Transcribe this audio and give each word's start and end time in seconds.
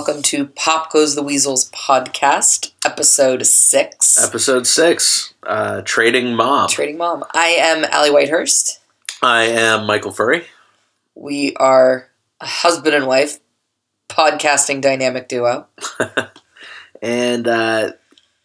Welcome 0.00 0.22
to 0.22 0.46
Pop 0.46 0.90
Goes 0.90 1.14
the 1.14 1.22
Weasels 1.22 1.70
podcast, 1.72 2.72
episode 2.86 3.44
six. 3.44 4.18
Episode 4.18 4.66
six, 4.66 5.34
uh, 5.42 5.82
Trading 5.82 6.34
Mom. 6.34 6.70
Trading 6.70 6.96
Mom. 6.96 7.22
I 7.34 7.48
am 7.48 7.84
Allie 7.84 8.08
Whitehurst. 8.08 8.78
I 9.22 9.42
am 9.42 9.84
Michael 9.84 10.10
Furry. 10.10 10.46
We 11.14 11.54
are 11.56 12.08
a 12.40 12.46
husband 12.46 12.94
and 12.94 13.06
wife 13.06 13.40
podcasting 14.08 14.80
dynamic 14.80 15.28
duo. 15.28 15.66
and 17.02 17.46
uh, 17.46 17.92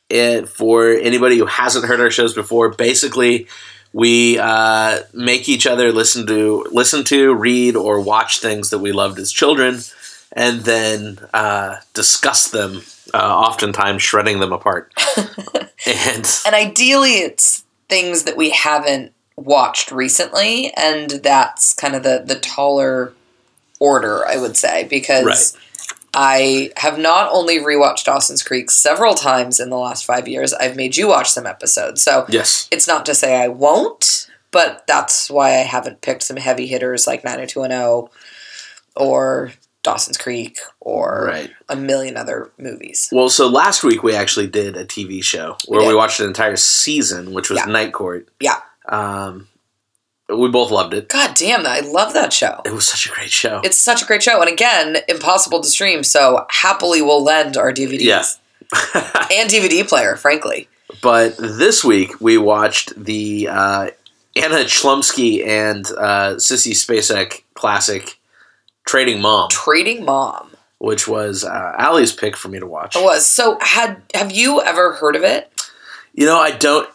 it, 0.10 0.50
for 0.50 0.90
anybody 0.90 1.38
who 1.38 1.46
hasn't 1.46 1.86
heard 1.86 2.02
our 2.02 2.12
shows 2.12 2.34
before, 2.34 2.72
basically 2.72 3.48
we 3.94 4.38
uh, 4.40 5.00
make 5.14 5.48
each 5.48 5.66
other 5.66 5.94
listen 5.94 6.28
to 6.28 6.66
listen 6.70 7.06
to, 7.06 7.34
read, 7.34 7.78
or 7.78 8.02
watch 8.02 8.40
things 8.40 8.72
that 8.72 8.80
we 8.80 8.92
loved 8.92 9.18
as 9.20 9.32
children, 9.32 9.80
and 10.36 10.62
then 10.62 11.18
uh, 11.34 11.78
discuss 11.94 12.50
them. 12.50 12.82
Uh, 13.14 13.18
oftentimes, 13.18 14.02
shredding 14.02 14.40
them 14.40 14.52
apart. 14.52 14.92
and 15.86 16.26
And 16.46 16.54
ideally, 16.54 17.20
it's 17.20 17.64
things 17.88 18.24
that 18.24 18.36
we 18.36 18.50
haven't 18.50 19.14
watched 19.38 19.92
recently, 19.92 20.74
and 20.76 21.10
that's 21.12 21.74
kind 21.74 21.96
of 21.96 22.04
the 22.04 22.24
the 22.26 22.36
taller 22.36 23.14
order, 23.80 24.26
I 24.28 24.38
would 24.38 24.58
say, 24.58 24.86
because 24.86 25.26
Right. 25.26 25.62
I 26.14 26.72
have 26.78 26.98
not 26.98 27.30
only 27.32 27.60
rewatched 27.60 28.06
Dawson's 28.06 28.42
Creek 28.42 28.72
several 28.72 29.16
times 29.16 29.60
in 29.60 29.70
the 29.70 29.78
last 29.78 30.06
five 30.06 30.28
years, 30.28 30.54
I've 30.54 30.76
made 30.76 30.96
you 30.98 31.10
watch 31.10 31.30
some 31.30 31.46
episodes. 31.46 32.02
So 32.02 32.26
yes, 32.30 32.68
it's 32.72 32.88
not 32.88 33.06
to 33.06 33.14
say 33.16 33.36
I 33.42 33.50
won't, 33.50 34.30
but 34.52 34.86
that's 34.88 35.30
why 35.30 35.50
I 35.50 35.64
haven't 35.64 36.02
picked 36.02 36.24
some 36.24 36.38
heavy 36.38 36.68
hitters 36.68 37.06
like 37.06 37.24
90210 37.24 38.10
or 38.96 39.52
Dawson's 39.86 40.18
Creek 40.18 40.60
or 40.82 41.26
right. 41.28 41.52
a 41.70 41.76
million 41.76 42.18
other 42.18 42.52
movies. 42.58 43.08
Well, 43.12 43.30
so 43.30 43.48
last 43.48 43.84
week 43.84 44.04
we 44.04 44.16
actually 44.16 44.48
did 44.48 44.76
a 44.76 44.84
TV 44.84 45.24
show 45.24 45.56
where 45.68 45.82
we, 45.82 45.88
did. 45.90 45.96
watched 45.96 46.20
an 46.20 46.26
entire 46.28 46.56
season, 46.56 47.34
which 47.34 47.50
was 47.50 47.60
Yeah. 47.60 47.66
Night 47.72 47.94
Court. 47.94 48.28
Yeah. 48.40 48.60
Um, 48.90 49.48
we 50.28 50.50
both 50.50 50.72
loved 50.72 50.96
it. 50.96 51.08
God 51.10 51.36
damn, 51.36 51.68
I 51.68 51.82
love 51.82 52.14
that 52.14 52.34
show. 52.34 52.62
It 52.66 52.74
was 52.74 52.88
such 52.88 53.06
a 53.06 53.10
great 53.14 53.30
show. 53.30 53.62
It's 53.64 53.78
such 53.78 54.02
a 54.02 54.06
great 54.06 54.24
show. 54.24 54.42
And 54.42 54.50
again, 54.52 54.98
impossible 55.08 55.62
to 55.62 55.70
stream, 55.70 56.04
so 56.04 56.48
happily 56.50 57.02
we'll 57.04 57.24
lend 57.24 57.56
our 57.58 57.72
DVDs. 57.72 58.02
Yeah. 58.02 58.24
And 59.32 59.50
DVD 59.50 59.88
player, 59.88 60.16
frankly. 60.16 60.68
but 61.04 61.38
this 61.38 61.84
week 61.84 62.20
we 62.20 62.38
watched 62.40 62.94
the 63.02 63.48
uh, 63.50 63.90
Anna 64.36 64.64
Chlumsky 64.66 65.46
and 65.46 65.86
uh, 65.98 66.36
Sissy 66.38 66.72
Spacek 66.72 67.44
classic 67.54 68.20
Trading 68.86 69.22
Mom, 69.22 69.50
Trading 69.50 70.06
Mom. 70.06 70.52
which 70.78 71.08
was 71.08 71.44
uh, 71.44 71.74
Allie's 71.78 72.14
pick 72.14 72.36
for 72.38 72.48
me 72.50 72.60
to 72.60 72.68
watch. 72.68 72.96
It 72.96 73.04
was. 73.04 73.26
So 73.28 73.58
had 73.62 74.02
have 74.14 74.32
you 74.32 74.62
ever 74.62 74.94
heard 74.94 75.16
of 75.16 75.24
it? 75.24 75.52
You 76.14 76.26
know, 76.26 76.38
I 76.40 76.52
don't. 76.52 76.88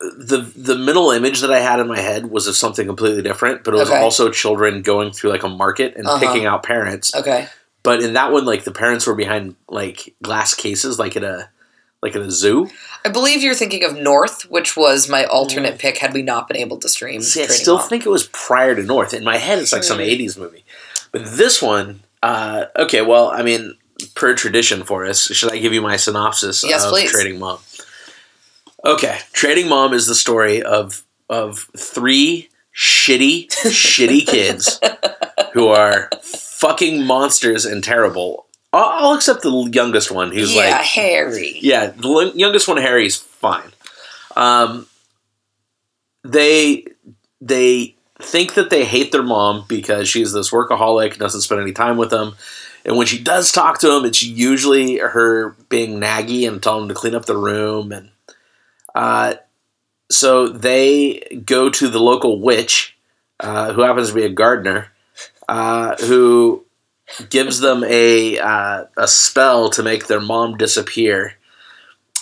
The 0.00 0.38
the 0.56 0.76
middle 0.76 1.10
image 1.10 1.40
that 1.40 1.52
I 1.52 1.58
had 1.58 1.80
in 1.80 1.88
my 1.88 1.98
head 1.98 2.30
was 2.30 2.46
of 2.46 2.54
something 2.56 2.86
completely 2.86 3.22
different, 3.22 3.64
but 3.64 3.74
it 3.74 3.78
was 3.78 3.90
Okay. 3.90 4.00
also 4.00 4.30
children 4.30 4.82
going 4.82 5.10
through 5.12 5.30
like 5.30 5.42
a 5.42 5.48
market 5.48 5.96
and 5.96 6.06
Uh-huh. 6.06 6.18
picking 6.20 6.46
out 6.46 6.62
parents. 6.62 7.14
Okay. 7.14 7.48
But 7.82 8.02
in 8.02 8.12
that 8.12 8.30
one, 8.32 8.44
like 8.44 8.64
the 8.64 8.70
parents 8.72 9.06
were 9.06 9.14
behind 9.16 9.56
like 9.68 10.14
glass 10.22 10.54
cases, 10.54 10.98
like 10.98 11.16
at 11.16 11.24
a 11.24 11.48
like 12.02 12.14
in 12.14 12.22
a 12.22 12.30
zoo. 12.30 12.68
I 13.04 13.08
believe 13.08 13.42
you're 13.42 13.54
thinking 13.54 13.84
of 13.84 13.96
North, 13.96 14.42
which 14.50 14.76
was 14.76 15.08
my 15.08 15.24
alternate 15.24 15.78
pick 15.78 15.98
had 15.98 16.14
we 16.14 16.22
not 16.22 16.46
been 16.48 16.56
able 16.56 16.76
to 16.78 16.88
stream. 16.88 17.20
See, 17.22 17.42
I 17.42 17.46
still 17.46 17.78
Mom. 17.78 17.88
think 17.88 18.06
it 18.06 18.10
was 18.10 18.26
prior 18.28 18.74
to 18.74 18.82
North. 18.82 19.14
In 19.14 19.24
my 19.24 19.36
head, 19.38 19.58
it's 19.58 19.72
like 19.72 19.84
some 19.84 19.98
Hmm. 19.98 20.04
'80s 20.04 20.36
movie. 20.38 20.64
But 21.12 21.24
this 21.36 21.60
one, 21.62 22.02
uh, 22.22 22.66
okay. 22.76 23.02
Well, 23.02 23.30
I 23.30 23.42
mean, 23.42 23.74
per 24.14 24.34
tradition 24.34 24.84
for 24.84 25.04
us, 25.06 25.22
should 25.26 25.50
I 25.50 25.58
give 25.58 25.72
you 25.72 25.80
my 25.82 25.96
synopsis 25.96 26.62
Yes, 26.64 26.84
of 26.84 26.90
please. 26.90 27.10
Trading 27.10 27.38
Mom? 27.38 27.58
Okay, 28.84 29.18
Trading 29.32 29.68
Mom 29.68 29.92
is 29.92 30.06
the 30.06 30.14
story 30.14 30.62
of 30.62 31.02
of 31.28 31.66
three 31.76 32.48
shitty, 32.74 33.48
shitty 33.48 34.24
kids 34.26 34.78
who 35.52 35.66
are 35.68 36.08
fucking 36.22 37.04
monsters 37.04 37.64
and 37.64 37.82
terrible. 37.82 38.46
I'll, 38.72 39.06
I'll 39.06 39.14
accept 39.14 39.42
the 39.42 39.70
youngest 39.72 40.10
one, 40.10 40.32
who's 40.32 40.54
yeah, 40.54 40.76
like 40.76 40.80
Harry. 40.82 41.58
yeah, 41.60 41.86
the 41.88 42.32
youngest 42.34 42.68
one, 42.68 42.76
Harry's 42.76 43.16
fine. 43.16 43.72
Um, 44.36 44.86
they 46.24 46.84
they 47.40 47.96
think 48.20 48.54
that 48.54 48.70
they 48.70 48.84
hate 48.84 49.12
their 49.12 49.22
mom 49.22 49.64
because 49.68 50.08
she's 50.08 50.32
this 50.32 50.50
workaholic, 50.50 51.18
doesn't 51.18 51.42
spend 51.42 51.60
any 51.60 51.72
time 51.72 51.96
with 51.96 52.10
them, 52.10 52.36
and 52.84 52.96
when 52.96 53.06
she 53.06 53.22
does 53.22 53.52
talk 53.52 53.78
to 53.80 53.88
them, 53.88 54.04
it's 54.04 54.22
usually 54.22 54.98
her 54.98 55.50
being 55.68 56.00
naggy 56.00 56.46
and 56.46 56.62
telling 56.62 56.82
them 56.82 56.88
to 56.88 57.00
clean 57.00 57.14
up 57.14 57.24
the 57.24 57.36
room, 57.36 57.92
and 57.92 58.10
uh, 58.94 59.34
so 60.10 60.48
they 60.48 61.42
go 61.44 61.70
to 61.70 61.88
the 61.88 62.00
local 62.00 62.40
witch, 62.40 62.96
uh, 63.40 63.72
who 63.72 63.82
happens 63.82 64.08
to 64.08 64.14
be 64.14 64.24
a 64.24 64.30
gardener, 64.30 64.92
uh, 65.48 65.96
who 65.96 66.64
gives 67.30 67.60
them 67.60 67.84
a 67.84 68.38
uh, 68.38 68.84
a 68.96 69.08
spell 69.08 69.70
to 69.70 69.82
make 69.82 70.06
their 70.06 70.20
mom 70.20 70.56
disappear. 70.56 71.34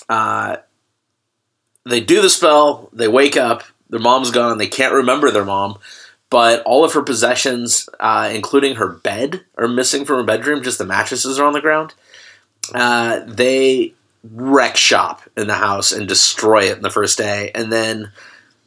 Uh, 0.08 0.56
they 1.84 2.00
do 2.00 2.22
the 2.22 2.30
spell. 2.30 2.88
They 2.92 3.08
wake 3.08 3.36
up. 3.36 3.62
Their 3.88 4.00
mom's 4.00 4.30
gone. 4.30 4.58
They 4.58 4.66
can't 4.66 4.94
remember 4.94 5.30
their 5.30 5.44
mom, 5.44 5.78
but 6.30 6.62
all 6.64 6.84
of 6.84 6.92
her 6.94 7.02
possessions, 7.02 7.88
uh, 8.00 8.30
including 8.32 8.76
her 8.76 8.88
bed, 8.88 9.44
are 9.56 9.68
missing 9.68 10.04
from 10.04 10.16
her 10.16 10.24
bedroom. 10.24 10.62
Just 10.62 10.78
the 10.78 10.84
mattresses 10.84 11.38
are 11.38 11.46
on 11.46 11.52
the 11.52 11.60
ground. 11.60 11.94
Uh, 12.74 13.20
they 13.26 13.94
wreck 14.32 14.76
shop 14.76 15.22
in 15.36 15.46
the 15.46 15.54
house 15.54 15.92
and 15.92 16.08
destroy 16.08 16.64
it 16.64 16.76
in 16.76 16.82
the 16.82 16.90
first 16.90 17.16
day, 17.16 17.52
and 17.54 17.72
then 17.72 18.10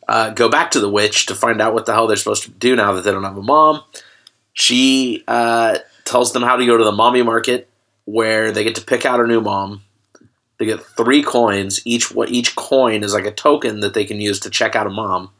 uh, 0.07 0.29
go 0.31 0.49
back 0.49 0.71
to 0.71 0.79
the 0.79 0.89
witch 0.89 1.25
to 1.25 1.35
find 1.35 1.61
out 1.61 1.73
what 1.73 1.85
the 1.85 1.93
hell 1.93 2.07
they're 2.07 2.17
supposed 2.17 2.43
to 2.43 2.51
do 2.51 2.75
now 2.75 2.93
that 2.93 3.03
they 3.03 3.11
don't 3.11 3.23
have 3.23 3.37
a 3.37 3.43
mom. 3.43 3.83
She 4.53 5.23
uh, 5.27 5.79
tells 6.09 6.33
them 6.33 6.43
how 6.43 6.55
to 6.57 6.65
go 6.65 6.77
to 6.77 6.83
the 6.83 6.91
mommy 6.91 7.21
market, 7.21 7.69
where 8.05 8.51
they 8.51 8.63
get 8.63 8.75
to 8.75 8.81
pick 8.83 9.05
out 9.05 9.19
a 9.19 9.27
new 9.27 9.41
mom. 9.41 9.83
They 10.57 10.65
get 10.65 10.81
three 10.83 11.23
coins. 11.23 11.81
Each 11.85 12.11
what 12.11 12.29
each 12.29 12.55
coin 12.55 13.03
is 13.03 13.13
like 13.13 13.25
a 13.25 13.31
token 13.31 13.79
that 13.79 13.93
they 13.93 14.03
can 14.05 14.19
use 14.19 14.39
to 14.41 14.49
check 14.49 14.75
out 14.75 14.87
a 14.87 14.89
mom. 14.89 15.31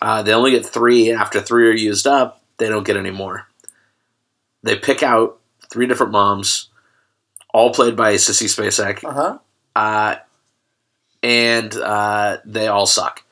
Uh, 0.00 0.22
they 0.22 0.32
only 0.32 0.52
get 0.52 0.64
three. 0.64 1.12
After 1.12 1.40
three 1.40 1.68
are 1.68 1.72
used 1.72 2.06
up, 2.06 2.40
they 2.58 2.68
don't 2.68 2.86
get 2.86 2.96
any 2.96 3.10
more. 3.10 3.46
They 4.62 4.76
pick 4.76 5.02
out 5.02 5.38
three 5.70 5.86
different 5.86 6.12
moms, 6.12 6.68
all 7.52 7.72
played 7.74 7.96
by 7.96 8.14
Sissy 8.14 8.46
Spacek, 8.46 9.04
Uh 9.04 9.12
huh. 9.12 9.38
uh, 9.76 10.16
and 11.22 11.74
uh, 11.76 12.38
they 12.46 12.66
all 12.68 12.86
suck 12.86 13.22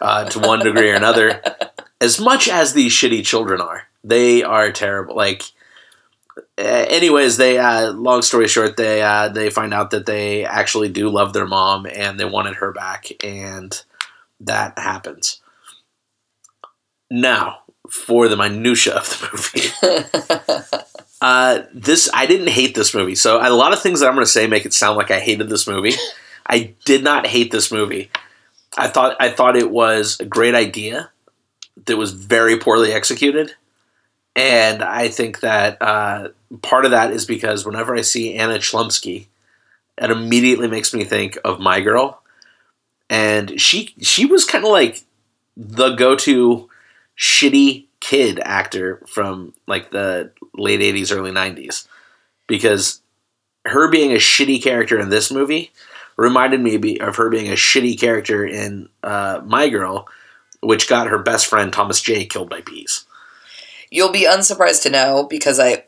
uh, 0.00 0.24
to 0.30 0.38
one 0.38 0.60
degree 0.60 0.90
or 0.90 0.94
another. 0.94 1.42
As 2.00 2.20
much 2.20 2.48
as 2.48 2.74
these 2.74 2.92
shitty 2.92 3.24
children 3.24 3.60
are, 3.60 3.84
they 4.02 4.42
are 4.42 4.70
terrible. 4.72 5.16
Like, 5.16 5.42
anyways, 6.58 7.36
they. 7.36 7.58
Uh, 7.58 7.92
long 7.92 8.22
story 8.22 8.48
short, 8.48 8.76
they 8.76 9.02
uh, 9.02 9.28
they 9.28 9.50
find 9.50 9.74
out 9.74 9.90
that 9.90 10.06
they 10.06 10.44
actually 10.44 10.88
do 10.88 11.08
love 11.08 11.32
their 11.32 11.46
mom 11.46 11.86
and 11.86 12.18
they 12.18 12.24
wanted 12.24 12.56
her 12.56 12.72
back, 12.72 13.08
and 13.22 13.82
that 14.40 14.78
happens. 14.78 15.40
Now, 17.10 17.60
for 17.90 18.28
the 18.28 18.36
minutia 18.36 18.94
of 18.94 19.08
the 19.08 19.28
movie. 19.32 20.84
Uh, 21.24 21.64
this 21.72 22.10
I 22.12 22.26
didn't 22.26 22.48
hate 22.48 22.74
this 22.74 22.92
movie. 22.92 23.14
So 23.14 23.38
a 23.40 23.48
lot 23.48 23.72
of 23.72 23.80
things 23.80 24.00
that 24.00 24.08
I'm 24.08 24.14
going 24.14 24.26
to 24.26 24.30
say 24.30 24.46
make 24.46 24.66
it 24.66 24.74
sound 24.74 24.98
like 24.98 25.10
I 25.10 25.20
hated 25.20 25.48
this 25.48 25.66
movie. 25.66 25.94
I 26.46 26.74
did 26.84 27.02
not 27.02 27.26
hate 27.26 27.50
this 27.50 27.72
movie. 27.72 28.10
I 28.76 28.88
thought 28.88 29.16
I 29.18 29.30
thought 29.30 29.56
it 29.56 29.70
was 29.70 30.20
a 30.20 30.26
great 30.26 30.54
idea 30.54 31.10
that 31.86 31.96
was 31.96 32.12
very 32.12 32.58
poorly 32.58 32.92
executed, 32.92 33.54
and 34.36 34.82
I 34.82 35.08
think 35.08 35.40
that 35.40 35.80
uh, 35.80 36.28
part 36.62 36.84
of 36.84 36.90
that 36.90 37.12
is 37.12 37.24
because 37.24 37.64
whenever 37.64 37.94
I 37.94 38.00
see 38.00 38.34
Anna 38.34 38.58
Chlumsky, 38.58 39.26
it 39.96 40.10
immediately 40.10 40.68
makes 40.68 40.92
me 40.92 41.04
think 41.04 41.38
of 41.44 41.60
My 41.60 41.80
Girl, 41.80 42.20
and 43.08 43.60
she 43.60 43.94
she 44.00 44.26
was 44.26 44.44
kind 44.44 44.64
of 44.64 44.70
like 44.70 45.02
the 45.56 45.94
go 45.94 46.16
to 46.16 46.68
shitty 47.16 47.86
kid 48.00 48.40
actor 48.44 49.00
from 49.06 49.54
like 49.66 49.90
the 49.90 50.30
late 50.54 50.80
80s 50.80 51.16
early 51.16 51.30
90s 51.30 51.86
because 52.46 53.00
her 53.64 53.88
being 53.88 54.12
a 54.12 54.16
shitty 54.16 54.62
character 54.62 54.98
in 55.00 55.08
this 55.08 55.30
movie 55.30 55.70
reminded 56.16 56.60
me 56.60 56.98
of 56.98 57.16
her 57.16 57.30
being 57.30 57.48
a 57.48 57.54
shitty 57.54 57.98
character 57.98 58.44
in 58.44 58.88
uh, 59.02 59.40
my 59.46 59.68
girl 59.68 60.06
which 60.60 60.88
got 60.88 61.06
her 61.06 61.18
best 61.18 61.46
friend 61.46 61.72
thomas 61.72 62.02
j 62.02 62.26
killed 62.26 62.50
by 62.50 62.60
bees 62.60 63.06
You'll 63.94 64.12
be 64.12 64.24
unsurprised 64.26 64.82
to 64.84 64.90
know 64.90 65.24
because 65.30 65.58
I. 65.60 65.84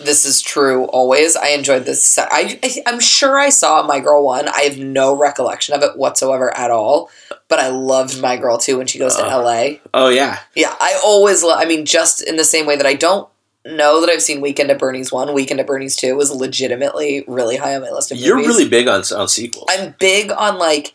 This 0.00 0.24
is 0.24 0.40
true 0.40 0.86
always. 0.86 1.36
I 1.36 1.48
enjoyed 1.48 1.84
this. 1.84 2.16
I, 2.18 2.58
I 2.62 2.82
I'm 2.86 2.98
sure 2.98 3.38
I 3.38 3.50
saw 3.50 3.82
My 3.86 4.00
Girl 4.00 4.24
one. 4.24 4.48
I 4.48 4.62
have 4.62 4.78
no 4.78 5.14
recollection 5.14 5.74
of 5.74 5.82
it 5.82 5.96
whatsoever 5.98 6.48
at 6.56 6.70
all. 6.70 7.10
But 7.48 7.58
I 7.58 7.68
loved 7.68 8.20
My 8.20 8.36
Girl 8.38 8.56
two 8.56 8.78
when 8.78 8.86
she 8.86 8.98
goes 8.98 9.14
to 9.16 9.22
Uh. 9.24 9.28
L.A. 9.28 9.80
oh 9.92 10.08
yeah 10.08 10.38
Yeah, 10.56 10.74
I 10.80 10.98
always 11.04 11.42
love. 11.44 11.58
I 11.60 11.66
mean, 11.66 11.84
just 11.84 12.22
in 12.22 12.36
the 12.36 12.42
same 12.44 12.64
way 12.66 12.74
that 12.76 12.86
I 12.86 12.94
don't 12.94 13.28
know 13.66 14.00
that 14.00 14.08
I've 14.10 14.22
seen 14.22 14.40
Weekend 14.40 14.70
at 14.70 14.78
Bernie's 14.78 15.12
one. 15.12 15.34
Weekend 15.34 15.60
at 15.60 15.66
Bernie's 15.66 15.94
two 15.94 16.16
was 16.16 16.32
legitimately 16.32 17.24
really 17.28 17.58
high 17.58 17.76
on 17.76 17.82
my 17.82 17.90
list 17.90 18.10
of 18.10 18.16
You're 18.18 18.36
movies. 18.36 18.48
really 18.48 18.68
big 18.68 18.88
on 18.88 19.02
on 19.14 19.28
sequels. 19.28 19.66
I'm 19.68 19.94
big 20.00 20.32
on 20.32 20.56
like 20.58 20.94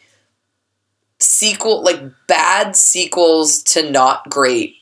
sequel, 1.20 1.84
like 1.84 2.02
bad 2.28 2.76
sequels 2.76 3.62
to 3.64 3.90
not 3.90 4.28
great 4.30 4.76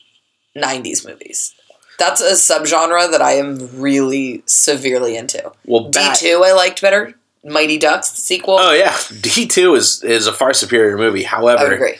'90s 0.56 1.06
movies. 1.06 1.54
That's 1.98 2.20
a 2.20 2.32
subgenre 2.32 3.10
that 3.10 3.22
I 3.22 3.32
am 3.32 3.80
really 3.80 4.42
severely 4.46 5.16
into. 5.16 5.52
well, 5.64 5.88
D 5.88 6.00
two 6.16 6.42
I 6.44 6.52
liked 6.52 6.80
better. 6.82 7.14
Mighty 7.44 7.78
Ducks 7.78 8.10
the 8.10 8.20
sequel. 8.20 8.56
Oh 8.58 8.72
yeah, 8.72 8.96
D 9.20 9.46
two 9.46 9.74
is 9.74 10.02
is 10.02 10.26
a 10.26 10.32
far 10.32 10.52
superior 10.52 10.96
movie. 10.98 11.22
However, 11.22 11.72
I 11.72 11.74
agree. 11.74 11.94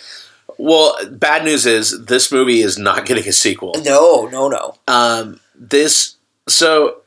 well, 0.59 0.97
bad 1.11 1.45
news 1.45 1.67
is 1.67 2.05
this 2.07 2.33
movie 2.33 2.61
is 2.61 2.79
not 2.79 3.07
getting 3.07 3.27
a 3.29 3.33
sequel. 3.33 3.75
No, 3.85 4.27
no, 4.27 4.49
no. 4.49 4.75
Um, 4.89 5.41
this 5.55 6.17
so 6.49 7.03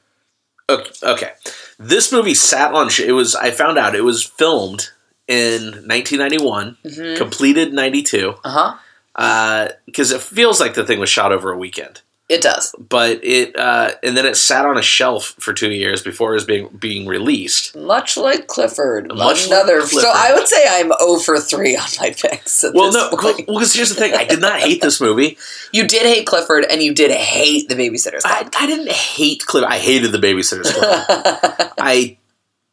okay. 0.70 1.32
This 1.78 2.12
movie 2.12 2.34
sat 2.34 2.74
on. 2.74 2.90
It 3.00 3.12
was 3.14 3.36
I 3.36 3.52
found 3.52 3.78
out 3.78 3.96
it 3.96 4.02
was 4.02 4.24
filmed 4.24 4.90
in 5.28 5.64
1991, 5.86 6.78
hmm 6.84 7.16
completed 7.16 7.74
92. 7.74 8.36
Uh 8.44 8.76
huh. 9.16 9.70
Because 9.86 10.12
it 10.12 10.22
feels 10.22 10.60
like 10.60 10.74
the 10.76 10.86
thing 10.86 11.00
was 11.00 11.10
shot 11.10 11.32
over 11.32 11.52
a 11.52 11.58
weekend, 11.58 12.02
It 12.30 12.42
does. 12.44 12.76
but 12.78 13.20
it 13.24 13.58
uh, 13.58 13.92
and 14.04 14.16
then 14.16 14.28
it 14.28 14.38
sat 14.38 14.64
on 14.64 14.78
a 14.78 14.84
shelf 14.84 15.34
for 15.40 15.52
two 15.52 15.72
years 15.72 16.04
before 16.04 16.30
it 16.32 16.36
was 16.36 16.46
being 16.46 16.68
being 16.68 17.08
released. 17.08 17.76
Much 17.76 18.18
like 18.18 18.46
Clifford. 18.46 19.08
Much 19.08 19.48
like 19.48 19.48
Another. 19.48 19.82
So 19.82 20.12
I 20.14 20.34
would 20.34 20.48
say 20.48 20.64
I'm 20.70 20.92
0 21.00 21.18
for 21.20 21.40
3 21.40 21.76
on 21.76 21.88
my 22.00 22.12
picks. 22.12 22.64
Well, 22.72 22.92
no, 22.92 23.10
because 23.10 23.74
here's 23.74 23.90
the 23.90 23.96
thing: 23.96 24.14
I 24.14 24.26
did 24.26 24.42
not 24.42 24.60
hate 24.60 24.82
this 24.82 25.02
movie. 25.02 25.38
You 25.72 25.88
did 25.88 26.02
hate 26.02 26.26
Clifford 26.26 26.66
and 26.68 26.82
you 26.82 26.96
did 26.96 27.12
hate 27.12 27.70
the 27.70 27.76
Babysitter's 27.76 28.24
I, 28.26 28.50
I 28.60 28.66
didn't 28.66 28.90
hate 28.90 29.46
Clifford. 29.46 29.70
I 29.70 29.78
hated 29.78 30.12
the 30.12 30.18
Babysitter's 30.18 30.72
I 31.78 32.18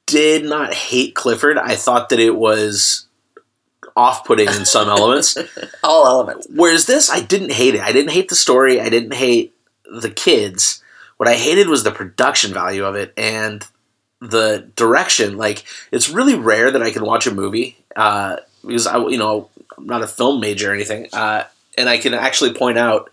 did 0.07 0.45
not 0.45 0.73
hate 0.73 1.15
Clifford. 1.15 1.59
I 1.59 1.77
thought 1.77 2.09
that 2.09 2.21
it 2.21 2.35
was 2.35 3.06
off-putting 3.97 4.49
in 4.49 4.65
some 4.67 4.89
elements. 4.89 5.37
All 5.83 6.07
elements. 6.07 6.47
Whereas 6.55 6.87
this, 6.87 7.11
I 7.11 7.23
didn't 7.23 7.53
hate 7.53 7.75
it. 7.75 7.81
I 7.81 7.93
didn't 7.93 8.13
hate 8.13 8.29
the 8.29 8.37
story. 8.37 8.81
I 8.81 8.91
didn't 8.91 9.15
hate 9.15 9.55
the 9.85 10.11
kids. 10.11 10.83
What 11.17 11.29
I 11.29 11.35
hated 11.35 11.69
was 11.69 11.83
the 11.83 11.91
production 11.91 12.53
value 12.53 12.85
of 12.85 12.95
it 12.95 13.15
and 13.17 13.67
the 14.21 14.71
direction. 14.77 15.37
Like, 15.39 15.65
it's 15.91 16.11
really 16.11 16.35
rare 16.35 16.71
that 16.71 16.83
I 16.83 16.91
can 16.91 17.05
watch 17.05 17.27
a 17.27 17.35
movie 17.35 17.77
uh, 17.97 18.37
because 18.63 18.87
I, 18.87 18.99
you 18.99 19.19
know, 19.19 19.49
I'm 19.79 19.87
not 19.87 20.03
a 20.03 20.07
film 20.07 20.41
major 20.41 20.71
or 20.71 20.75
anything, 20.75 21.09
uh, 21.13 21.45
and 21.79 21.89
I 21.89 21.99
can 21.99 22.15
actually 22.15 22.53
point 22.53 22.79
out 22.79 23.11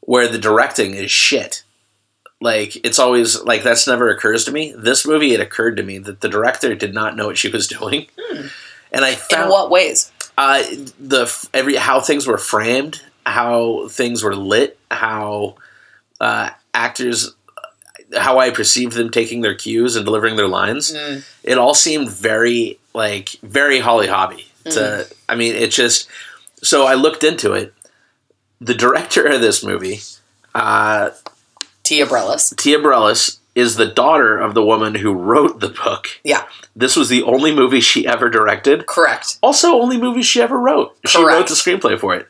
where 0.00 0.28
the 0.28 0.38
directing 0.38 0.94
is 0.94 1.10
shit. 1.10 1.64
Like, 2.40 2.76
it's 2.84 2.98
always 2.98 3.42
like 3.42 3.62
that's 3.62 3.86
never 3.86 4.08
occurs 4.10 4.44
to 4.44 4.52
me. 4.52 4.72
This 4.76 5.06
movie, 5.06 5.34
it 5.34 5.40
occurred 5.40 5.76
to 5.78 5.82
me 5.82 5.98
that 5.98 6.20
the 6.20 6.28
director 6.28 6.74
did 6.74 6.94
not 6.94 7.16
know 7.16 7.26
what 7.26 7.36
she 7.38 7.48
was 7.50 7.66
doing, 7.78 8.06
Hmm. 8.18 8.46
And 8.92 9.04
I 9.04 9.10
In 9.10 9.48
what 9.48 9.70
ways? 9.70 10.10
uh, 10.38 10.62
the 11.00 11.48
every 11.52 11.76
how 11.76 12.00
things 12.00 12.26
were 12.26 12.38
framed, 12.38 13.02
how 13.26 13.88
things 13.88 14.22
were 14.22 14.36
lit, 14.36 14.78
how 14.90 15.56
uh, 16.20 16.50
actors, 16.72 17.34
how 18.16 18.38
I 18.38 18.50
perceived 18.50 18.92
them 18.94 19.10
taking 19.10 19.40
their 19.40 19.54
cues 19.54 19.96
and 19.96 20.04
delivering 20.04 20.36
their 20.36 20.48
lines. 20.48 20.92
Mm. 20.94 21.24
It 21.42 21.58
all 21.58 21.74
seemed 21.74 22.08
very 22.10 22.78
like 22.94 23.30
very 23.42 23.80
Holly 23.80 24.06
Hobbie. 24.06 24.46
To 24.64 25.06
I 25.28 25.34
mean, 25.34 25.54
it 25.54 25.70
just. 25.70 26.08
So 26.62 26.86
I 26.86 26.94
looked 26.94 27.24
into 27.24 27.52
it. 27.54 27.72
The 28.60 28.74
director 28.74 29.24
of 29.26 29.40
this 29.40 29.64
movie, 29.64 30.00
uh, 30.54 31.10
Tia 31.84 32.06
Brellis. 32.06 32.54
Tia 32.56 32.78
Brelis, 32.78 33.38
is 33.58 33.74
the 33.74 33.86
daughter 33.86 34.38
of 34.38 34.54
the 34.54 34.64
woman 34.64 34.94
who 34.94 35.12
wrote 35.12 35.58
the 35.58 35.68
book. 35.68 36.06
Yeah. 36.22 36.46
This 36.76 36.94
was 36.94 37.08
the 37.08 37.24
only 37.24 37.52
movie 37.52 37.80
she 37.80 38.06
ever 38.06 38.30
directed. 38.30 38.86
Correct. 38.86 39.36
Also, 39.42 39.72
only 39.72 39.98
movie 39.98 40.22
she 40.22 40.40
ever 40.40 40.56
wrote. 40.56 40.90
Correct. 41.02 41.08
She 41.08 41.24
wrote 41.24 41.48
the 41.48 41.54
screenplay 41.54 41.98
for 41.98 42.14
it. 42.14 42.28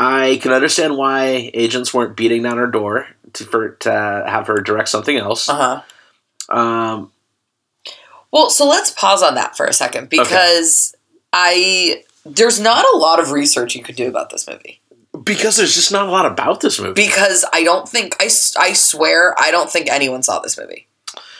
I 0.00 0.40
can 0.42 0.50
understand 0.50 0.96
why 0.96 1.52
agents 1.54 1.94
weren't 1.94 2.16
beating 2.16 2.42
down 2.42 2.58
her 2.58 2.66
door 2.66 3.06
to, 3.34 3.44
for 3.44 3.70
to 3.70 3.90
have 4.26 4.48
her 4.48 4.60
direct 4.60 4.88
something 4.88 5.16
else. 5.16 5.48
Uh 5.48 5.82
huh. 6.50 6.56
Um, 6.56 7.12
Well, 8.32 8.50
so 8.50 8.66
let's 8.68 8.90
pause 8.90 9.22
on 9.22 9.36
that 9.36 9.56
for 9.56 9.64
a 9.64 9.72
second 9.72 10.08
because 10.08 10.92
I 11.32 12.02
there's 12.26 12.58
not 12.60 12.84
a 12.92 12.96
lot 12.96 13.20
of 13.20 13.30
research 13.30 13.76
you 13.76 13.82
could 13.84 13.96
do 13.96 14.08
about 14.08 14.30
this 14.30 14.48
movie 14.48 14.80
because 15.28 15.56
there's 15.56 15.74
just 15.74 15.92
not 15.92 16.08
a 16.08 16.10
lot 16.10 16.26
about 16.26 16.60
this 16.60 16.80
movie. 16.80 16.94
because 16.94 17.44
I 17.52 17.62
don't 17.62 17.88
think 17.88 18.16
I, 18.18 18.24
I 18.58 18.72
swear 18.72 19.34
I 19.38 19.52
don't 19.52 19.70
think 19.70 19.88
anyone 19.88 20.22
saw 20.24 20.40
this 20.40 20.58
movie. 20.58 20.88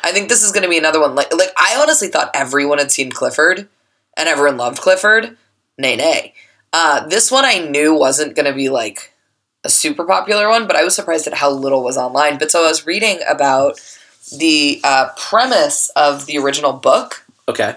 I 0.05 0.12
think 0.12 0.29
this 0.29 0.44
is 0.44 0.52
going 0.52 0.62
to 0.62 0.69
be 0.69 0.79
another 0.79 1.00
one 1.00 1.17
like 1.17 1.35
like 1.35 1.50
I 1.56 1.76
honestly 1.81 2.08
thought 2.08 2.31
everyone 2.35 2.79
had 2.79 2.93
seen 2.93 3.11
Clifford 3.11 3.69
and 4.17 4.29
everyone 4.29 4.56
loved 4.56 4.79
Clifford. 4.79 5.37
Nay, 5.76 5.96
nay. 5.96 6.35
Uh, 6.73 7.06
this 7.08 7.31
one 7.31 7.44
I 7.44 7.58
knew 7.58 7.94
wasn't 7.94 8.37
going 8.37 8.46
to 8.46 8.52
be 8.52 8.69
like 8.69 9.12
a 9.64 9.69
super 9.69 10.05
popular 10.05 10.49
one, 10.49 10.67
but 10.67 10.76
I 10.76 10.85
was 10.85 10.94
surprised 10.94 11.26
at 11.26 11.35
how 11.35 11.50
little 11.50 11.82
was 11.82 11.96
online. 11.96 12.38
But 12.38 12.50
so 12.50 12.64
I 12.64 12.69
was 12.69 12.87
reading 12.87 13.20
about 13.29 13.81
the 14.37 14.81
uh, 14.85 15.08
premise 15.17 15.90
of 15.96 16.26
the 16.26 16.38
original 16.38 16.73
book, 16.73 17.25
okay. 17.49 17.76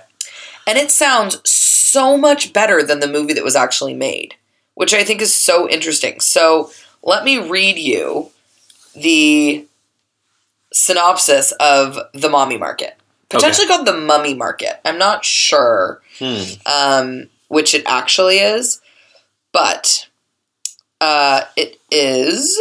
and 0.67 0.77
it 0.77 0.91
sounds 0.91 1.41
so 1.49 2.17
much 2.17 2.53
better 2.53 2.83
than 2.83 2.99
the 2.99 3.07
movie 3.07 3.33
that 3.33 3.43
was 3.43 3.55
actually 3.55 3.93
made, 3.93 4.35
which 4.81 4.95
I 4.95 5.03
think 5.03 5.21
is 5.21 5.31
so 5.31 5.69
interesting. 5.69 6.19
So 6.21 6.71
let 7.03 7.23
me 7.23 7.37
read 7.37 7.77
you 7.77 8.31
the 8.95 9.67
synopsis 10.73 11.51
of 11.59 11.99
The 12.15 12.29
Mommy 12.29 12.57
Market. 12.57 12.97
Potentially 13.29 13.67
called 13.67 13.85
The 13.85 13.93
Mummy 13.95 14.33
Market. 14.33 14.81
I'm 14.83 14.97
not 14.97 15.23
sure 15.23 16.01
Hmm. 16.17 16.43
um, 16.65 17.29
which 17.47 17.75
it 17.75 17.83
actually 17.85 18.39
is, 18.39 18.81
but 19.53 20.07
uh, 20.99 21.41
it 21.55 21.79
is. 21.91 22.59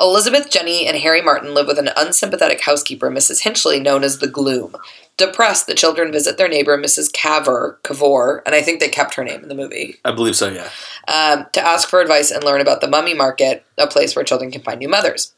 Elizabeth, 0.00 0.50
Jenny, 0.50 0.86
and 0.86 0.96
Harry 0.96 1.22
Martin 1.22 1.54
live 1.54 1.66
with 1.66 1.78
an 1.78 1.90
unsympathetic 1.96 2.60
housekeeper, 2.60 3.10
Mrs. 3.10 3.42
Hinchley, 3.42 3.80
known 3.80 4.02
as 4.04 4.18
the 4.18 4.26
Gloom. 4.26 4.74
Depressed, 5.16 5.68
the 5.68 5.74
children 5.74 6.10
visit 6.10 6.36
their 6.36 6.48
neighbor, 6.48 6.76
Mrs. 6.76 7.12
Cavour, 7.12 7.78
Cavour, 7.84 8.42
and 8.44 8.54
I 8.56 8.60
think 8.62 8.80
they 8.80 8.88
kept 8.88 9.14
her 9.14 9.22
name 9.22 9.42
in 9.44 9.48
the 9.48 9.54
movie, 9.54 9.96
I 10.04 10.10
believe 10.10 10.34
so. 10.34 10.48
Yeah. 10.48 10.68
Um, 11.08 11.46
to 11.52 11.60
ask 11.60 11.88
for 11.88 12.00
advice 12.00 12.30
and 12.30 12.44
learn 12.44 12.60
about 12.60 12.80
the 12.80 12.88
mummy 12.88 13.14
market, 13.14 13.64
a 13.78 13.86
place 13.86 14.14
where 14.14 14.24
children 14.24 14.50
can 14.50 14.62
find 14.62 14.78
new 14.80 14.88
mothers. 14.88 15.34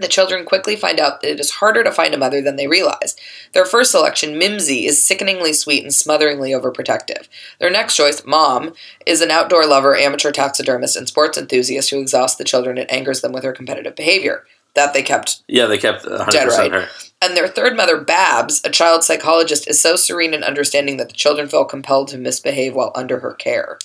The 0.00 0.06
children 0.08 0.44
quickly 0.44 0.76
find 0.76 1.00
out 1.00 1.22
that 1.22 1.30
it 1.32 1.40
is 1.40 1.50
harder 1.50 1.82
to 1.82 1.90
find 1.90 2.14
a 2.14 2.18
mother 2.18 2.40
than 2.40 2.54
they 2.54 2.68
realize. 2.68 3.16
Their 3.52 3.64
first 3.64 3.90
selection, 3.90 4.38
Mimsy, 4.38 4.86
is 4.86 5.04
sickeningly 5.04 5.52
sweet 5.52 5.82
and 5.82 5.92
smotheringly 5.92 6.50
overprotective. 6.52 7.26
Their 7.58 7.70
next 7.70 7.96
choice, 7.96 8.24
Mom, 8.24 8.74
is 9.06 9.20
an 9.20 9.32
outdoor 9.32 9.66
lover, 9.66 9.96
amateur 9.96 10.30
taxidermist, 10.30 10.94
and 10.94 11.08
sports 11.08 11.36
enthusiast 11.36 11.90
who 11.90 12.00
exhausts 12.00 12.36
the 12.36 12.44
children 12.44 12.78
and 12.78 12.88
angers 12.92 13.22
them 13.22 13.32
with 13.32 13.42
her 13.42 13.52
competitive 13.52 13.96
behavior. 13.96 14.44
That 14.76 14.94
they 14.94 15.02
kept 15.02 15.42
Yeah, 15.48 15.66
they 15.66 15.78
kept 15.78 16.06
100 16.06 16.30
Dead 16.30 16.46
right. 16.46 16.70
her. 16.70 16.88
and 17.20 17.36
their 17.36 17.48
third 17.48 17.76
mother, 17.76 18.00
Babs, 18.00 18.60
a 18.64 18.70
child 18.70 19.02
psychologist, 19.02 19.68
is 19.68 19.80
so 19.82 19.96
serene 19.96 20.34
and 20.34 20.44
understanding 20.44 20.98
that 20.98 21.08
the 21.08 21.14
children 21.14 21.48
feel 21.48 21.64
compelled 21.64 22.06
to 22.08 22.18
misbehave 22.18 22.76
while 22.76 22.92
under 22.94 23.18
her 23.18 23.34
care. 23.34 23.78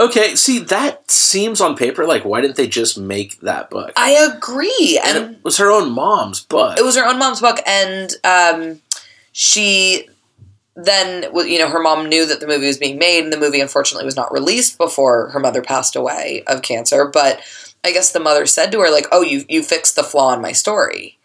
Okay, 0.00 0.34
see 0.34 0.58
that 0.58 1.08
seems 1.10 1.60
on 1.60 1.76
paper 1.76 2.04
like 2.04 2.24
why 2.24 2.40
didn't 2.40 2.56
they 2.56 2.66
just 2.66 2.98
make 2.98 3.40
that 3.40 3.70
book? 3.70 3.92
I 3.96 4.10
agree. 4.34 5.00
and 5.04 5.18
And 5.18 5.34
it 5.36 5.44
was 5.44 5.56
her 5.58 5.70
own 5.70 5.92
mom's 5.92 6.40
book. 6.40 6.76
it 6.78 6.82
was 6.84 6.96
her 6.96 7.06
own 7.06 7.18
mom's 7.18 7.40
book, 7.40 7.58
and 7.66 8.12
um, 8.24 8.80
she 9.32 10.08
then, 10.76 11.32
you 11.46 11.58
know, 11.60 11.68
her 11.68 11.80
mom 11.80 12.08
knew 12.08 12.26
that 12.26 12.40
the 12.40 12.48
movie 12.48 12.66
was 12.66 12.78
being 12.78 12.98
made, 12.98 13.22
and 13.22 13.32
the 13.32 13.38
movie 13.38 13.60
unfortunately 13.60 14.04
was 14.04 14.16
not 14.16 14.32
released 14.32 14.78
before 14.78 15.28
her 15.30 15.38
mother 15.38 15.62
passed 15.62 15.94
away 15.94 16.42
of 16.48 16.62
cancer. 16.62 17.06
But 17.06 17.40
I 17.84 17.92
guess 17.92 18.10
the 18.10 18.18
mother 18.18 18.46
said 18.46 18.72
to 18.72 18.80
her, 18.80 18.90
like, 18.90 19.06
"Oh, 19.12 19.22
you 19.22 19.44
you 19.48 19.62
fixed 19.62 19.94
the 19.94 20.02
flaw 20.02 20.34
in 20.34 20.40
my 20.42 20.50
story," 20.50 21.18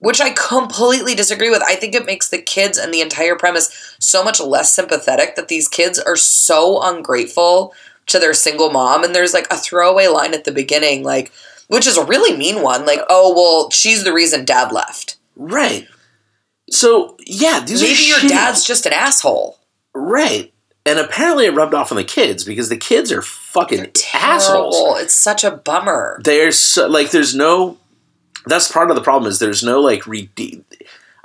which 0.00 0.20
I 0.20 0.30
completely 0.30 1.14
disagree 1.14 1.48
with. 1.50 1.62
I 1.62 1.76
think 1.76 1.94
it 1.94 2.04
makes 2.04 2.28
the 2.28 2.42
kids 2.42 2.76
and 2.76 2.92
the 2.92 3.00
entire 3.00 3.36
premise 3.36 3.94
so 3.98 4.22
much 4.24 4.40
less 4.40 4.74
sympathetic 4.74 5.36
that 5.36 5.48
these 5.48 5.68
kids 5.68 5.98
are 5.98 6.16
so 6.16 6.82
ungrateful 6.82 7.72
to 8.06 8.18
their 8.18 8.34
single 8.34 8.70
mom, 8.70 9.04
and 9.04 9.14
there's 9.14 9.32
like 9.34 9.46
a 9.50 9.56
throwaway 9.56 10.08
line 10.08 10.34
at 10.34 10.44
the 10.44 10.52
beginning, 10.52 11.02
like. 11.04 11.32
Which 11.68 11.86
is 11.86 11.96
a 11.96 12.04
really 12.04 12.36
mean 12.36 12.62
one, 12.62 12.84
like, 12.84 12.98
oh 13.08 13.32
well, 13.32 13.70
she's 13.70 14.02
the 14.02 14.12
reason 14.12 14.44
dad 14.44 14.72
left. 14.72 15.18
right. 15.36 15.86
So 16.68 17.16
yeah, 17.26 17.64
these 17.64 17.80
Maybe 17.80 18.02
your 18.08 18.18
shitty- 18.18 18.28
dad's 18.30 18.64
just 18.64 18.86
an 18.86 18.92
asshole. 18.92 19.56
right. 19.94 20.52
And 20.86 20.98
apparently 20.98 21.44
it 21.46 21.54
rubbed 21.54 21.74
off 21.74 21.92
on 21.92 21.96
the 21.96 22.02
kids 22.02 22.42
because 22.42 22.70
the 22.70 22.76
kids 22.76 23.12
are 23.12 23.22
fucking 23.22 23.90
assholes. 24.14 24.74
Terrible. 24.74 24.96
It's 24.96 25.12
such 25.14 25.44
a 25.44 25.50
bummer. 25.52 26.20
There's 26.24 26.58
so, 26.58 26.88
like 26.88 27.10
there's 27.12 27.36
no. 27.36 27.76
That's 28.46 28.70
part 28.70 28.90
of 28.90 28.96
the 28.96 29.02
problem 29.02 29.28
is 29.30 29.38
there's 29.38 29.62
no 29.62 29.80
like 29.80 30.06
redeem. 30.06 30.64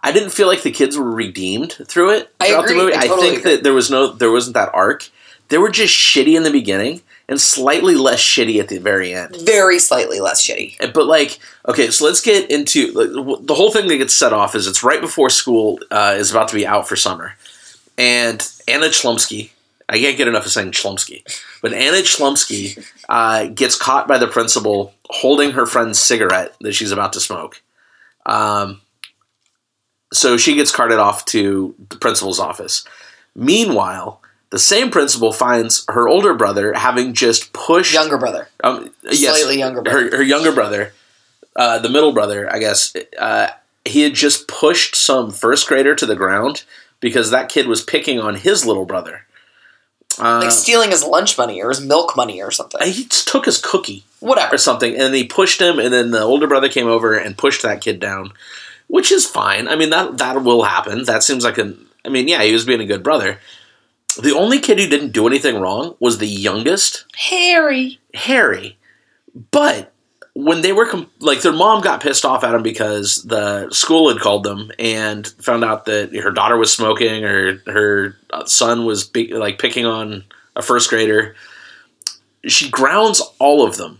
I 0.01 0.11
didn't 0.11 0.29
feel 0.31 0.47
like 0.47 0.61
the 0.61 0.71
kids 0.71 0.97
were 0.97 1.11
redeemed 1.11 1.73
through 1.73 2.11
it 2.11 2.33
I 2.39 2.49
throughout 2.49 2.67
the 2.67 2.75
movie. 2.75 2.93
I 2.93 2.99
I, 2.99 3.07
think 3.07 3.39
agree. 3.39 3.55
that 3.55 3.63
there 3.63 3.73
was 3.73 3.89
no 3.89 4.11
there 4.11 4.31
wasn't 4.31 4.53
that 4.53 4.69
arc. 4.73 5.09
They 5.49 5.57
were 5.57 5.69
just 5.69 5.93
shitty 5.93 6.35
in 6.35 6.43
the 6.43 6.51
beginning, 6.51 7.01
and 7.27 7.39
slightly 7.39 7.95
less 7.95 8.19
shitty 8.19 8.59
at 8.59 8.67
the 8.67 8.79
very 8.79 9.13
end. 9.13 9.35
Very 9.41 9.79
slightly 9.79 10.19
less 10.19 10.45
shitty. 10.45 10.93
But 10.93 11.05
like, 11.05 11.39
okay, 11.67 11.91
so 11.91 12.05
let's 12.05 12.21
get 12.21 12.49
into 12.49 12.91
like, 12.91 13.45
the 13.45 13.53
whole 13.53 13.71
thing 13.71 13.87
that 13.87 13.97
gets 13.97 14.13
set 14.13 14.33
off 14.33 14.55
is 14.55 14.67
it's 14.67 14.83
right 14.83 15.01
before 15.01 15.29
school 15.29 15.79
uh, 15.91 16.15
is 16.17 16.31
about 16.31 16.47
to 16.49 16.55
be 16.55 16.65
out 16.65 16.87
for 16.87 16.95
summer, 16.95 17.35
and 17.97 18.47
Anna 18.67 18.87
Chlumsky. 18.87 19.51
I 19.87 19.99
can't 19.99 20.17
get 20.17 20.27
enough 20.27 20.45
of 20.45 20.51
saying 20.51 20.71
Chlumsky, 20.71 21.23
but 21.61 21.73
Anna 21.73 21.97
Chlumsky 21.97 22.83
uh, 23.07 23.45
gets 23.47 23.77
caught 23.77 24.07
by 24.07 24.17
the 24.17 24.27
principal 24.27 24.93
holding 25.09 25.51
her 25.51 25.65
friend's 25.65 25.99
cigarette 25.99 26.55
that 26.61 26.73
she's 26.73 26.91
about 26.91 27.13
to 27.13 27.19
smoke. 27.19 27.61
Um, 28.25 28.81
so 30.11 30.37
she 30.37 30.55
gets 30.55 30.71
carted 30.71 30.97
off 30.97 31.25
to 31.25 31.75
the 31.89 31.97
principal's 31.97 32.39
office. 32.39 32.83
Meanwhile, 33.35 34.21
the 34.49 34.59
same 34.59 34.89
principal 34.89 35.31
finds 35.33 35.85
her 35.89 36.07
older 36.07 36.33
brother 36.33 36.73
having 36.73 37.13
just 37.13 37.53
pushed 37.53 37.93
Younger 37.93 38.17
brother. 38.17 38.47
um, 38.63 38.91
yes, 39.03 39.39
Slightly 39.39 39.59
younger 39.59 39.81
brother. 39.81 40.09
Her, 40.09 40.17
her 40.17 40.23
younger 40.23 40.51
brother, 40.51 40.93
uh, 41.55 41.79
the 41.79 41.89
middle 41.89 42.13
brother, 42.13 42.51
I 42.51 42.59
guess, 42.59 42.95
uh, 43.19 43.49
he 43.83 44.01
had 44.01 44.13
just 44.15 44.47
pushed 44.47 44.95
some 44.95 45.31
first 45.31 45.67
grader 45.67 45.93
to 45.95 46.05
the 46.05 46.15
ground 46.15 46.63
because 47.01 47.29
that 47.31 47.49
kid 47.49 47.67
was 47.67 47.83
picking 47.83 48.19
on 48.19 48.35
his 48.35 48.65
little 48.65 48.85
brother. 48.85 49.24
Uh, 50.19 50.39
Like 50.43 50.51
stealing 50.51 50.91
his 50.91 51.03
lunch 51.03 51.37
money 51.37 51.61
or 51.61 51.69
his 51.69 51.81
milk 51.81 52.15
money 52.15 52.41
or 52.41 52.51
something. 52.51 52.79
he 52.91 53.05
took 53.05 53.45
his 53.45 53.59
cookie 53.59 54.03
Whatever. 54.19 54.55
or 54.55 54.57
something, 54.57 54.95
and 54.95 55.13
he 55.13 55.25
pushed 55.25 55.61
him, 55.61 55.79
and 55.79 55.93
then 55.93 56.11
the 56.11 56.21
older 56.21 56.47
brother 56.47 56.69
came 56.69 56.87
over 56.87 57.13
and 57.15 57.37
pushed 57.37 57.61
that 57.63 57.81
kid 57.81 57.99
down, 57.99 58.31
which 58.87 59.11
is 59.11 59.25
fine. 59.25 59.67
I 59.67 59.75
mean 59.75 59.89
that 59.89 60.17
that 60.19 60.43
will 60.43 60.63
happen. 60.63 61.03
That 61.05 61.23
seems 61.23 61.43
like 61.43 61.57
an. 61.57 61.85
I 62.05 62.09
mean, 62.09 62.27
yeah, 62.27 62.43
he 62.43 62.53
was 62.53 62.65
being 62.65 62.81
a 62.81 62.85
good 62.85 63.01
brother. 63.03 63.39
The 64.21 64.31
only 64.35 64.59
kid 64.59 64.79
who 64.79 64.87
didn't 64.87 65.11
do 65.11 65.27
anything 65.27 65.59
wrong 65.59 65.95
was 65.99 66.19
the 66.19 66.27
youngest, 66.27 67.05
Harry. 67.15 67.99
Harry. 68.13 68.77
But 69.51 69.91
when 70.37 70.61
they 70.61 70.73
were 70.73 70.85
com- 70.85 71.09
like 71.19 71.41
their 71.41 71.53
mom 71.53 71.81
got 71.81 72.01
pissed 72.01 72.25
off 72.25 72.43
at 72.43 72.53
him 72.53 72.61
because 72.61 73.23
the 73.23 73.69
school 73.71 74.09
had 74.11 74.19
called 74.21 74.43
them 74.43 74.69
and 74.77 75.25
found 75.41 75.63
out 75.63 75.85
that 75.85 76.13
her 76.13 76.31
daughter 76.31 76.57
was 76.57 76.71
smoking 76.73 77.23
or 77.23 77.57
her 77.67 78.17
son 78.45 78.85
was 78.85 79.05
be- 79.07 79.33
like 79.33 79.57
picking 79.59 79.85
on 79.85 80.23
a 80.55 80.61
first 80.61 80.89
grader. 80.89 81.35
She 82.47 82.69
grounds 82.69 83.21
all 83.39 83.65
of 83.65 83.77
them. 83.77 83.99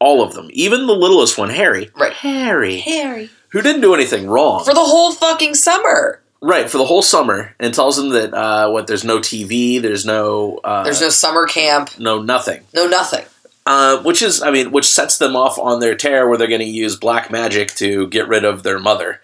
All 0.00 0.22
of 0.22 0.32
them. 0.34 0.48
Even 0.52 0.86
the 0.86 0.94
littlest 0.94 1.36
one, 1.38 1.50
Harry. 1.50 1.90
Right. 1.94 2.12
Harry. 2.12 2.78
Harry. 2.78 3.30
Who 3.50 3.62
didn't 3.62 3.80
do 3.82 3.94
anything 3.94 4.26
wrong. 4.28 4.64
For 4.64 4.72
the 4.74 4.80
whole 4.80 5.12
fucking 5.12 5.54
summer. 5.54 6.20
right, 6.40 6.70
for 6.70 6.78
the 6.78 6.84
whole 6.84 7.02
summer 7.02 7.54
and 7.58 7.74
tells 7.74 7.96
them 7.96 8.10
that 8.10 8.32
uh, 8.32 8.70
what 8.70 8.86
there's 8.86 9.04
no 9.04 9.18
TV, 9.18 9.82
there's 9.82 10.06
no 10.06 10.60
uh, 10.64 10.84
There's 10.84 11.00
no 11.00 11.08
summer 11.08 11.46
camp. 11.46 11.98
no 11.98 12.22
nothing. 12.22 12.62
No 12.74 12.86
nothing. 12.86 13.24
Uh, 13.70 14.02
which 14.02 14.22
is, 14.22 14.42
I 14.42 14.50
mean, 14.50 14.70
which 14.70 14.86
sets 14.88 15.18
them 15.18 15.36
off 15.36 15.58
on 15.58 15.80
their 15.80 15.94
tear 15.94 16.26
where 16.26 16.38
they're 16.38 16.48
going 16.48 16.60
to 16.62 16.66
use 16.66 16.96
black 16.96 17.30
magic 17.30 17.74
to 17.74 18.06
get 18.08 18.26
rid 18.26 18.42
of 18.42 18.62
their 18.62 18.78
mother. 18.78 19.20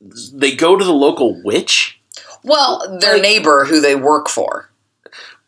They 0.00 0.56
go 0.56 0.76
to 0.76 0.84
the 0.84 0.92
local 0.92 1.40
witch, 1.44 2.00
Well, 2.42 2.98
their 3.00 3.14
Like- 3.14 3.22
neighbor 3.22 3.64
who 3.66 3.80
they 3.80 3.94
work 3.94 4.28
for. 4.28 4.70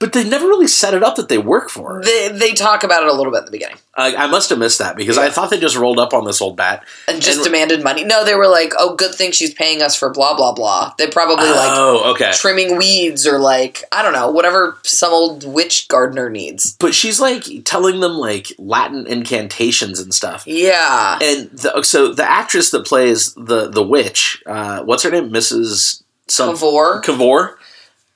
But 0.00 0.12
they 0.12 0.22
never 0.22 0.46
really 0.46 0.68
set 0.68 0.94
it 0.94 1.02
up 1.02 1.16
that 1.16 1.28
they 1.28 1.38
work 1.38 1.70
for 1.70 1.94
her. 1.94 2.02
They, 2.04 2.28
they 2.28 2.52
talk 2.52 2.84
about 2.84 3.02
it 3.02 3.08
a 3.08 3.12
little 3.12 3.32
bit 3.32 3.40
in 3.40 3.44
the 3.46 3.50
beginning. 3.50 3.78
I, 3.96 4.14
I 4.14 4.26
must 4.28 4.48
have 4.50 4.58
missed 4.60 4.78
that 4.78 4.94
because 4.94 5.18
I 5.18 5.28
thought 5.28 5.50
they 5.50 5.58
just 5.58 5.76
rolled 5.76 5.98
up 5.98 6.14
on 6.14 6.24
this 6.24 6.40
old 6.40 6.56
bat. 6.56 6.84
And 7.08 7.20
just 7.20 7.38
And- 7.38 7.44
demanded 7.44 7.82
money. 7.82 8.04
No, 8.04 8.24
they 8.24 8.36
were 8.36 8.46
like, 8.46 8.72
oh, 8.78 8.94
good 8.94 9.12
thing 9.12 9.32
she's 9.32 9.52
paying 9.52 9.82
us 9.82 9.96
for 9.96 10.10
blah, 10.10 10.36
blah, 10.36 10.52
blah. 10.52 10.94
They 10.98 11.08
probably 11.08 11.48
like 11.48 11.72
oh, 11.72 12.12
okay. 12.12 12.30
trimming 12.32 12.76
weeds 12.76 13.26
or 13.26 13.40
like, 13.40 13.82
I 13.90 14.02
don't 14.02 14.12
know, 14.12 14.30
whatever 14.30 14.78
some 14.84 15.12
old 15.12 15.44
witch 15.52 15.88
gardener 15.88 16.30
needs. 16.30 16.74
But 16.74 16.94
she's 16.94 17.18
like 17.18 17.44
telling 17.64 17.98
them 17.98 18.12
like 18.12 18.52
Latin 18.56 19.04
incantations 19.04 19.98
and 19.98 20.14
stuff. 20.14 20.44
Yeah. 20.46 21.18
And 21.20 21.50
the, 21.50 21.82
so 21.82 22.14
the 22.14 22.24
actress 22.24 22.70
that 22.70 22.86
plays 22.86 23.34
the 23.34 23.68
the 23.68 23.82
witch, 23.82 24.40
uh, 24.46 24.84
what's 24.84 25.02
her 25.02 25.10
name, 25.10 25.30
Mrs. 25.30 26.04
Some. 26.28 26.50
Cavour. 26.56 27.58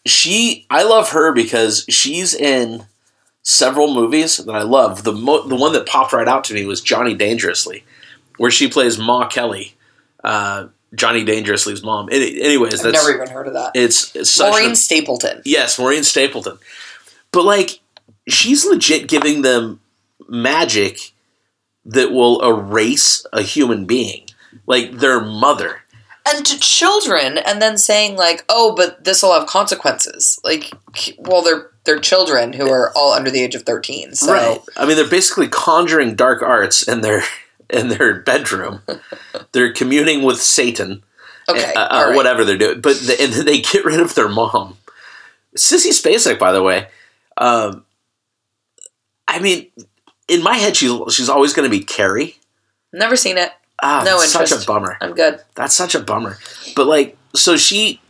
She, 0.05 0.67
I 0.71 0.83
love 0.83 1.11
her 1.11 1.33
because 1.33 1.85
she's 1.89 2.35
in 2.35 2.87
several 3.43 3.95
movies 3.95 4.39
that 4.39 4.55
I 4.55 4.63
love. 4.63 5.05
The 5.05 5.13
mo- 5.13 5.47
the 5.47 5.57
one 5.57 5.73
that 5.75 5.87
popped 5.87 6.13
right 6.13 6.27
out 6.29 6.45
to 6.45 6.55
me 6.55 6.65
was 6.65 6.81
Johnny 6.81 7.15
Dangerously, 7.15 7.85
where 8.37 8.51
she 8.51 8.69
plays 8.69 8.99
Ma 8.99 9.29
Kelly, 9.29 9.75
uh, 10.25 10.67
Johnny 10.95 11.25
Dangerously's 11.25 11.83
mom. 11.83 12.09
Any- 12.11 12.41
anyways, 12.43 12.75
I've 12.85 12.93
that's 12.93 13.07
never 13.07 13.23
even 13.23 13.33
heard 13.33 13.47
of 13.47 13.55
that. 13.55 13.73
it's, 13.75 14.15
it's 14.17 14.31
such 14.31 14.53
Maureen 14.53 14.73
a, 14.73 14.77
Stapleton. 14.77 15.43
yes, 15.45 15.79
Maureen 15.79 16.05
Stapleton. 16.05 16.59
But 17.31 17.45
like, 17.45 17.81
she's 18.29 18.65
legit 18.67 19.09
giving 19.09 19.43
them 19.43 19.81
magic 20.29 21.13
that 21.85 22.13
will 22.13 22.41
erase 22.47 23.25
a 23.33 23.43
human 23.43 23.87
being, 23.87 24.27
like 24.67 24.93
their 24.99 25.21
mother. 25.21 25.82
And 26.27 26.47
to 26.47 26.59
children 26.59 27.39
and 27.39 27.61
then 27.61 27.77
saying 27.77 28.17
like 28.17 28.45
oh 28.49 28.75
but 28.77 29.03
this 29.05 29.23
will 29.23 29.33
have 29.33 29.49
consequences 29.49 30.39
like 30.45 30.71
well 31.19 31.43
they're 31.43 31.71
they're 31.85 31.99
children 31.99 32.53
who 32.53 32.71
are 32.71 32.93
all 32.95 33.13
under 33.13 33.31
the 33.31 33.43
age 33.43 33.55
of 33.55 33.63
13 33.63 34.15
so 34.15 34.33
Right. 34.33 34.61
I 34.77 34.87
mean, 34.87 34.97
they're 34.97 35.09
basically 35.09 35.49
conjuring 35.49 36.15
dark 36.15 36.43
arts 36.43 36.87
in 36.87 37.01
their 37.01 37.23
in 37.71 37.89
their 37.89 38.21
bedroom. 38.21 38.83
they're 39.53 39.73
communing 39.73 40.23
with 40.23 40.41
Satan. 40.41 41.03
okay 41.49 41.73
uh, 41.75 41.81
uh, 41.81 42.05
right. 42.09 42.17
whatever 42.17 42.45
they're 42.45 42.59
doing. 42.59 42.81
But 42.81 42.97
the, 43.01 43.17
and 43.21 43.33
they 43.33 43.61
get 43.61 43.85
rid 43.85 44.01
of 44.01 44.15
their 44.15 44.29
mom. 44.29 44.77
Sissy 45.57 45.91
Spacek, 45.91 46.39
by 46.39 46.53
the 46.53 46.63
way. 46.63 46.87
Um, 47.37 47.85
I 49.27 49.39
mean, 49.41 49.67
in 50.29 50.43
my 50.43 50.55
head, 50.57 50.77
she's 50.77 50.93
she's 51.13 51.29
always 51.29 51.53
going 51.53 51.69
to 51.69 51.77
be 51.77 51.83
Carrie. 51.85 52.37
never 52.93 53.17
seen 53.17 53.39
it 53.39 53.51
Ah, 53.83 54.03
No 54.05 54.19
that's 54.19 54.33
such 54.33 54.43
interest. 54.53 54.65
a 54.65 54.67
bummer. 54.73 54.97
i'm 55.01 55.13
good 55.15 55.41
That's 55.57 55.75
such 55.75 55.95
a 55.95 56.01
bummer. 56.01 56.39
But 56.77 56.87
like, 56.87 57.17
so 57.35 57.57
she, 57.57 58.01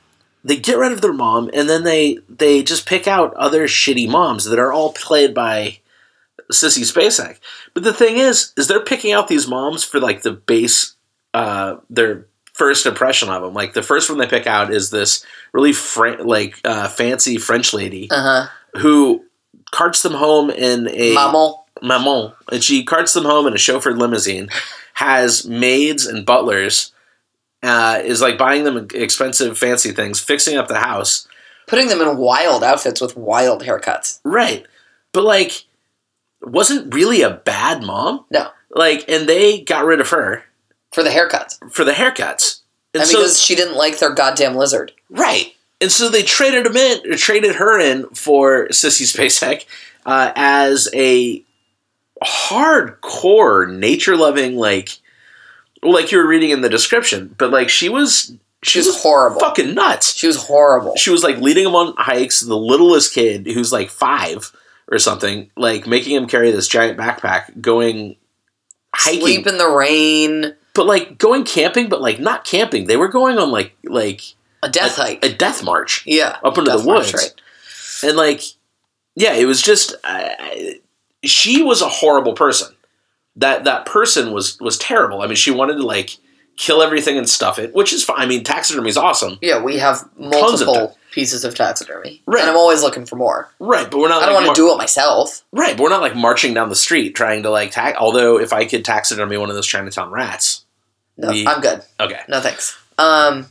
they 0.45 0.57
get 0.57 0.77
rid 0.79 0.93
of 0.93 1.01
their 1.01 1.13
mom, 1.13 1.51
and 1.55 1.69
then 1.69 1.83
they 1.85 2.19
they 2.29 2.63
just 2.63 2.87
pick 2.87 3.09
out 3.09 3.35
other 3.35 3.65
shitty 3.67 4.09
moms 4.09 4.45
that 4.45 4.59
are 4.59 4.73
all 4.73 4.93
played 4.93 5.33
by 5.35 5.79
Sissy 6.53 6.83
Spacek. 6.85 7.39
But 7.75 7.85
the 7.85 7.93
thing 7.93 8.19
is, 8.19 8.53
is 8.57 8.69
they're 8.69 8.85
picking 8.85 9.13
out 9.13 9.29
these 9.29 9.49
moms 9.49 9.83
for 9.85 9.99
like 10.01 10.23
the 10.23 10.33
base, 10.33 10.95
uh, 11.33 11.77
their 11.89 12.27
first 12.53 12.85
impression 12.85 13.31
of 13.31 13.43
them. 13.43 13.55
Like 13.55 13.73
the 13.73 13.83
first 13.83 14.11
one 14.11 14.19
they 14.19 14.27
pick 14.27 14.47
out 14.47 14.73
is 14.73 14.91
this 14.91 15.25
really 15.53 15.73
like 16.23 16.61
uh, 16.65 16.89
fancy 16.89 17.39
French 17.39 17.73
lady 17.73 18.09
uh-huh 18.11 18.49
who 18.79 19.25
carts 19.71 20.03
them 20.03 20.15
home 20.15 20.49
in 20.51 20.89
a 20.89 21.15
Maman. 21.15 21.55
maman, 21.83 22.33
and 22.51 22.63
she 22.65 22.85
carts 22.85 23.13
them 23.15 23.25
home 23.25 23.47
in 23.47 23.53
a 23.53 23.57
chauffeured 23.57 23.99
limousine, 23.99 24.49
has 24.95 25.47
maids 25.47 26.07
and 26.07 26.27
butlers, 26.27 26.93
uh, 27.63 28.01
is 28.05 28.21
like 28.21 28.39
buying 28.39 28.65
them 28.65 28.89
expensive, 28.95 29.59
fancy 29.59 29.93
things, 29.93 30.21
fixing 30.21 30.57
up 30.57 30.69
the 30.69 30.81
house. 30.81 31.29
putting 31.67 31.89
them 31.89 32.01
in 32.01 32.17
wild 32.17 32.63
outfits 32.65 33.01
with 33.01 33.17
wild 33.17 33.63
haircuts 33.63 34.21
Right. 34.25 34.67
But 35.13 35.25
like, 35.25 35.65
wasn't 36.43 36.93
really 36.93 37.23
a 37.23 37.31
bad 37.31 37.83
mom. 37.85 38.25
No. 38.31 38.49
Like, 38.71 39.09
and 39.09 39.29
they 39.29 39.61
got 39.61 39.85
rid 39.85 40.01
of 40.01 40.09
her 40.11 40.45
for 40.93 41.03
the 41.03 41.11
haircuts 41.11 41.59
for 41.71 41.85
the 41.85 41.93
haircuts. 41.93 42.61
And 42.95 43.03
and 43.03 43.11
so, 43.11 43.19
because 43.19 43.41
she 43.41 43.55
didn't 43.55 43.77
like 43.77 43.99
their 43.99 44.13
goddamn 44.15 44.55
lizard 44.57 44.93
right. 45.09 45.55
And 45.81 45.91
so 45.91 46.09
they 46.09 46.23
traded 46.23 46.67
him 46.67 46.77
in, 46.77 47.17
traded 47.17 47.57
her 47.57 47.81
in 47.81 48.07
for 48.11 48.69
Sissy 48.69 49.03
Spacek 49.05 49.65
uh, 50.07 50.33
as 50.37 50.89
a 50.95 51.43
hardcore 52.25 53.73
nature 53.73 54.17
loving, 54.17 54.57
like, 54.57 54.99
like 55.83 56.13
you 56.13 56.19
were 56.19 56.27
reading 56.27 56.51
in 56.51 56.61
the 56.61 56.69
description, 56.69 57.35
but 57.39 57.51
like 57.51 57.69
she 57.69 57.89
was, 57.89 58.35
she 58.63 58.79
was 58.79 59.03
horrible 59.03 59.41
fucking 59.41 59.75
nuts. 59.75 60.17
she 60.17 60.27
was 60.27 60.37
horrible 60.37 60.97
She 60.97 61.11
was 61.11 61.23
like 61.23 61.39
leading 61.39 61.67
him 61.67 61.75
on 61.75 61.95
hikes. 61.97 62.41
The 62.41 62.57
littlest 62.57 63.13
kid, 63.15 63.47
who's 63.47 63.73
like 63.73 63.91
five 63.91 64.53
or 64.91 64.99
something, 64.99 65.51
like 65.57 65.87
making 65.87 66.15
him 66.17 66.27
carry 66.27 66.51
this 66.53 66.69
giant 66.69 66.99
backpack, 66.99 67.61
going 67.61 68.17
hiking, 68.95 69.21
sleep 69.21 69.47
in 69.47 69.59
the 69.59 69.69
rain 69.69 70.55
but 70.75 70.87
like 70.87 71.19
going 71.19 71.45
camping, 71.45 71.89
but 71.89 72.01
like 72.01 72.19
not 72.19 72.45
camping. 72.45 72.87
They 72.87 72.97
were 72.97 73.09
going 73.09 73.39
on 73.39 73.51
like 73.51 73.77
like 73.85 74.23
a 74.63 74.69
death 74.69 74.99
a, 74.99 75.03
hike 75.03 75.25
a 75.25 75.33
death 75.33 75.63
march, 75.63 76.05
yeah 76.07 76.39
up 76.43 76.57
into 76.59 76.71
the 76.71 76.77
Death 76.79 76.87
March, 76.87 77.13
woods. 77.13 77.35
and 78.03 78.17
like 78.17 78.43
yeah, 79.15 79.35
it 79.35 79.45
was 79.45 79.61
just 79.61 79.95
I 80.05 80.81
she 81.25 81.63
was 81.63 81.83
a 81.83 81.89
horrible 81.89 82.35
person. 82.35 82.75
That 83.37 83.65
that 83.65 83.87
person 83.87 84.33
was 84.33 84.59
was 84.61 84.77
terrible. 84.79 85.23
I 85.23 85.27
mean, 85.27 85.37
she 85.37 85.51
wanted 85.51 85.75
to 85.77 85.83
like 85.87 86.19
kill 86.59 86.83
everything 86.83 87.17
and 87.17 87.27
stuff 87.29 87.59
it, 87.59 87.75
which 87.75 87.93
is 87.93 88.05
fine. 88.05 88.17
I 88.21 88.27
mean, 88.27 88.45
taxidermy 88.45 88.91
is 88.91 88.99
awesome, 88.99 89.39
Yeah, 89.41 89.63
we 89.63 89.79
have 89.79 90.01
Tons 90.01 90.61
of 90.61 90.67
multiple 90.67 90.99
pieces 91.11 91.45
of 91.45 91.55
taxidermy, 91.55 92.23
Right. 92.27 92.43
and 92.43 92.51
I'm 92.51 92.57
always 92.59 92.83
looking 92.83 93.07
for 93.07 93.17
more. 93.17 93.51
right? 93.59 93.91
But 93.91 93.99
we're 94.01 94.09
not. 94.09 94.23
I 94.23 94.27
don't 94.27 94.35
like, 94.35 94.45
want 94.47 94.57
to 94.57 94.63
do 94.63 94.71
it 94.73 94.77
myself. 94.77 95.43
Right, 95.51 95.75
but 95.77 95.83
we're 95.83 95.89
not 95.89 96.03
like 96.03 96.15
marching 96.15 96.53
down 96.53 96.69
the 96.69 96.77
street 96.77 97.15
trying 97.15 97.43
to 97.45 97.51
like 97.51 97.71
tag. 97.71 97.95
Although, 97.99 98.39
if 98.39 98.53
I 98.53 98.67
could 98.67 98.85
taxidermy 98.85 99.39
one 99.39 99.49
of 99.49 99.55
those 99.55 99.67
Chinatown 99.67 100.11
rats, 100.11 100.65
No, 101.17 101.31
We- 101.31 101.47
I'm 101.47 101.61
good. 101.63 101.83
okay, 102.01 102.21
No 102.29 102.41
thanks. 102.41 102.77
Um, 102.99 103.47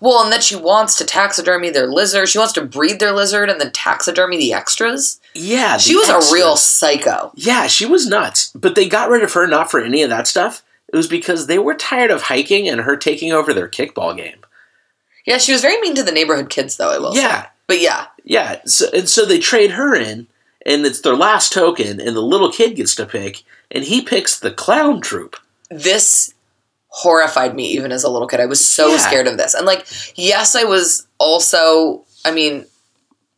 well, 0.00 0.22
and 0.22 0.32
then 0.32 0.40
she 0.40 0.54
wants 0.54 0.96
to 0.98 1.04
taxidermy 1.04 1.70
their 1.70 1.86
lizard. 1.88 2.28
She 2.28 2.38
wants 2.38 2.52
to 2.54 2.62
breed 2.64 3.00
their 3.00 3.12
lizard 3.12 3.50
and 3.50 3.60
then 3.60 3.72
taxidermy 3.72 4.36
the 4.36 4.52
extras. 4.52 5.20
Yeah, 5.36 5.76
She 5.76 5.94
was 5.96 6.08
a 6.08 6.32
real 6.34 6.56
psycho. 6.56 7.32
Yeah, 7.34 7.66
she 7.66 7.86
was 7.86 8.06
nuts. 8.06 8.50
But 8.54 8.74
they 8.74 8.88
got 8.88 9.08
rid 9.10 9.22
of 9.22 9.32
her 9.34 9.46
not 9.46 9.70
for 9.70 9.80
any 9.80 10.02
of 10.02 10.10
that 10.10 10.26
stuff. 10.26 10.62
It 10.92 10.96
was 10.96 11.08
because 11.08 11.46
they 11.46 11.58
were 11.58 11.74
tired 11.74 12.10
of 12.10 12.22
hiking 12.22 12.68
and 12.68 12.80
her 12.82 12.96
taking 12.96 13.32
over 13.32 13.52
their 13.52 13.68
kickball 13.68 14.16
game. 14.16 14.38
Yeah, 15.26 15.38
she 15.38 15.52
was 15.52 15.60
very 15.62 15.80
mean 15.80 15.94
to 15.96 16.02
the 16.04 16.12
neighborhood 16.12 16.50
kids, 16.50 16.76
though. 16.76 16.90
I 16.90 16.98
will. 16.98 17.12
say. 17.14 17.22
Yeah, 17.22 17.46
but 17.66 17.80
yeah, 17.80 18.06
yeah. 18.24 18.60
So, 18.66 18.86
and 18.94 19.08
so 19.08 19.24
they 19.24 19.38
trade 19.40 19.72
her 19.72 19.94
in, 19.96 20.28
and 20.64 20.86
it's 20.86 21.00
their 21.00 21.16
last 21.16 21.52
token, 21.52 22.00
and 22.00 22.14
the 22.16 22.20
little 22.22 22.52
kid 22.52 22.76
gets 22.76 22.94
to 22.94 23.06
pick, 23.06 23.42
and 23.72 23.82
he 23.82 24.02
picks 24.02 24.38
the 24.38 24.52
clown 24.52 25.00
troop. 25.00 25.36
this 25.70 26.32
horrified 26.88 27.54
me 27.54 27.66
even 27.72 27.92
as 27.92 28.04
a 28.04 28.08
little 28.08 28.28
kid. 28.28 28.40
I 28.40 28.46
was 28.46 28.64
so 28.64 28.92
Yeah. 28.92 28.96
scared 28.98 29.26
of 29.26 29.36
this. 29.36 29.52
And 29.52 29.66
like, 29.66 29.84
yes, 30.14 30.54
I 30.54 30.64
was 30.64 31.06
also, 31.18 32.04
I 32.24 32.30
mean, 32.30 32.64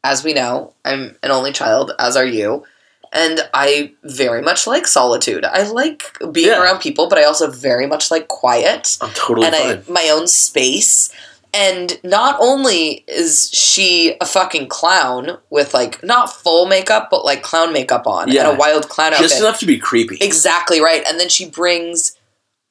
as 0.04 0.24
we 0.24 0.32
know, 0.34 0.74
I'm 0.84 1.16
an 1.22 1.30
only 1.30 1.52
child, 1.52 1.92
as 1.98 2.16
are 2.16 2.26
you. 2.26 2.64
And 3.12 3.40
I 3.54 3.92
very 4.04 4.42
much 4.42 4.66
like 4.66 4.86
solitude. 4.86 5.44
I 5.44 5.62
like 5.62 6.18
being 6.32 6.48
Yeah. 6.48 6.62
around 6.62 6.80
people, 6.80 7.08
but 7.08 7.18
I 7.18 7.24
also 7.24 7.50
very 7.50 7.86
much 7.86 8.10
like 8.10 8.28
quiet 8.28 8.98
I'm 9.00 9.10
totally 9.14 9.46
and 9.46 9.56
fine. 9.56 9.84
I, 9.88 9.90
my 9.90 10.08
own 10.10 10.26
space. 10.26 11.10
And 11.54 11.98
not 12.04 12.36
only 12.38 13.04
is 13.08 13.50
she 13.54 14.14
a 14.20 14.26
fucking 14.26 14.68
clown 14.68 15.38
with 15.48 15.72
like 15.72 16.02
not 16.04 16.30
full 16.30 16.66
makeup, 16.66 17.08
but 17.10 17.24
like 17.24 17.42
clown 17.42 17.72
makeup 17.72 18.06
on 18.06 18.30
Yeah. 18.30 18.46
and 18.46 18.56
a 18.56 18.60
wild 18.60 18.90
clown 18.90 19.14
outfit. 19.14 19.30
Just 19.30 19.40
enough 19.40 19.58
to 19.60 19.66
be 19.66 19.78
creepy. 19.78 20.18
Exactly 20.20 20.78
right. 20.80 21.02
And 21.08 21.18
then 21.18 21.30
she 21.30 21.48
brings 21.48 22.14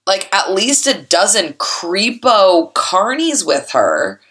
like 0.05 0.29
at 0.31 0.53
least 0.53 0.85
a 0.85 0.93
dozen 1.01 1.53
creepo 1.53 2.71
carnies 2.73 3.43
with 3.45 3.71
her 3.71 4.21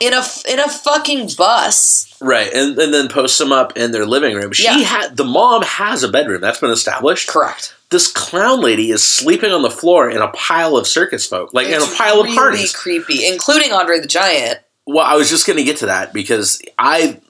in 0.00 0.12
a 0.12 0.22
in 0.48 0.58
a 0.60 0.68
fucking 0.68 1.30
bus. 1.36 2.14
Right, 2.20 2.50
and, 2.52 2.78
and 2.78 2.92
then 2.94 3.08
post 3.08 3.38
them 3.38 3.52
up 3.52 3.76
in 3.76 3.92
their 3.92 4.06
living 4.06 4.34
room. 4.36 4.52
She 4.52 4.64
Yeah. 4.64 4.78
had 4.78 5.16
the 5.16 5.24
mom 5.24 5.62
has 5.62 6.02
a 6.02 6.08
bedroom 6.08 6.40
that's 6.40 6.60
been 6.60 6.70
established. 6.70 7.28
Correct. 7.28 7.74
This 7.90 8.10
clown 8.10 8.60
lady 8.60 8.90
is 8.90 9.02
sleeping 9.06 9.52
on 9.52 9.62
the 9.62 9.70
floor 9.70 10.08
in 10.10 10.18
a 10.18 10.28
pile 10.28 10.76
of 10.76 10.86
circus 10.86 11.26
folk, 11.26 11.52
like 11.54 11.68
in 11.68 11.80
a 11.80 11.86
pile 11.96 12.16
really 12.16 12.30
of 12.30 12.34
parties. 12.36 12.72
creepy, 12.74 13.26
including 13.26 13.72
Andre 13.72 14.00
the 14.00 14.06
Giant. 14.06 14.58
Well, 14.86 15.04
I 15.04 15.16
was 15.16 15.28
just 15.30 15.46
going 15.46 15.56
to 15.58 15.64
get 15.64 15.78
to 15.78 15.86
that 15.86 16.12
because 16.12 16.60
I 16.78 17.20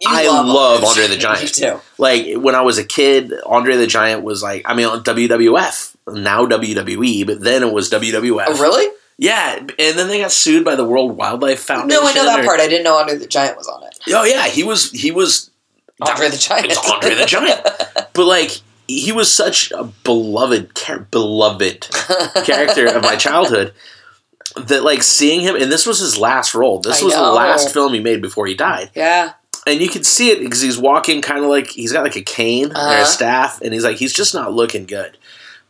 You 0.00 0.08
I 0.08 0.26
love 0.26 0.82
Andre 0.84 1.06
the 1.06 1.16
Giant. 1.16 1.54
Too. 1.54 1.80
like 1.98 2.34
when 2.36 2.54
I 2.54 2.62
was 2.62 2.78
a 2.78 2.84
kid, 2.84 3.32
Andre 3.46 3.76
the 3.76 3.86
Giant 3.86 4.22
was 4.22 4.42
like 4.42 4.62
I 4.64 4.74
mean 4.74 4.88
WWF 4.88 5.94
now 6.08 6.46
WWE, 6.46 7.26
but 7.26 7.40
then 7.40 7.62
it 7.62 7.72
was 7.72 7.90
WWF. 7.90 8.44
Oh, 8.48 8.60
really? 8.60 8.88
Yeah, 9.22 9.56
and 9.58 9.68
then 9.98 10.08
they 10.08 10.18
got 10.20 10.32
sued 10.32 10.64
by 10.64 10.76
the 10.76 10.84
World 10.84 11.14
Wildlife 11.14 11.60
Foundation. 11.60 12.02
No, 12.02 12.08
I 12.08 12.14
know 12.14 12.24
that 12.24 12.40
or- 12.40 12.44
part. 12.44 12.58
I 12.58 12.66
didn't 12.68 12.84
know 12.84 12.96
Andre 12.96 13.16
the 13.16 13.26
Giant 13.26 13.56
was 13.58 13.68
on 13.68 13.82
it. 13.84 13.98
Oh 14.08 14.24
yeah, 14.24 14.46
he 14.48 14.62
was 14.64 14.90
he 14.92 15.10
was 15.10 15.50
Andre 16.00 16.30
the 16.30 16.38
Giant. 16.38 16.66
It's 16.66 16.90
Andre 16.90 17.14
the 17.14 17.26
Giant. 17.26 17.60
but 18.14 18.24
like 18.26 18.50
he 18.88 19.12
was 19.12 19.30
such 19.32 19.70
a 19.72 19.84
beloved 19.84 20.74
char- 20.74 21.00
beloved 21.10 21.88
character 22.46 22.86
of 22.86 23.02
my 23.02 23.14
childhood 23.16 23.74
that 24.56 24.82
like 24.84 25.02
seeing 25.02 25.40
him 25.42 25.54
and 25.54 25.70
this 25.70 25.86
was 25.86 25.98
his 26.00 26.16
last 26.18 26.54
role. 26.54 26.80
This 26.80 27.02
I 27.02 27.04
was 27.04 27.14
the 27.14 27.20
last 27.20 27.72
film 27.74 27.92
he 27.92 28.00
made 28.00 28.22
before 28.22 28.46
he 28.46 28.54
died. 28.54 28.90
yeah. 28.94 29.34
And 29.66 29.78
you 29.82 29.90
can 29.90 30.02
see 30.02 30.30
it 30.30 30.40
because 30.40 30.62
he's 30.62 30.78
walking 30.78 31.20
kind 31.20 31.44
of 31.44 31.50
like 31.50 31.66
he's 31.68 31.92
got 31.92 32.02
like 32.04 32.16
a 32.16 32.22
cane 32.22 32.72
Uh-huh. 32.72 33.02
a 33.02 33.04
staff 33.04 33.60
and 33.60 33.74
he's 33.74 33.84
like 33.84 33.98
he's 33.98 34.14
just 34.14 34.32
not 34.34 34.54
looking 34.54 34.86
good. 34.86 35.18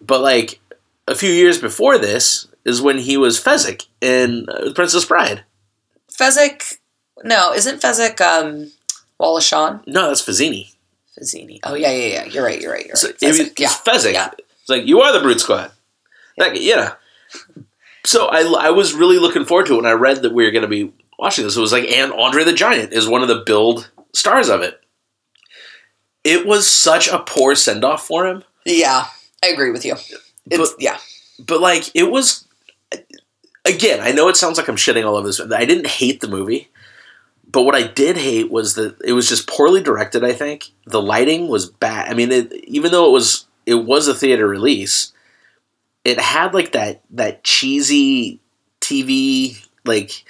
But 0.00 0.21
like 0.21 0.61
a 1.09 1.16
few 1.16 1.30
years 1.33 1.59
before 1.61 1.99
this 1.99 2.47
is 2.64 2.82
when 2.82 2.98
he 2.98 3.16
was 3.16 3.42
Fezzik 3.42 3.86
in 4.00 4.46
uh, 4.48 4.72
Princess 4.74 5.04
Bride. 5.04 5.44
Fezzik. 6.12 6.78
No, 7.25 7.52
isn't 7.52 7.80
Fezzik 7.82 8.20
um, 8.20 8.70
Wallace 9.18 9.44
Shawn? 9.46 9.82
No, 9.86 10.08
that's 10.08 10.23
Vizzini. 10.23 10.73
Vizzini. 11.18 11.60
Oh 11.64 11.75
yeah, 11.75 11.90
yeah, 11.90 12.06
yeah. 12.06 12.25
You're 12.25 12.44
right. 12.44 12.60
You're 12.60 12.73
right. 12.73 12.84
You're 12.86 12.94
right. 12.94 13.02
was, 13.02 13.12
Fezzik. 13.20 13.46
it's 13.52 13.60
Yeah. 13.60 13.68
Fezzik. 13.68 14.12
yeah. 14.12 14.30
It's 14.38 14.68
like 14.68 14.86
you 14.86 15.00
are 15.00 15.12
the 15.12 15.20
Brute 15.20 15.40
Squad. 15.40 15.70
Like 16.38 16.52
yeah. 16.54 16.94
So 18.04 18.26
I, 18.26 18.40
I 18.66 18.70
was 18.70 18.94
really 18.94 19.18
looking 19.18 19.44
forward 19.44 19.66
to 19.66 19.75
it 19.75 19.76
when 19.76 19.86
I 19.86 19.92
read 19.92 20.23
that 20.23 20.32
we 20.32 20.44
were 20.44 20.50
going 20.50 20.62
to 20.62 20.68
be 20.68 20.92
watching 21.18 21.44
this. 21.44 21.56
It 21.56 21.60
was 21.60 21.73
like 21.73 21.84
and 21.88 22.12
Andre 22.12 22.44
the 22.44 22.52
Giant 22.54 22.92
is 22.92 23.06
one 23.08 23.20
of 23.23 23.28
the 23.28 23.42
billed 23.44 23.90
stars 24.14 24.49
of 24.49 24.62
it. 24.62 24.80
It 26.25 26.46
was 26.46 26.66
such 26.68 27.08
a 27.08 27.18
poor 27.18 27.54
send 27.54 27.84
off 27.84 28.06
for 28.06 28.26
him, 28.26 28.44
Yeah, 28.66 29.06
I 29.42 29.49
agree 29.49 29.70
with 29.70 29.84
you. 29.84 29.94
It's 30.50 30.56
But- 30.58 30.68
yeah. 30.78 30.99
but 31.38 31.60
like 31.60 31.90
it 31.94 32.10
was. 32.10 32.46
Again, 33.64 34.00
I 34.00 34.12
know 34.12 34.28
it 34.28 34.36
sounds 34.36 34.56
like 34.56 34.68
I'm 34.68 34.76
shitting 34.76 35.04
all 35.04 35.16
over 35.16 35.26
this. 35.26 35.40
I 35.40 35.64
didn't 35.64 35.86
hate 35.86 36.20
the 36.20 36.28
movie, 36.28 36.68
but 37.50 37.62
what 37.62 37.75
I 37.75 37.86
did 37.86 38.16
hate 38.16 38.50
was 38.50 38.75
that 38.75 38.96
it 39.04 39.12
was 39.12 39.28
just 39.28 39.49
poorly 39.49 39.82
directed. 39.82 40.25
I 40.25 40.32
think 40.32 40.70
the 40.86 41.02
lighting 41.02 41.49
was 41.49 41.68
bad. 41.68 42.08
I 42.08 42.14
mean, 42.14 42.32
it, 42.32 42.52
even 42.52 42.90
though 42.90 43.06
it 43.06 43.12
was 43.12 43.46
it 43.66 43.75
was 43.75 44.08
a 44.08 44.14
theater 44.14 44.49
release, 44.49 45.12
it 46.04 46.18
had 46.18 46.54
like 46.54 46.73
that 46.73 47.02
that 47.10 47.44
cheesy 47.44 48.40
TV 48.80 49.66
like 49.84 50.25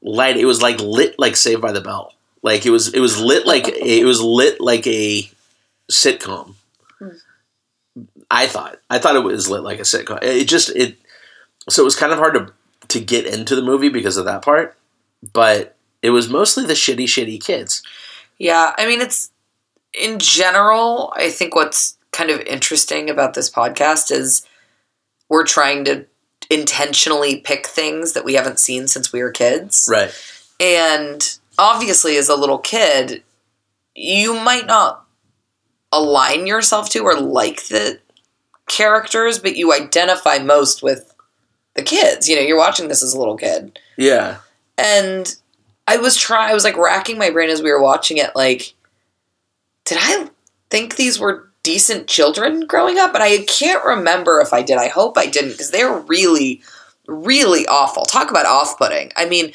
light. 0.00 0.36
It 0.36 0.46
was 0.46 0.62
like 0.62 0.80
lit 0.80 1.18
like 1.18 1.36
Saved 1.36 1.60
by 1.60 1.72
the 1.72 1.80
Bell. 1.80 2.14
Like 2.42 2.64
it 2.64 2.70
was 2.70 2.94
it 2.94 3.00
was 3.00 3.20
lit 3.20 3.46
like 3.46 3.68
it 3.68 4.04
was 4.04 4.22
lit 4.22 4.60
like 4.60 4.86
a 4.86 5.30
sitcom. 5.90 6.54
Hmm. 6.98 7.08
I 8.30 8.46
thought 8.46 8.78
I 8.88 8.98
thought 8.98 9.16
it 9.16 9.24
was 9.24 9.50
lit 9.50 9.62
like 9.62 9.80
a 9.80 9.82
sitcom. 9.82 10.22
It 10.22 10.46
just 10.46 10.70
it 10.70 10.96
so 11.68 11.82
it 11.82 11.84
was 11.84 11.96
kind 11.96 12.12
of 12.12 12.18
hard 12.18 12.34
to 12.34 12.52
to 12.88 13.00
get 13.00 13.26
into 13.26 13.56
the 13.56 13.62
movie 13.62 13.88
because 13.88 14.16
of 14.16 14.24
that 14.26 14.42
part, 14.42 14.76
but 15.32 15.76
it 16.02 16.10
was 16.10 16.28
mostly 16.28 16.64
the 16.64 16.74
shitty 16.74 17.04
shitty 17.04 17.42
kids. 17.42 17.82
Yeah, 18.38 18.72
I 18.78 18.86
mean, 18.86 19.00
it's 19.00 19.30
in 19.92 20.18
general, 20.18 21.12
I 21.16 21.30
think 21.30 21.54
what's 21.54 21.96
kind 22.12 22.30
of 22.30 22.40
interesting 22.42 23.10
about 23.10 23.34
this 23.34 23.50
podcast 23.50 24.10
is 24.10 24.46
we're 25.28 25.44
trying 25.44 25.84
to 25.84 26.06
intentionally 26.50 27.40
pick 27.40 27.66
things 27.66 28.12
that 28.12 28.24
we 28.24 28.34
haven't 28.34 28.60
seen 28.60 28.86
since 28.86 29.12
we 29.12 29.22
were 29.22 29.32
kids. 29.32 29.88
Right. 29.90 30.12
And 30.60 31.38
obviously, 31.58 32.16
as 32.16 32.28
a 32.28 32.36
little 32.36 32.58
kid, 32.58 33.22
you 33.94 34.34
might 34.34 34.66
not 34.66 35.04
align 35.92 36.46
yourself 36.46 36.90
to 36.90 37.00
or 37.00 37.18
like 37.18 37.66
the 37.68 37.98
characters, 38.68 39.38
but 39.38 39.56
you 39.56 39.72
identify 39.72 40.38
most 40.38 40.82
with 40.82 41.14
the 41.76 41.82
kids. 41.82 42.28
You 42.28 42.36
know, 42.36 42.42
you're 42.42 42.56
watching 42.58 42.88
this 42.88 43.02
as 43.02 43.14
a 43.14 43.18
little 43.18 43.36
kid. 43.36 43.78
Yeah. 43.96 44.38
And 44.78 45.34
I 45.86 45.96
was 45.98 46.16
trying, 46.16 46.50
I 46.50 46.54
was 46.54 46.64
like 46.64 46.76
racking 46.76 47.18
my 47.18 47.30
brain 47.30 47.50
as 47.50 47.62
we 47.62 47.70
were 47.70 47.82
watching 47.82 48.16
it, 48.18 48.30
like, 48.34 48.74
did 49.84 49.98
I 50.00 50.28
think 50.70 50.96
these 50.96 51.18
were 51.18 51.48
decent 51.62 52.06
children 52.08 52.66
growing 52.66 52.98
up? 52.98 53.14
And 53.14 53.22
I 53.22 53.38
can't 53.48 53.84
remember 53.84 54.40
if 54.40 54.52
I 54.52 54.62
did. 54.62 54.78
I 54.78 54.88
hope 54.88 55.16
I 55.16 55.26
didn't, 55.26 55.52
because 55.52 55.70
they're 55.70 55.96
really, 55.96 56.60
really 57.06 57.66
awful. 57.66 58.04
Talk 58.04 58.30
about 58.30 58.46
off 58.46 58.76
putting. 58.78 59.12
I 59.16 59.28
mean, 59.28 59.52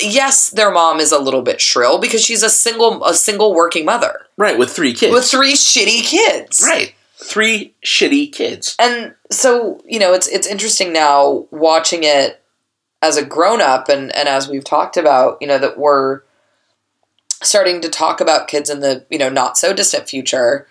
yes, 0.00 0.50
their 0.50 0.70
mom 0.72 0.98
is 1.00 1.12
a 1.12 1.18
little 1.18 1.42
bit 1.42 1.60
shrill 1.60 1.98
because 1.98 2.24
she's 2.24 2.42
a 2.42 2.50
single 2.50 3.04
a 3.04 3.14
single 3.14 3.54
working 3.54 3.84
mother 3.84 4.26
Right, 4.36 4.58
with 4.58 4.70
three 4.70 4.92
kids. 4.94 5.12
with 5.12 5.24
three 5.24 5.54
shitty 5.54 6.02
kids. 6.02 6.60
right. 6.64 6.94
Three 7.24 7.72
shitty 7.86 8.32
kids. 8.32 8.74
and 8.80 9.14
so 9.32 9.80
you 9.86 9.98
know 9.98 10.12
it's 10.12 10.28
it's 10.28 10.46
interesting 10.46 10.92
now 10.92 11.46
watching 11.50 12.04
it 12.04 12.42
as 13.02 13.16
a 13.16 13.24
grown 13.24 13.60
up 13.60 13.88
and 13.88 14.14
and 14.14 14.28
as 14.28 14.48
we've 14.48 14.64
talked 14.64 14.96
about 14.96 15.38
you 15.40 15.46
know 15.46 15.58
that 15.58 15.76
we're 15.78 16.20
starting 17.42 17.80
to 17.80 17.88
talk 17.88 18.20
about 18.20 18.46
kids 18.48 18.70
in 18.70 18.80
the 18.80 19.04
you 19.10 19.18
know 19.18 19.28
not 19.28 19.56
so 19.58 19.72
distant 19.72 20.08
future 20.08 20.66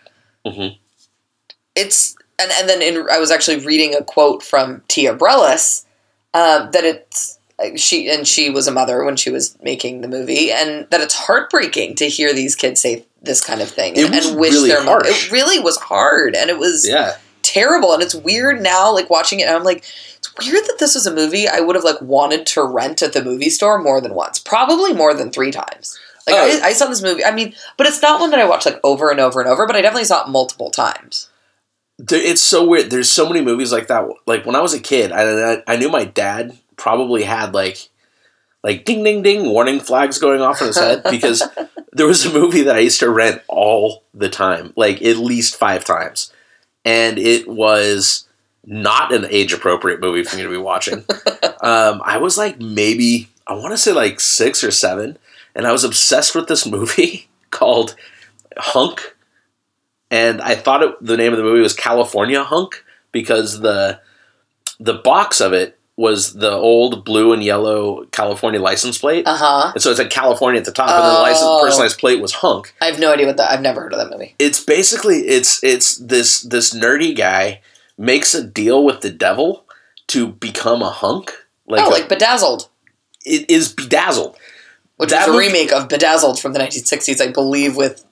Mhm. 0.45 0.77
it's 1.75 2.15
and 2.39 2.51
and 2.59 2.67
then 2.69 2.81
in, 2.81 3.05
I 3.11 3.19
was 3.19 3.29
actually 3.31 3.59
reading 3.65 3.93
a 3.95 4.03
quote 4.03 4.41
from 4.41 4.81
Tia 4.87 5.13
Brelis 5.15 5.85
um, 6.33 6.71
that 6.71 6.83
it's 6.83 7.37
she 7.75 8.09
and 8.09 8.27
she 8.27 8.49
was 8.49 8.67
a 8.67 8.71
mother 8.71 9.03
when 9.03 9.15
she 9.15 9.29
was 9.29 9.55
making 9.61 10.01
the 10.01 10.07
movie 10.07 10.51
and 10.51 10.87
that 10.89 11.01
it's 11.01 11.13
heartbreaking 11.13 11.93
to 11.95 12.05
hear 12.09 12.33
these 12.33 12.55
kids 12.55 12.81
say 12.81 13.05
this 13.21 13.43
kind 13.43 13.61
of 13.61 13.69
thing 13.69 13.95
and, 13.99 14.15
and 14.15 14.39
wish 14.39 14.53
really 14.53 14.69
their 14.69 14.79
mom 14.83 15.01
harsh. 15.03 15.27
it 15.27 15.31
really 15.31 15.59
was 15.59 15.77
hard 15.77 16.35
and 16.35 16.49
it 16.49 16.57
was 16.57 16.87
Yeah. 16.89 17.15
Terrible 17.43 17.93
and 17.93 18.01
it's 18.03 18.15
weird 18.15 18.61
now 18.61 18.93
like 18.93 19.09
watching 19.09 19.39
it 19.39 19.47
and 19.47 19.55
i'm 19.55 19.63
like 19.63 19.83
it's 20.17 20.31
weird 20.39 20.63
that 20.65 20.77
this 20.79 20.95
was 20.95 21.05
a 21.07 21.13
movie 21.13 21.47
i 21.47 21.59
would 21.59 21.75
have 21.75 21.83
like 21.85 22.01
wanted 22.01 22.45
to 22.45 22.63
rent 22.63 23.01
at 23.01 23.13
the 23.13 23.23
movie 23.23 23.49
store 23.49 23.81
more 23.81 23.99
than 24.01 24.13
once 24.13 24.39
probably 24.39 24.93
more 24.93 25.13
than 25.13 25.31
three 25.31 25.51
times 25.51 25.97
like 26.27 26.35
Oh. 26.37 26.59
I, 26.63 26.67
I 26.67 26.73
saw 26.73 26.87
this 26.87 27.01
movie 27.01 27.25
i 27.25 27.31
mean 27.31 27.53
but 27.77 27.87
it's 27.87 28.01
not 28.01 28.19
one 28.19 28.29
that 28.31 28.39
i 28.39 28.47
watched 28.47 28.65
like 28.65 28.79
over 28.83 29.09
and 29.09 29.19
over 29.19 29.41
and 29.41 29.49
over 29.49 29.65
but 29.65 29.75
i 29.75 29.81
definitely 29.81 30.05
saw 30.05 30.23
it 30.25 30.29
multiple 30.29 30.69
times 30.69 31.29
It's 32.09 32.41
so 32.41 32.65
weird. 32.65 32.89
There's 32.89 33.11
so 33.11 33.27
many 33.27 33.41
movies 33.41 33.71
like 33.71 33.85
that. 33.87 34.07
Like 34.25 34.43
when 34.43 34.55
I 34.55 34.61
was 34.61 34.73
a 34.73 34.79
kid, 34.79 35.11
I, 35.11 35.21
I, 35.53 35.63
I 35.67 35.75
knew 35.77 35.87
my 35.89 36.03
dad 36.05 36.57
probably 36.75 37.21
had 37.21 37.53
like 37.53 37.89
like 38.63 38.85
ding 38.85 39.03
ding 39.03 39.21
ding 39.21 39.45
warning 39.49 39.79
flags 39.79 40.17
going 40.17 40.41
off 40.41 40.61
in 40.61 40.67
his 40.67 40.79
head 40.79 41.03
because 41.11 41.43
there 41.93 42.07
was 42.07 42.25
a 42.25 42.33
movie 42.33 42.63
that 42.63 42.75
I 42.75 42.79
used 42.79 43.01
to 43.01 43.09
rent 43.11 43.43
all 43.47 44.03
the 44.15 44.29
time, 44.29 44.73
like 44.75 45.03
at 45.03 45.17
least 45.17 45.55
five 45.55 45.85
times, 45.85 46.33
and 46.85 47.17
it 47.17 47.47
was 47.47 48.27
not 48.65 49.13
an 49.13 49.25
age 49.29 49.53
appropriate 49.53 49.99
movie 49.99 50.23
for 50.23 50.37
me 50.37 50.43
to 50.43 50.49
be 50.49 50.57
watching. 50.57 50.99
um, 51.61 52.01
I 52.03 52.17
was 52.17 52.37
like 52.37 52.59
maybe 52.59 53.27
I 53.47 53.53
want 53.53 53.71
to 53.71 53.77
say 53.77 53.91
like 53.91 54.19
six 54.19 54.63
or 54.63 54.71
seven, 54.71 55.17
and 55.55 55.67
I 55.67 55.71
was 55.71 55.83
obsessed 55.83 56.35
with 56.35 56.47
this 56.47 56.65
movie 56.65 57.27
called 57.49 57.95
Hunk, 58.57 59.15
and 60.09 60.41
I 60.41 60.55
thought 60.55 60.83
it, 60.83 60.95
the 61.01 61.17
name 61.17 61.33
of 61.33 61.37
the 61.37 61.43
movie 61.43 61.61
was 61.61 61.73
California 61.73 62.43
Hunk 62.43 62.83
because 63.11 63.59
the 63.59 63.99
the 64.79 64.95
box 64.95 65.41
of 65.41 65.53
it 65.53 65.77
was 66.01 66.33
the 66.33 66.51
old 66.51 67.05
blue 67.05 67.31
and 67.31 67.43
yellow 67.43 68.03
California 68.11 68.59
license 68.59 68.97
plate. 68.97 69.25
Uh 69.27 69.37
huh. 69.37 69.71
And 69.73 69.81
so 69.81 69.91
it 69.91 69.95
said 69.97 70.09
California 70.09 70.59
at 70.59 70.65
the 70.65 70.71
top, 70.71 70.89
and 70.89 71.03
then 71.05 71.13
the 71.13 71.19
license 71.21 71.41
Oh. 71.45 71.61
personalized 71.63 71.99
plate 71.99 72.19
was 72.21 72.33
Hunk. 72.33 72.73
I 72.81 72.85
have 72.87 72.99
no 72.99 73.13
idea 73.13 73.27
what 73.27 73.37
that. 73.37 73.51
I've 73.51 73.61
never 73.61 73.81
heard 73.81 73.93
of 73.93 73.99
that 73.99 74.09
movie. 74.11 74.35
It's 74.39 74.59
basically 74.63 75.19
it's 75.27 75.63
it's 75.63 75.95
this 75.97 76.41
this 76.41 76.73
nerdy 76.73 77.15
guy 77.15 77.61
makes 77.97 78.33
a 78.33 78.43
deal 78.43 78.83
with 78.83 79.01
the 79.01 79.11
devil 79.11 79.65
to 80.07 80.27
become 80.27 80.81
a 80.81 80.89
hunk. 80.89 81.31
Like, 81.67 81.85
oh, 81.85 81.89
a- 81.89 81.91
like 81.91 82.09
Bedazzled, 82.09 82.67
it 83.23 83.49
is 83.49 83.71
bedazzled. 83.71 84.35
which 84.97 85.09
That 85.11 85.27
was 85.27 85.29
a 85.29 85.31
movie- 85.31 85.47
remake 85.47 85.71
of 85.71 85.87
Bedazzled 85.87 86.39
from 86.39 86.53
the 86.53 86.59
1960s, 86.59 87.21
I 87.21 87.31
believe, 87.31 87.75
with 87.77 88.03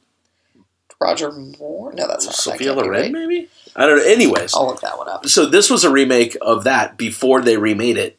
Roger 1.02 1.32
Moore. 1.32 1.94
No, 1.94 2.08
that's 2.08 2.26
not. 2.26 2.36
Sophia 2.36 2.74
Loren, 2.74 2.90
right. 2.90 3.12
maybe. 3.12 3.50
I 3.76 3.86
don't 3.88 3.98
know. 4.00 4.04
Anyways, 4.04 4.54
I'll 4.56 4.68
look 4.68 4.82
that 4.82 4.98
one 4.98 5.08
up. 5.08 5.26
so 5.28 5.46
this 5.46 5.70
was 5.70 5.84
a 5.84 5.90
remake 5.92 6.36
of 6.42 6.64
that 6.66 6.98
before 6.98 7.42
they 7.42 7.58
remade 7.58 7.98
it. 7.98 8.18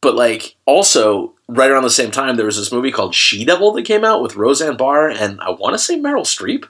But 0.00 0.14
like 0.14 0.56
also 0.66 1.32
right 1.48 1.70
around 1.70 1.84
the 1.84 1.90
same 1.90 2.10
time, 2.10 2.36
there 2.36 2.44
was 2.46 2.56
this 2.58 2.70
movie 2.72 2.92
called 2.92 3.14
She 3.14 3.44
Devil 3.44 3.72
that 3.72 3.84
came 3.86 4.04
out 4.04 4.20
with 4.20 4.36
Roseanne 4.36 4.76
Barr 4.76 5.08
and 5.08 5.40
I 5.40 5.50
want 5.50 5.74
to 5.74 5.78
say 5.78 5.96
Meryl 5.98 6.22
Streep, 6.26 6.66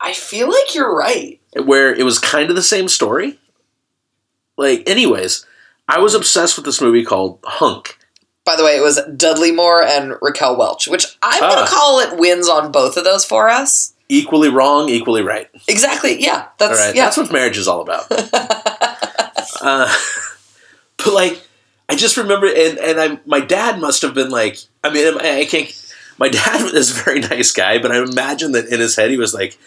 I 0.00 0.12
feel 0.12 0.48
like 0.48 0.74
you're 0.74 0.92
right. 0.96 1.40
where 1.64 1.94
it 1.94 2.02
was 2.04 2.18
kind 2.18 2.50
of 2.50 2.56
the 2.56 2.62
same 2.62 2.88
story. 2.88 3.38
Like, 4.56 4.88
anyways, 4.88 5.46
I 5.88 5.98
was 6.00 6.14
obsessed 6.14 6.56
with 6.56 6.64
this 6.64 6.80
movie 6.80 7.04
called 7.04 7.38
Hunk. 7.44 7.98
By 8.44 8.56
the 8.56 8.64
way, 8.64 8.76
it 8.76 8.82
was 8.82 9.00
Dudley 9.16 9.52
Moore 9.52 9.82
and 9.84 10.14
Raquel 10.20 10.56
Welch, 10.58 10.88
which 10.88 11.16
I'm 11.22 11.40
Ah. 11.42 11.54
going 11.54 11.64
to 11.66 11.70
call 11.72 12.00
it 12.00 12.18
wins 12.18 12.48
on 12.48 12.72
both 12.72 12.96
of 12.96 13.04
those 13.04 13.24
for 13.24 13.48
us. 13.48 13.94
Equally 14.12 14.50
wrong, 14.50 14.90
equally 14.90 15.22
right. 15.22 15.48
Exactly. 15.68 16.22
Yeah. 16.22 16.48
That's 16.58 16.78
All 16.78 16.86
right, 16.86 16.94
yeah. 16.94 17.04
that's 17.04 17.16
what 17.16 17.32
marriage 17.32 17.56
is 17.56 17.66
all 17.66 17.80
about. 17.80 18.04
uh, 19.62 19.96
but 20.98 21.14
like, 21.14 21.42
I 21.88 21.96
just 21.96 22.18
remember, 22.18 22.46
and 22.46 22.78
and 22.78 23.00
I, 23.00 23.18
my 23.24 23.40
dad 23.40 23.80
must 23.80 24.02
have 24.02 24.12
been 24.12 24.28
like, 24.28 24.58
I 24.84 24.90
mean, 24.90 25.18
I, 25.18 25.46
can't. 25.46 25.94
My 26.18 26.28
dad 26.28 26.60
is 26.74 26.90
a 26.90 27.02
very 27.02 27.20
nice 27.20 27.52
guy, 27.52 27.80
but 27.80 27.90
I 27.90 28.02
imagine 28.02 28.52
that 28.52 28.66
in 28.66 28.80
his 28.80 28.96
head 28.96 29.10
he 29.10 29.16
was 29.16 29.32
like, 29.32 29.58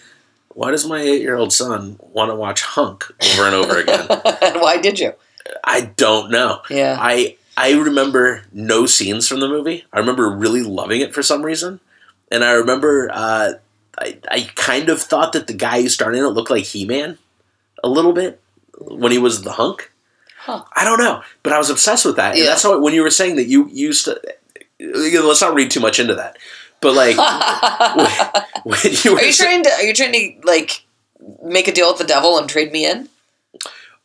"Why 0.50 0.70
does 0.70 0.88
my 0.88 1.02
eight-year-old 1.02 1.52
son 1.52 2.00
want 2.00 2.30
to 2.30 2.36
watch 2.36 2.62
Hunk 2.62 3.06
over 3.32 3.48
and 3.48 3.56
over 3.56 3.80
again?" 3.80 4.08
and 4.44 4.62
why 4.62 4.78
did 4.78 5.00
you? 5.00 5.14
I 5.64 5.82
don't 5.82 6.30
know. 6.30 6.62
Yeah. 6.70 6.98
I 7.00 7.38
I 7.58 7.74
remember 7.74 8.44
no 8.54 8.86
scenes 8.86 9.28
from 9.28 9.40
the 9.40 9.50
movie. 9.50 9.86
I 9.92 9.98
remember 9.98 10.30
really 10.30 10.62
loving 10.62 11.02
it 11.02 11.16
for 11.16 11.24
some 11.24 11.44
reason, 11.44 11.80
and 12.32 12.44
I 12.44 12.52
remember 12.52 13.10
uh, 13.12 13.54
I 14.00 14.18
I 14.30 14.50
kind 14.56 14.90
of 14.90 15.02
thought 15.02 15.34
that 15.34 15.48
the 15.48 15.54
guy 15.54 15.82
who 15.82 15.90
starred 15.90 16.16
in 16.16 16.24
it 16.24 16.30
looked 16.30 16.50
like 16.52 16.64
He 16.66 16.86
Man 16.86 17.18
a 17.84 17.90
little 17.90 18.14
bit 18.14 18.42
when 18.80 19.12
he 19.12 19.18
was 19.18 19.42
the 19.44 19.52
hunk. 19.54 19.92
Huh. 20.40 20.64
I 20.76 20.84
don't 20.84 21.00
know, 21.00 21.24
but 21.44 21.54
I 21.54 21.58
was 21.58 21.70
obsessed 21.70 22.06
with 22.06 22.18
that, 22.18 22.36
and 22.38 22.46
that's 22.48 22.64
how 22.64 22.80
when 22.80 22.94
you 22.94 23.02
were 23.02 23.10
saying 23.10 23.36
that 23.38 23.46
you 23.46 23.68
used 23.70 24.06
to. 24.06 24.20
you 24.80 25.12
know, 25.20 25.28
Let's 25.28 25.42
not 25.42 25.56
read 25.56 25.72
too 25.72 25.80
much 25.80 26.00
into 26.00 26.14
that, 26.16 26.38
but 26.82 26.94
like 26.94 27.16
when 28.64 28.78
you 29.04 29.14
were 29.14 29.18
Are 29.20 29.24
you 29.24 29.32
sa- 29.32 29.44
trying 29.46 29.64
to? 29.64 29.70
Are 29.72 29.84
you 29.84 29.94
trying 29.94 30.14
to 30.14 30.34
like 30.48 30.84
make 31.44 31.68
a 31.68 31.72
deal 31.72 31.88
with 31.90 31.98
the 31.98 32.04
devil 32.06 32.38
and 32.38 32.48
trade 32.50 32.72
me 32.72 32.86
in? 32.86 33.10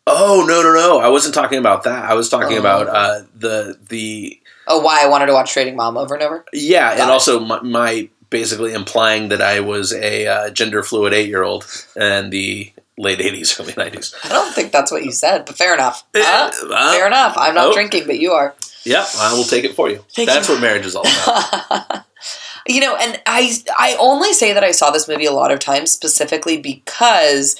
oh 0.06 0.44
no 0.48 0.62
no 0.62 0.72
no 0.72 0.98
I 0.98 1.08
wasn't 1.08 1.34
talking 1.34 1.58
about 1.58 1.82
that 1.84 2.04
I 2.10 2.14
was 2.14 2.30
talking 2.30 2.56
Oh. 2.56 2.60
about 2.60 2.86
uh, 2.88 3.20
the 3.36 3.78
the 3.90 4.40
Oh, 4.66 4.80
why 4.80 5.02
I 5.04 5.08
wanted 5.08 5.26
to 5.26 5.32
watch 5.34 5.52
Trading 5.52 5.76
Mom 5.76 5.96
over 5.98 6.14
and 6.14 6.22
over? 6.22 6.44
Yeah, 6.52 6.90
Got 6.90 7.00
and 7.00 7.10
it. 7.10 7.12
also 7.12 7.40
my, 7.40 7.60
my 7.60 8.08
basically 8.30 8.72
implying 8.72 9.28
that 9.28 9.42
I 9.42 9.60
was 9.60 9.92
a 9.92 10.26
uh, 10.26 10.50
gender 10.50 10.82
fluid 10.82 11.12
eight 11.12 11.28
year 11.28 11.42
old 11.42 11.66
in 11.96 12.30
the 12.30 12.72
late 12.96 13.20
eighties, 13.20 13.58
early 13.60 13.74
nineties. 13.76 14.14
I 14.24 14.28
don't 14.28 14.52
think 14.54 14.72
that's 14.72 14.90
what 14.92 15.04
you 15.04 15.12
said, 15.12 15.44
but 15.46 15.56
fair 15.56 15.74
enough. 15.74 16.04
Uh, 16.14 16.50
Uh, 16.70 16.92
fair 16.92 17.06
enough. 17.06 17.34
I'm 17.36 17.54
not 17.54 17.72
drinking, 17.74 18.06
but 18.06 18.18
you 18.18 18.32
are. 18.32 18.54
yeah, 18.84 19.04
I 19.18 19.32
will 19.34 19.44
take 19.44 19.64
it 19.64 19.74
for 19.74 19.90
you. 19.90 20.04
Thank 20.14 20.28
That's 20.28 20.48
you. 20.48 20.54
what 20.54 20.60
marriage 20.62 20.86
is 20.86 20.94
all 20.96 21.04
about. 21.06 22.04
you 22.68 22.80
know, 22.80 22.96
and 22.96 23.20
I 23.26 23.52
I 23.78 23.96
only 23.98 24.32
say 24.32 24.52
that 24.52 24.64
I 24.64 24.70
saw 24.72 24.90
this 24.90 25.08
movie 25.08 25.26
a 25.26 25.32
lot 25.32 25.50
of 25.52 25.58
times 25.58 25.90
specifically 25.90 26.56
because 26.56 27.56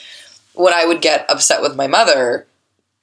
when 0.54 0.74
I 0.74 0.84
would 0.84 1.00
get 1.00 1.28
upset 1.30 1.62
with 1.62 1.74
my 1.76 1.86
mother, 1.86 2.46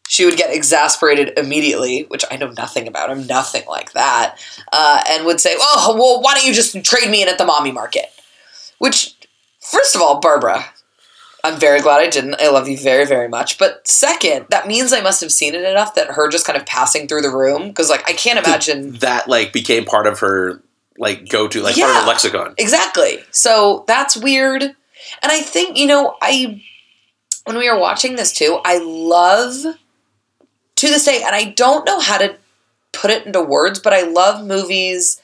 she 0.08 0.26
would 0.26 0.38
get 0.38 0.54
exasperated 0.54 1.38
immediately, 1.38 2.04
which 2.10 2.24
I 2.32 2.38
know 2.38 2.50
nothing 2.52 2.88
about. 2.88 3.10
I'm 3.10 3.28
nothing 3.28 3.64
like 3.68 3.92
that, 3.94 4.38
uh, 4.72 5.04
and 5.10 5.26
would 5.26 5.42
say, 5.42 5.56
"Oh, 5.60 5.96
well, 6.00 6.22
why 6.22 6.34
don't 6.36 6.46
you 6.46 6.54
just 6.54 6.82
trade 6.84 7.10
me 7.10 7.22
in 7.22 7.30
at 7.30 7.38
the 7.38 7.46
mommy 7.46 7.72
market?" 7.72 8.06
Which, 8.80 9.16
first 9.60 9.96
of 9.96 10.02
all, 10.02 10.20
Barbara, 10.20 10.66
I'm 11.44 11.60
very 11.60 11.82
glad 11.82 12.00
I 12.02 12.10
didn't. 12.10 12.42
I 12.42 12.50
love 12.50 12.68
you 12.68 12.78
very, 12.78 13.06
very 13.06 13.28
much. 13.28 13.58
But 13.58 13.88
second, 13.88 14.46
that 14.50 14.68
means 14.68 14.94
I 14.94 15.02
must 15.02 15.22
have 15.22 15.32
seen 15.32 15.56
it 15.56 15.64
enough 15.64 15.96
that 15.96 16.12
her 16.12 16.28
just 16.30 16.46
kind 16.46 16.58
of 16.58 16.66
passing 16.66 17.08
through 17.08 17.22
the 17.22 17.30
room 17.30 17.68
because, 17.70 17.90
like, 17.90 18.08
I 18.10 18.14
can't 18.14 18.40
imagine. 18.46 18.94
that 19.00 19.28
like 19.28 19.54
became 19.54 19.86
part 19.86 20.08
of 20.08 20.20
her 20.20 20.62
like 21.00 21.30
go 21.30 21.48
to 21.48 21.62
like 21.62 21.76
part 21.76 21.90
of 21.90 21.96
Yeah. 21.96 22.02
her 22.02 22.08
lexicon. 22.08 22.54
Exactly. 22.58 23.20
So 23.32 23.84
that's 23.88 24.18
weird. 24.18 24.64
And 24.64 25.32
I 25.32 25.42
think, 25.42 25.78
you 25.78 25.86
know, 25.86 26.16
I 26.22 26.62
when 27.46 27.58
we 27.58 27.70
were 27.70 27.78
watching 27.80 28.16
this 28.16 28.34
too, 28.34 28.60
I 28.66 28.80
love 28.80 29.76
to 30.78 30.88
this 30.88 31.06
day, 31.06 31.22
and 31.24 31.36
I 31.36 31.46
don't 31.46 31.86
know 31.86 32.00
how 32.00 32.18
to 32.18 32.36
put 32.94 33.12
it 33.12 33.26
into 33.26 33.42
words, 33.42 33.80
but 33.80 33.94
I 33.94 34.04
love 34.04 34.46
movies 34.46 35.22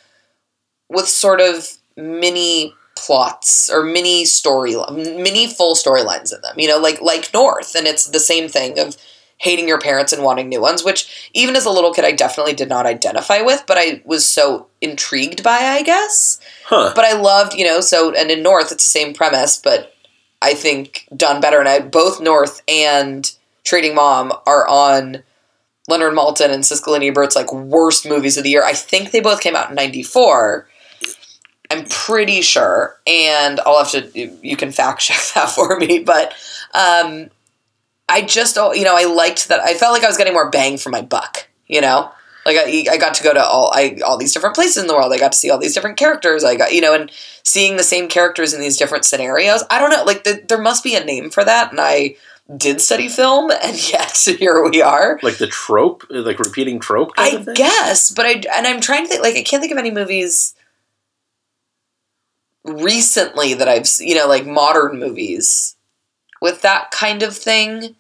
with 0.89 1.08
sort 1.08 1.42
of 1.42 1.70
mini 1.96 2.74
plots 2.96 3.70
or 3.72 3.84
mini 3.84 4.24
story 4.24 4.76
mini 4.92 5.48
full 5.48 5.76
storylines 5.76 6.34
in 6.34 6.42
them. 6.42 6.60
You 6.60 6.68
know, 6.68 6.78
like 6.78 7.02
like 7.02 7.34
North, 7.34 7.76
and 7.76 7.88
it's 7.88 8.08
the 8.08 8.20
same 8.20 8.48
thing 8.48 8.80
of 8.80 8.98
hating 9.38 9.68
your 9.68 9.80
parents 9.80 10.13
and 10.13 10.24
wanting 10.24 10.48
new 10.48 10.62
ones, 10.62 10.84
which 10.86 11.30
even 11.34 11.56
as 11.56 11.66
a 11.66 11.70
little 11.72 11.94
kid 11.94 12.06
I 12.06 12.13
definitely 12.13 12.54
did 12.54 12.70
not 12.70 12.86
identify 12.86 13.42
with, 13.42 13.63
but 13.68 13.78
I 13.78 14.02
was 14.06 14.26
so 14.26 14.68
intrigued 14.80 15.44
by, 15.44 15.58
I 15.58 15.82
guess 15.84 16.39
Huh. 16.66 16.94
but 16.96 17.04
I 17.04 17.13
loved, 17.20 17.54
you 17.54 17.66
know, 17.66 17.82
so 17.82 18.13
and 18.13 18.32
in 18.32 18.42
North 18.42 18.72
it's 18.72 18.84
the 18.86 18.89
same 18.89 19.13
premise, 19.13 19.58
but 19.58 19.94
I 20.42 20.54
think 20.54 21.08
done 21.16 21.42
better. 21.42 21.60
And 21.60 21.68
I 21.68 21.80
both 21.80 22.22
North 22.22 22.62
and 22.68 23.30
Trading 23.66 23.96
Mom 23.96 24.32
are 24.46 24.68
on 24.68 25.24
Leonard 25.88 26.13
Maltin 26.13 26.52
and 26.52 26.63
Siskel 26.63 26.96
and 26.96 27.04
Ebert's 27.04 27.36
like 27.36 27.52
worst 27.52 28.08
movies 28.08 28.38
of 28.38 28.43
the 28.43 28.52
year. 28.52 28.63
I 28.63 28.74
think 28.74 29.12
they 29.12 29.19
both 29.19 29.41
came 29.41 29.56
out 29.56 29.69
in 29.69 29.76
'94. 29.76 30.67
I'm 31.69 31.86
pretty 31.86 32.41
sure, 32.41 33.00
and 33.08 33.60
I'll 33.65 33.84
have 33.84 33.91
to. 33.91 34.30
You 34.41 34.56
can 34.56 34.72
fact 34.72 35.02
check 35.02 35.19
that 35.36 35.50
for 35.50 35.78
me, 35.78 36.00
but 36.00 36.34
um, 36.74 37.30
I 38.08 38.22
just, 38.22 38.56
you 38.56 38.84
know, 38.84 38.96
I 38.96 39.06
liked 39.06 39.50
that. 39.50 39.60
I 39.60 39.74
felt 39.74 39.93
like 39.93 40.04
I 40.04 40.08
was 40.08 40.17
getting 40.17 40.34
more 40.34 40.50
bang 40.50 40.78
for 40.78 40.89
my 40.89 41.02
buck. 41.02 41.48
You 41.67 41.82
know, 41.82 42.12
like 42.46 42.58
I, 42.58 42.86
I 42.91 42.98
got 42.98 43.15
to 43.15 43.24
go 43.24 43.34
to 43.34 43.43
all 43.43 43.72
I 43.74 44.00
all 44.06 44.17
these 44.17 44.34
different 44.34 44.56
places 44.56 44.78
in 44.78 44.88
the 44.88 44.93
world. 44.93 45.12
I 45.12 45.17
got 45.17 45.32
to 45.32 45.38
see 45.38 45.50
all 45.50 45.58
these 45.58 45.74
different 45.74 45.98
characters. 45.98 46.43
I 46.43 46.56
got 46.56 46.74
you 46.74 46.82
know, 46.82 46.93
and 46.93 47.12
seeing 47.43 47.78
the 47.78 47.84
same 47.84 48.08
characters 48.08 48.54
in 48.54 48.62
these 48.62 48.78
different 48.78 49.06
scenarios. 49.06 49.63
I 49.69 49.80
don't 49.80 49.89
know, 49.89 50.04
like 50.04 50.24
the, 50.24 50.43
there 50.48 50.62
must 50.62 50.84
be 50.84 50.96
a 50.96 51.04
name 51.04 51.30
for 51.30 51.43
that, 51.43 51.72
and 51.72 51.80
I 51.80 52.15
did 52.58 52.82
study 52.82 53.08
film, 53.08 53.52
and 53.63 53.92
yet 53.92 54.18
here 54.18 54.68
we 54.70 54.82
are. 54.82 55.20
Like 55.24 55.38
the 55.38 55.48
trope, 55.48 56.06
like 56.10 56.39
repeating 56.39 56.80
trope. 56.80 57.16
Kind 57.16 57.50
I 57.50 57.54
guess, 57.54 58.12
but 58.12 58.26
I 58.26 58.44
and 58.56 58.68
I'm 58.68 58.82
trying 58.82 59.04
to 59.04 59.10
think. 59.10 59.24
Like 59.24 59.36
I 59.36 59.44
can't 59.44 59.62
think 59.62 59.72
of 59.72 59.78
any 59.78 59.92
movies 59.92 60.56
recently 62.63 63.54
that 63.54 63.68
I've 63.68 63.88
you 64.00 64.16
know 64.16 64.28
like 64.28 64.46
modern 64.46 65.00
movies 65.00 65.76
with 66.42 66.62
that 66.62 66.92
kind 66.92 67.24
of 67.24 67.36
thing. 67.36 67.96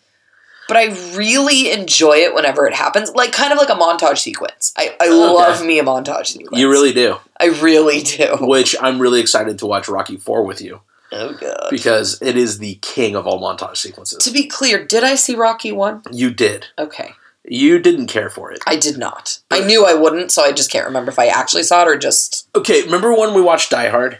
But 0.69 0.77
I 0.77 0.85
really 1.17 1.71
enjoy 1.71 2.19
it 2.19 2.33
whenever 2.33 2.65
it 2.65 2.73
happens, 2.73 3.11
like 3.13 3.33
kind 3.33 3.51
of 3.51 3.57
like 3.57 3.67
a 3.67 3.73
montage 3.73 4.19
sequence. 4.19 4.71
I, 4.77 4.95
I 4.99 5.07
oh, 5.09 5.35
Okay. 5.35 5.51
love 5.51 5.65
me 5.65 5.77
a 5.77 5.83
montage 5.83 6.27
sequence. 6.27 6.57
You 6.57 6.69
really 6.69 6.93
do. 6.93 7.17
I 7.37 7.47
really 7.47 8.01
do. 8.01 8.37
Which 8.39 8.73
I'm 8.81 8.97
really 8.97 9.19
excited 9.19 9.59
to 9.59 9.65
watch 9.65 9.89
Rocky 9.89 10.15
Four 10.15 10.43
with 10.45 10.61
you 10.61 10.79
Oh 11.13 11.33
god. 11.33 11.67
because 11.69 12.21
it 12.21 12.35
is 12.37 12.57
the 12.59 12.75
king 12.81 13.15
of 13.15 13.25
all 13.27 13.39
montage 13.41 13.77
sequences. 13.77 14.17
To 14.25 14.31
be 14.31 14.47
clear, 14.47 14.83
did 14.85 15.03
I 15.03 15.15
see 15.15 15.35
Rocky 15.35 15.71
one? 15.71 16.01
You 16.11 16.31
did. 16.31 16.67
Okay, 16.77 17.11
You 17.45 17.79
didn't 17.79 18.07
care 18.07 18.29
for 18.29 18.51
it. 18.51 18.59
I 18.67 18.75
did 18.77 18.97
not. 18.97 19.39
I 19.51 19.59
knew 19.65 19.85
I 19.85 19.93
wouldn't, 19.93 20.31
so 20.31 20.43
I 20.43 20.51
just 20.51 20.71
can't 20.71 20.85
remember 20.87 21.11
if 21.11 21.19
I 21.19 21.27
actually 21.27 21.63
saw 21.63 21.83
it 21.83 21.87
or 21.87 21.97
just. 21.97 22.47
Okay, 22.55 22.83
remember 22.83 23.13
when 23.13 23.33
we 23.33 23.41
watched 23.41 23.69
Die 23.71 23.89
Hard? 23.89 24.19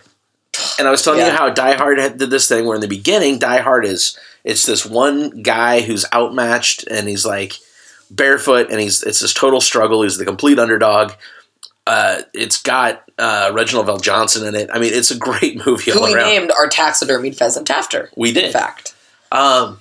And 0.79 0.87
I 0.87 0.91
was 0.91 1.01
telling 1.01 1.19
Yeah. 1.19 1.31
you 1.31 1.37
how 1.37 1.49
Die 1.49 1.75
Hard 1.75 1.97
had, 1.99 2.17
did 2.17 2.29
this 2.29 2.47
thing 2.47 2.65
where 2.65 2.75
in 2.75 2.81
the 2.81 2.87
beginning, 2.87 3.39
Die 3.39 3.59
Hard 3.61 3.85
is 3.85 4.17
it's 4.43 4.65
this 4.65 4.85
one 4.85 5.41
guy 5.41 5.81
who's 5.81 6.05
outmatched 6.13 6.85
and 6.91 7.07
he's 7.07 7.25
like 7.25 7.57
barefoot 8.11 8.69
and 8.69 8.79
he's 8.79 9.01
it's 9.03 9.19
this 9.21 9.33
total 9.33 9.61
struggle. 9.61 10.03
He's 10.03 10.17
the 10.17 10.25
complete 10.25 10.59
underdog. 10.59 11.13
Uh, 11.85 12.21
it's 12.33 12.61
got 12.61 13.03
uh, 13.17 13.51
Reginald 13.53 13.87
VelJohnson 13.87 14.47
in 14.47 14.55
it. 14.55 14.69
I 14.73 14.79
mean, 14.79 14.93
it's 14.93 15.11
a 15.11 15.17
great 15.17 15.57
movie 15.65 15.91
Who 15.91 15.99
all 15.99 16.05
we 16.05 16.15
around. 16.15 16.27
named 16.27 16.51
our 16.51 16.69
taxidermied 16.69 17.35
pheasant 17.35 17.69
after. 17.69 18.09
we 18.15 18.31
did, 18.31 18.45
In 18.45 18.51
fact. 18.53 18.95
Um, 19.31 19.79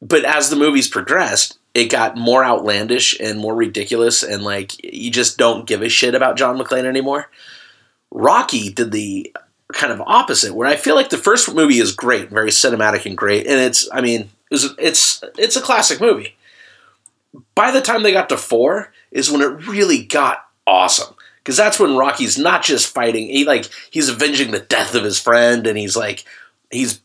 but 0.00 0.24
as 0.24 0.48
the 0.50 0.56
movies 0.56 0.88
progressed, 0.88 1.58
it 1.74 1.90
got 1.90 2.16
more 2.16 2.44
outlandish 2.44 3.18
and 3.20 3.40
more 3.40 3.54
ridiculous, 3.54 4.22
and 4.22 4.42
like 4.42 4.82
you 4.84 5.10
just 5.10 5.38
don't 5.38 5.66
give 5.66 5.82
a 5.82 5.88
shit 5.88 6.14
about 6.14 6.36
John 6.36 6.56
McClane 6.58 6.84
anymore. 6.84 7.30
Rocky 8.10 8.70
did 8.72 8.92
the 8.92 9.34
kind 9.74 9.92
of 9.92 10.00
opposite, 10.00 10.54
where 10.54 10.68
I 10.68 10.76
feel 10.76 10.94
like 10.94 11.10
the 11.10 11.18
first 11.18 11.52
movie 11.54 11.78
is 11.78 11.92
great, 11.92 12.30
very 12.30 12.50
cinematic 12.50 13.06
and 13.06 13.16
great, 13.16 13.46
and 13.46 13.58
it's 13.60 13.88
I 13.92 14.00
mean 14.00 14.30
it's 14.50 14.66
it's 14.78 15.22
it's 15.36 15.56
a 15.56 15.60
classic 15.60 16.00
movie. 16.00 16.36
By 17.54 17.70
the 17.70 17.80
time 17.80 18.02
they 18.02 18.12
got 18.12 18.28
to 18.30 18.36
four, 18.36 18.92
is 19.10 19.30
when 19.30 19.42
it 19.42 19.66
really 19.68 20.04
got 20.04 20.47
awesome 20.68 21.14
because 21.38 21.56
that's 21.56 21.80
when 21.80 21.96
Rocky's 21.96 22.36
not 22.38 22.62
just 22.62 22.92
fighting; 22.92 23.28
he 23.28 23.44
like 23.44 23.70
he's 23.90 24.08
avenging 24.08 24.50
the 24.50 24.60
death 24.60 24.94
of 24.94 25.02
his 25.02 25.18
friend, 25.18 25.66
and 25.66 25.78
he's 25.78 25.96
like 25.96 26.24
he's 26.70 27.00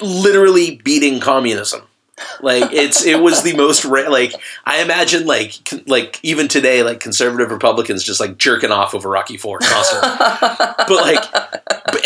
literally 0.00 0.76
beating 0.84 1.20
communism. 1.20 1.82
Like 2.40 2.72
it's 2.72 3.04
it 3.04 3.20
was 3.20 3.42
the 3.42 3.54
most 3.54 3.84
ra- 3.84 4.08
like 4.08 4.34
I 4.64 4.82
imagine 4.82 5.26
like 5.26 5.58
con- 5.66 5.82
like 5.86 6.18
even 6.22 6.48
today 6.48 6.82
like 6.82 6.98
conservative 6.98 7.50
Republicans 7.50 8.02
just 8.02 8.20
like 8.20 8.38
jerking 8.38 8.70
off 8.70 8.94
over 8.94 9.10
Rocky 9.10 9.36
Four 9.36 9.58
constantly. 9.58 10.08
but 10.18 10.90
like 10.90 11.24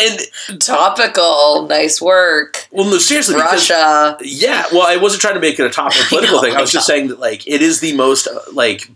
and 0.01 0.59
Topical, 0.59 1.65
nice 1.67 2.01
work. 2.01 2.67
well 2.71 2.85
no 2.85 2.97
seriously 2.97 3.35
because 3.35 3.69
Russia. 3.69 4.17
yeah 4.21 4.65
well 4.73 4.85
I 4.85 4.97
wasn't 4.97 5.21
trying 5.21 5.35
to 5.35 5.39
make 5.39 5.57
it 5.59 5.65
a 5.65 5.69
topic 5.69 6.01
political 6.09 6.37
know, 6.37 6.41
thing 6.43 6.55
I 6.55 6.61
was 6.61 6.71
I 6.71 6.73
just 6.73 6.87
saying 6.87 7.07
that 7.07 7.19
like 7.19 7.47
it 7.47 7.61
is 7.61 7.79
the 7.79 7.95
most 7.95 8.27
uh, 8.27 8.39
like 8.51 8.89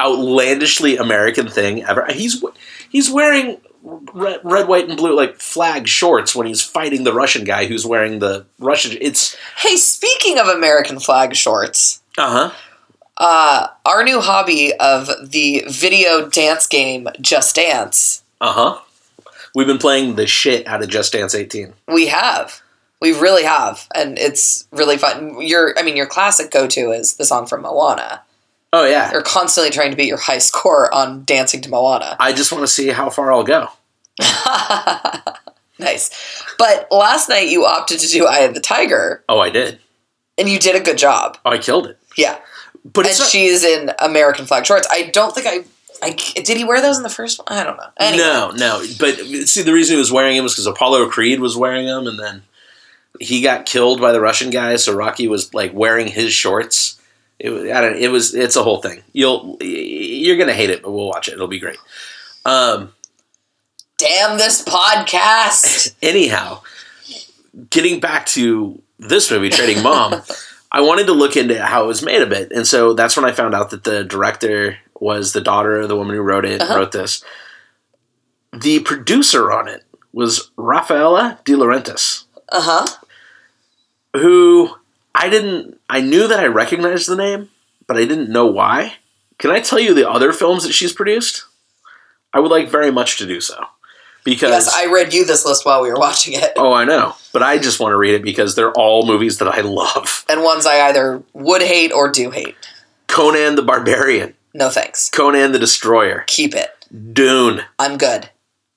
outlandishly 0.00 0.96
American 0.96 1.48
thing 1.48 1.84
ever. 1.84 2.06
He's 2.12 2.42
he's 2.88 3.10
wearing 3.10 3.58
red, 3.82 4.40
red 4.44 4.68
white 4.68 4.88
and 4.88 4.96
blue 4.96 5.14
like 5.16 5.36
flag 5.36 5.86
shorts 5.88 6.34
when 6.34 6.46
he's 6.46 6.62
fighting 6.62 7.04
the 7.04 7.12
Russian 7.12 7.44
guy 7.44 7.66
who's 7.66 7.86
wearing 7.86 8.18
the 8.18 8.46
Russian 8.58 8.96
it's 9.00 9.36
Hey, 9.58 9.76
speaking 9.76 10.38
of 10.38 10.48
American 10.48 10.98
flag 10.98 11.34
shorts, 11.36 12.02
uh-huh 12.18 12.52
uh, 13.16 13.68
our 13.86 14.02
new 14.02 14.20
hobby 14.20 14.74
of 14.74 15.08
the 15.22 15.64
video 15.68 16.28
dance 16.28 16.66
game 16.66 17.08
Just 17.20 17.54
Dance, 17.56 18.22
Uh-huh. 18.40 18.80
We've 19.54 19.68
been 19.68 19.78
playing 19.78 20.16
the 20.16 20.26
shit 20.26 20.66
out 20.66 20.82
of 20.82 20.88
Just 20.88 21.12
Dance 21.12 21.34
18. 21.34 21.72
we 21.86 22.08
have. 22.08 22.60
We 23.00 23.12
really 23.12 23.44
have. 23.44 23.86
And 23.94 24.18
it's 24.18 24.66
really 24.72 24.96
fun. 24.96 25.40
Your 25.40 25.78
I 25.78 25.82
mean 25.82 25.96
your 25.96 26.06
classic 26.06 26.50
go 26.50 26.66
to 26.66 26.90
is 26.90 27.14
the 27.16 27.24
song 27.24 27.46
from 27.46 27.62
Moana. 27.62 28.22
Oh 28.76 28.84
yeah. 28.84 29.12
You're 29.12 29.22
constantly 29.22 29.70
trying 29.70 29.92
to 29.92 29.96
beat 29.96 30.08
your 30.08 30.18
high 30.18 30.38
score 30.38 30.92
on 30.92 31.22
dancing 31.24 31.60
to 31.60 31.70
Moana. 31.70 32.16
I 32.18 32.32
just 32.32 32.50
want 32.50 32.62
to 32.62 32.68
see 32.68 32.88
how 32.88 33.08
far 33.08 33.32
I'll 33.32 33.44
go. 33.44 33.68
nice. 35.78 36.10
But 36.58 36.88
last 36.90 37.28
night 37.28 37.48
you 37.48 37.64
opted 37.64 38.00
to 38.00 38.08
do 38.08 38.26
Eye 38.26 38.40
of 38.40 38.54
the 38.54 38.60
Tiger, 38.60 39.22
Oh, 39.28 39.38
I 39.38 39.50
did. 39.50 39.78
and 40.38 40.48
you 40.48 40.58
did 40.58 40.76
a 40.76 40.80
good 40.80 40.98
job. 40.98 41.38
Oh, 41.44 41.50
I 41.50 41.58
killed 41.58 41.86
it. 41.86 41.98
Yeah. 42.16 42.38
But 42.84 43.06
And 43.06 43.18
not, 43.18 43.28
she's 43.28 43.64
in 43.64 43.92
American 44.00 44.44
flag 44.44 44.66
shorts. 44.66 44.86
I 44.90 45.04
don't 45.12 45.34
think 45.34 45.46
I, 45.46 45.64
I 46.06 46.10
did 46.42 46.56
he 46.56 46.64
wear 46.64 46.82
those 46.82 46.96
in 46.96 47.02
the 47.02 47.08
first 47.08 47.38
one? 47.38 47.46
I 47.58 47.64
don't 47.64 47.76
know. 47.76 47.88
Anyway. 47.98 48.24
no, 48.24 48.50
no. 48.50 48.84
But 48.98 49.18
see, 49.46 49.62
the 49.62 49.72
reason 49.72 49.94
he 49.94 49.98
was 49.98 50.12
wearing 50.12 50.36
them 50.36 50.42
was 50.44 50.52
because 50.54 50.66
Apollo 50.66 51.08
Creed 51.10 51.40
was 51.40 51.56
wearing 51.56 51.86
them, 51.86 52.06
and 52.06 52.18
then 52.18 52.42
he 53.20 53.40
got 53.40 53.64
killed 53.66 54.00
by 54.00 54.12
the 54.12 54.20
Russian 54.20 54.50
guy. 54.50 54.76
So 54.76 54.92
Rocky 54.94 55.28
was 55.28 55.54
like 55.54 55.72
wearing 55.72 56.08
his 56.08 56.32
shorts. 56.34 57.00
It 57.38 57.50
was, 57.50 57.70
I 57.70 57.80
don't. 57.80 57.96
It 57.96 58.08
was. 58.08 58.34
It's 58.34 58.56
a 58.56 58.62
whole 58.62 58.80
thing. 58.80 59.02
You'll 59.12 59.56
you're 59.60 60.36
gonna 60.36 60.52
hate 60.54 60.70
it, 60.70 60.82
but 60.82 60.92
we'll 60.92 61.08
watch 61.08 61.28
it. 61.28 61.32
It'll 61.34 61.48
be 61.48 61.58
great. 61.60 61.78
Um. 62.44 62.92
Damn 63.96 64.38
this 64.38 64.62
podcast. 64.64 65.94
anyhow, 66.02 66.62
getting 67.70 68.00
back 68.00 68.26
to 68.26 68.80
this 68.98 69.30
movie, 69.30 69.50
Trading 69.50 69.82
Mom, 69.82 70.20
I 70.72 70.80
wanted 70.80 71.06
to 71.06 71.12
look 71.12 71.36
into 71.36 71.62
how 71.64 71.84
it 71.84 71.86
was 71.86 72.02
made 72.02 72.22
a 72.22 72.26
bit, 72.26 72.50
and 72.52 72.66
so 72.66 72.92
that's 72.94 73.16
when 73.16 73.24
I 73.24 73.32
found 73.32 73.54
out 73.54 73.70
that 73.70 73.84
the 73.84 74.04
director 74.04 74.78
was 75.00 75.32
the 75.32 75.40
daughter 75.40 75.80
of 75.80 75.88
the 75.88 75.96
woman 75.96 76.14
who 76.16 76.22
wrote 76.22 76.44
it. 76.44 76.60
Uh-huh. 76.60 76.76
Wrote 76.76 76.92
this. 76.92 77.24
The 78.52 78.80
producer 78.80 79.50
on 79.52 79.66
it 79.68 79.82
was 80.12 80.50
Raffaella 80.56 81.42
De 81.44 81.52
Laurentiis, 81.54 82.24
Uh 82.50 82.60
huh. 82.62 82.86
who 84.14 84.70
I 85.14 85.28
didn't. 85.28 85.73
I 85.88 86.00
knew 86.00 86.26
that 86.28 86.40
I 86.40 86.46
recognized 86.46 87.08
the 87.08 87.16
name, 87.16 87.50
but 87.86 87.96
I 87.96 88.04
didn't 88.04 88.30
know 88.30 88.46
why. 88.46 88.94
Can 89.38 89.50
I 89.50 89.60
tell 89.60 89.78
you 89.78 89.94
the 89.94 90.08
other 90.08 90.32
films 90.32 90.64
that 90.64 90.72
she's 90.72 90.92
produced? 90.92 91.44
I 92.32 92.40
would 92.40 92.50
like 92.50 92.68
very 92.68 92.90
much 92.90 93.18
to 93.18 93.26
do 93.26 93.40
so. 93.40 93.62
Because 94.24 94.50
Yes, 94.66 94.74
I 94.74 94.86
read 94.86 95.12
you 95.12 95.26
this 95.26 95.44
list 95.44 95.66
while 95.66 95.82
we 95.82 95.90
were 95.90 95.98
watching 95.98 96.32
it, 96.34 96.52
Oh, 96.56 96.72
I 96.72 96.84
know. 96.84 97.14
But 97.32 97.42
I 97.42 97.58
just 97.58 97.78
want 97.78 97.92
to 97.92 97.96
read 97.98 98.14
it 98.14 98.22
because 98.22 98.54
they're 98.54 98.72
all 98.72 99.06
movies 99.06 99.38
that 99.38 99.48
I 99.48 99.60
love. 99.60 100.24
and 100.28 100.42
ones 100.42 100.64
I 100.66 100.80
either 100.88 101.22
would 101.34 101.60
hate 101.62 101.92
or 101.92 102.10
do 102.10 102.30
hate. 102.30 102.56
Conan 103.06 103.54
the 103.56 103.62
Barbarian, 103.62 104.34
No 104.54 104.70
thanks. 104.70 105.10
Conan 105.10 105.52
the 105.52 105.58
Destroyer, 105.58 106.24
Keep 106.26 106.54
it. 106.54 106.70
Dune, 107.12 107.62
I'm 107.78 107.98
good. 107.98 108.30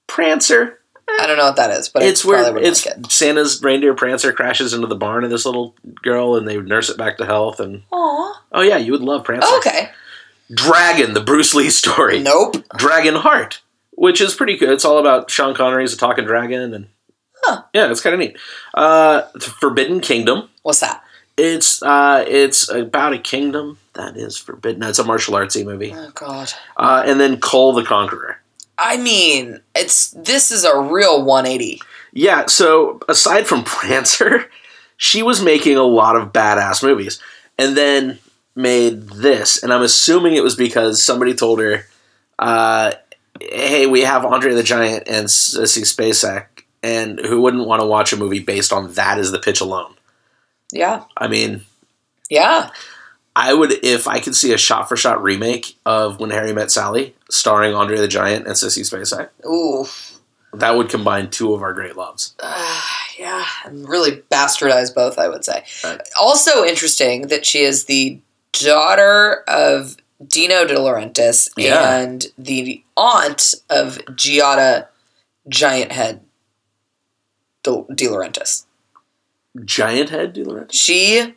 Prancer. 0.07 0.76
I 1.09 1.25
don't 1.25 1.37
know 1.37 1.45
what 1.45 1.55
that 1.55 1.71
is, 1.71 1.89
but 1.89 2.03
it's 2.03 2.25
where 2.25 2.57
it's 2.57 2.85
like 2.85 2.97
it. 2.97 3.11
Santa's 3.11 3.61
reindeer 3.63 3.93
Prancer 3.93 4.33
crashes 4.33 4.73
into 4.73 4.87
the 4.87 4.95
barn 4.95 5.23
of 5.23 5.29
this 5.29 5.45
little 5.45 5.73
girl 6.03 6.35
and 6.35 6.47
they 6.47 6.57
nurse 6.57 6.89
it 6.89 6.97
back 6.97 7.17
to 7.17 7.25
health. 7.25 7.59
And 7.59 7.83
Aw. 7.91 8.43
oh 8.51 8.61
yeah, 8.61 8.77
you 8.77 8.91
would 8.91 9.01
love 9.01 9.23
Prancer. 9.23 9.47
Okay. 9.57 9.89
Dragon, 10.53 11.13
the 11.13 11.21
Bruce 11.21 11.53
Lee 11.53 11.69
story. 11.69 12.19
Nope. 12.19 12.57
Dragon 12.77 13.15
Heart, 13.15 13.61
which 13.91 14.21
is 14.21 14.35
pretty 14.35 14.57
good. 14.57 14.69
It's 14.69 14.85
all 14.85 14.97
about 14.99 15.29
Sean 15.31 15.55
Connery's 15.55 15.93
a 15.93 15.97
talking 15.97 16.25
dragon, 16.25 16.73
and 16.73 16.87
Huh. 17.43 17.63
yeah, 17.73 17.89
it's 17.91 18.01
kind 18.01 18.13
of 18.13 18.19
neat. 18.19 18.37
Uh, 18.73 19.21
Forbidden 19.39 19.99
Kingdom. 20.01 20.49
What's 20.63 20.79
that? 20.81 21.03
It's 21.37 21.83
uh, 21.83 22.25
it's 22.27 22.67
about 22.69 23.13
a 23.13 23.19
kingdom 23.19 23.77
that 23.93 24.17
is 24.17 24.37
forbidden. 24.37 24.81
It's 24.83 24.97
a 24.97 25.03
martial 25.03 25.35
artsy 25.35 25.63
movie. 25.63 25.93
Oh 25.95 26.09
God. 26.15 26.51
Uh, 26.75 27.03
and 27.05 27.19
then 27.19 27.39
Kull 27.39 27.73
the 27.73 27.83
Conqueror. 27.83 28.41
I 28.77 28.97
mean, 28.97 29.61
it's 29.75 30.11
this 30.11 30.51
is 30.51 30.63
a 30.63 30.79
real 30.79 31.23
180. 31.23 31.81
Yeah. 32.13 32.45
So 32.47 32.99
aside 33.09 33.47
from 33.47 33.63
Prancer, 33.65 34.49
she 34.97 35.23
was 35.23 35.43
making 35.43 35.77
a 35.77 35.83
lot 35.83 36.15
of 36.15 36.31
badass 36.33 36.83
movies, 36.83 37.19
and 37.57 37.75
then 37.75 38.19
made 38.55 39.09
this. 39.09 39.61
And 39.61 39.73
I'm 39.73 39.83
assuming 39.83 40.35
it 40.35 40.43
was 40.43 40.55
because 40.55 41.01
somebody 41.01 41.33
told 41.33 41.59
her, 41.59 41.85
uh, 42.39 42.93
"Hey, 43.41 43.85
we 43.85 44.01
have 44.01 44.25
Andre 44.25 44.53
the 44.53 44.63
Giant 44.63 45.07
and 45.07 45.27
Sissy 45.27 45.83
Spacek." 45.83 46.45
And 46.83 47.19
who 47.19 47.41
wouldn't 47.41 47.67
want 47.67 47.81
to 47.81 47.87
watch 47.87 48.13
a 48.13 48.17
movie 48.17 48.39
based 48.39 48.71
on 48.71 48.93
that 48.93 49.17
as 49.17 49.31
the 49.31 49.39
pitch 49.39 49.61
alone? 49.61 49.93
Yeah. 50.71 51.03
I 51.17 51.27
mean, 51.27 51.61
Yeah. 52.29 52.69
I 53.35 53.53
would 53.53 53.71
if 53.83 54.07
I 54.07 54.19
could 54.19 54.35
see 54.35 54.53
a 54.53 54.57
shot 54.57 54.87
for 54.87 54.95
shot 54.97 55.21
remake 55.21 55.75
of 55.85 56.19
When 56.19 56.29
Harry 56.29 56.53
Met 56.53 56.71
Sally, 56.71 57.15
starring 57.29 57.73
Andre 57.75 57.97
the 57.97 58.07
Giant 58.07 58.45
and 58.45 58.55
Sissy 58.55 58.81
Spacek. 58.81 59.29
Ooh. 59.45 59.85
That 60.53 60.75
would 60.77 60.89
combine 60.89 61.29
two 61.29 61.53
of 61.53 61.61
our 61.61 61.73
great 61.73 61.95
loves. 61.97 62.33
Uh, 62.41 62.81
yeah, 63.19 63.45
and 63.65 63.87
really 63.87 64.23
bastardize 64.31 64.93
both, 64.95 65.19
I 65.19 65.27
would 65.27 65.43
say. 65.45 65.63
Right. 65.83 66.01
Also 66.19 66.63
interesting 66.63 67.27
that 67.27 67.45
she 67.45 67.59
is 67.59 67.85
the 67.85 68.19
daughter 68.53 69.43
of 69.47 69.97
Dino 70.25 70.65
De 70.65 70.73
Laurentiis 70.75 71.49
Yeah. 71.57 71.97
and 71.99 72.25
the 72.37 72.81
aunt 72.95 73.53
of 73.69 73.97
Giada 74.07 74.87
Giant 75.47 75.91
Head 75.91 76.21
De, 77.63 77.83
De 77.93 78.05
Laurentiis. 78.07 78.65
Giant 79.65 80.09
head, 80.09 80.37
you 80.37 80.45
learn? 80.45 80.67
She, 80.69 81.35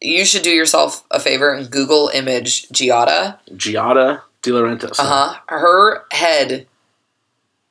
you 0.00 0.24
should 0.24 0.42
do 0.42 0.50
yourself 0.50 1.04
a 1.10 1.20
favor 1.20 1.52
and 1.52 1.70
Google 1.70 2.10
image 2.14 2.68
Giada. 2.68 3.38
Giada 3.52 4.22
De 4.46 4.52
Laurentiis. 4.52 4.98
Uh 4.98 5.04
huh. 5.04 5.40
Her 5.48 6.04
head 6.12 6.66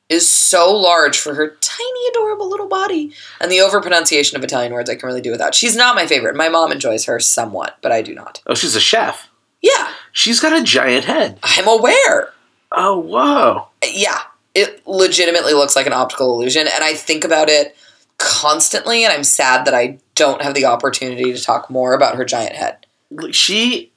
is 0.08 0.30
so 0.30 0.72
large 0.72 1.18
for 1.18 1.34
her 1.34 1.56
tiny, 1.60 2.08
adorable 2.10 2.48
little 2.48 2.68
body. 2.68 3.12
And 3.40 3.50
the 3.50 3.56
overpronunciation 3.58 4.34
of 4.34 4.44
Italian 4.44 4.72
words 4.72 4.88
I 4.88 4.94
can 4.94 5.06
really 5.06 5.20
do 5.20 5.30
without. 5.32 5.54
She's 5.54 5.74
not 5.74 5.96
my 5.96 6.06
favorite. 6.06 6.36
My 6.36 6.48
mom 6.48 6.70
enjoys 6.70 7.06
her 7.06 7.18
somewhat, 7.18 7.78
but 7.82 7.92
I 7.92 8.02
do 8.02 8.14
not. 8.14 8.42
Oh, 8.46 8.54
she's 8.54 8.76
a 8.76 8.80
chef. 8.80 9.28
Yeah, 9.62 9.88
She's 10.12 10.38
got 10.38 10.58
a 10.58 10.62
giant 10.62 11.04
head. 11.04 11.38
I'm 11.42 11.66
aware. 11.66 12.32
Oh, 12.72 12.98
whoa. 12.98 13.68
Yeah, 13.84 14.18
it 14.54 14.86
legitimately 14.86 15.52
looks 15.54 15.76
like 15.76 15.86
an 15.86 15.92
optical 15.92 16.34
illusion. 16.34 16.66
And 16.72 16.84
I 16.84 16.94
think 16.94 17.24
about 17.24 17.48
it 17.48 17.76
constantly. 18.18 19.04
And 19.04 19.12
I'm 19.12 19.24
sad 19.24 19.66
that 19.66 19.74
I 19.74 19.98
don't 20.14 20.40
have 20.42 20.54
the 20.54 20.66
opportunity 20.66 21.32
to 21.32 21.42
talk 21.42 21.68
more 21.68 21.94
about 21.94 22.16
her 22.16 22.24
giant 22.24 22.54
head. 22.54 22.86
She 23.32 23.92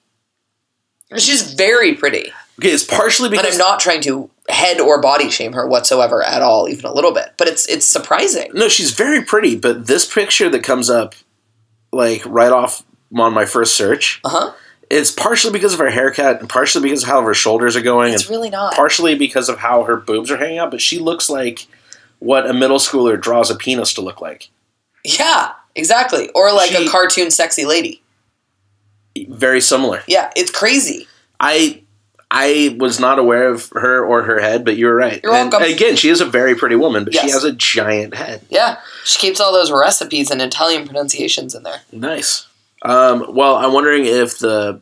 She's 1.17 1.53
very 1.53 1.95
pretty. 1.95 2.31
Okay. 2.59 2.69
It's 2.71 2.83
partially 2.83 3.27
And 3.27 3.37
because 3.37 3.55
I'm 3.55 3.57
not 3.59 3.79
trying 3.79 4.01
to 4.01 4.29
head 4.49 4.79
or 4.79 5.01
body 5.01 5.29
shame 5.29 5.53
her 5.53 5.67
whatsoever 5.67 6.23
at 6.23 6.41
all, 6.41 6.67
even 6.69 6.85
a 6.85 6.93
little 6.93 7.11
bit. 7.13 7.33
But 7.37 7.47
it's 7.47 7.65
it's 7.67 7.85
surprising. 7.85 8.51
no, 8.53 8.67
she's 8.67 8.91
very 8.91 9.23
pretty. 9.23 9.55
But 9.55 9.87
this 9.87 10.11
picture 10.11 10.49
that 10.49 10.63
comes 10.63 10.89
up, 10.89 11.15
like 11.91 12.21
right 12.25 12.51
off 12.51 12.83
on 13.15 13.33
my 13.33 13.45
first 13.45 13.75
search, 13.75 14.19
Uh 14.23 14.29
huh. 14.29 14.53
it's 14.89 15.11
partially 15.11 15.51
because 15.51 15.73
of 15.73 15.79
her 15.79 15.89
haircut, 15.89 16.39
and 16.39 16.49
partially 16.49 16.83
because 16.83 17.03
of 17.03 17.09
how 17.09 17.21
her 17.23 17.33
shoulders 17.33 17.75
are 17.75 17.81
going, 17.81 18.07
and 18.13 18.21
It's 18.21 18.29
really 18.29 18.49
not. 18.49 18.73
partially 18.75 19.15
because 19.15 19.49
of 19.49 19.57
how 19.59 19.83
her 19.83 19.95
boobs 19.97 20.29
are 20.31 20.37
hanging 20.37 20.59
out. 20.59 20.71
But 20.71 20.81
she 20.81 20.99
looks 20.99 21.29
like 21.29 21.67
what 22.19 22.49
a 22.49 22.53
middle 22.53 22.79
schooler 22.79 23.19
draws 23.19 23.49
a 23.49 23.55
penis 23.55 23.93
to 23.95 24.01
look 24.01 24.19
like. 24.21 24.49
Yeah, 25.05 25.51
exactly. 25.75 26.29
Or 26.35 26.51
like 26.51 26.71
She- 26.71 26.85
a 26.85 26.89
cartoon 26.89 27.31
sexy 27.31 27.65
lady. 27.65 28.01
Very 29.27 29.61
similar. 29.61 30.03
Yeah, 30.07 30.29
it's 30.35 30.51
crazy. 30.51 31.07
I 31.39 31.81
I 32.31 32.75
was 32.79 32.99
not 32.99 33.17
aware 33.17 33.49
of 33.49 33.69
her 33.73 34.05
or 34.05 34.21
her 34.23 34.39
head, 34.39 34.63
but 34.63 34.77
you're 34.77 34.95
right. 34.95 35.19
You're 35.23 35.33
and 35.33 35.51
welcome. 35.51 35.67
again, 35.71 35.95
she 35.95 36.09
is 36.09 36.21
a 36.21 36.25
very 36.25 36.53
pretty 36.55 36.75
woman, 36.75 37.03
but 37.03 37.13
she 37.15 37.29
has 37.31 37.43
a 37.43 37.51
giant 37.51 38.13
head. 38.13 38.41
Yeah, 38.49 38.77
she 39.03 39.17
keeps 39.19 39.39
all 39.39 39.51
those 39.51 39.71
recipes 39.71 40.29
and 40.29 40.41
Italian 40.41 40.85
pronunciations 40.85 41.55
in 41.55 41.63
there. 41.63 41.81
Nice. 41.91 42.45
Um, 42.83 43.25
well, 43.35 43.55
I'm 43.55 43.73
wondering 43.73 44.05
if 44.05 44.37
the. 44.39 44.81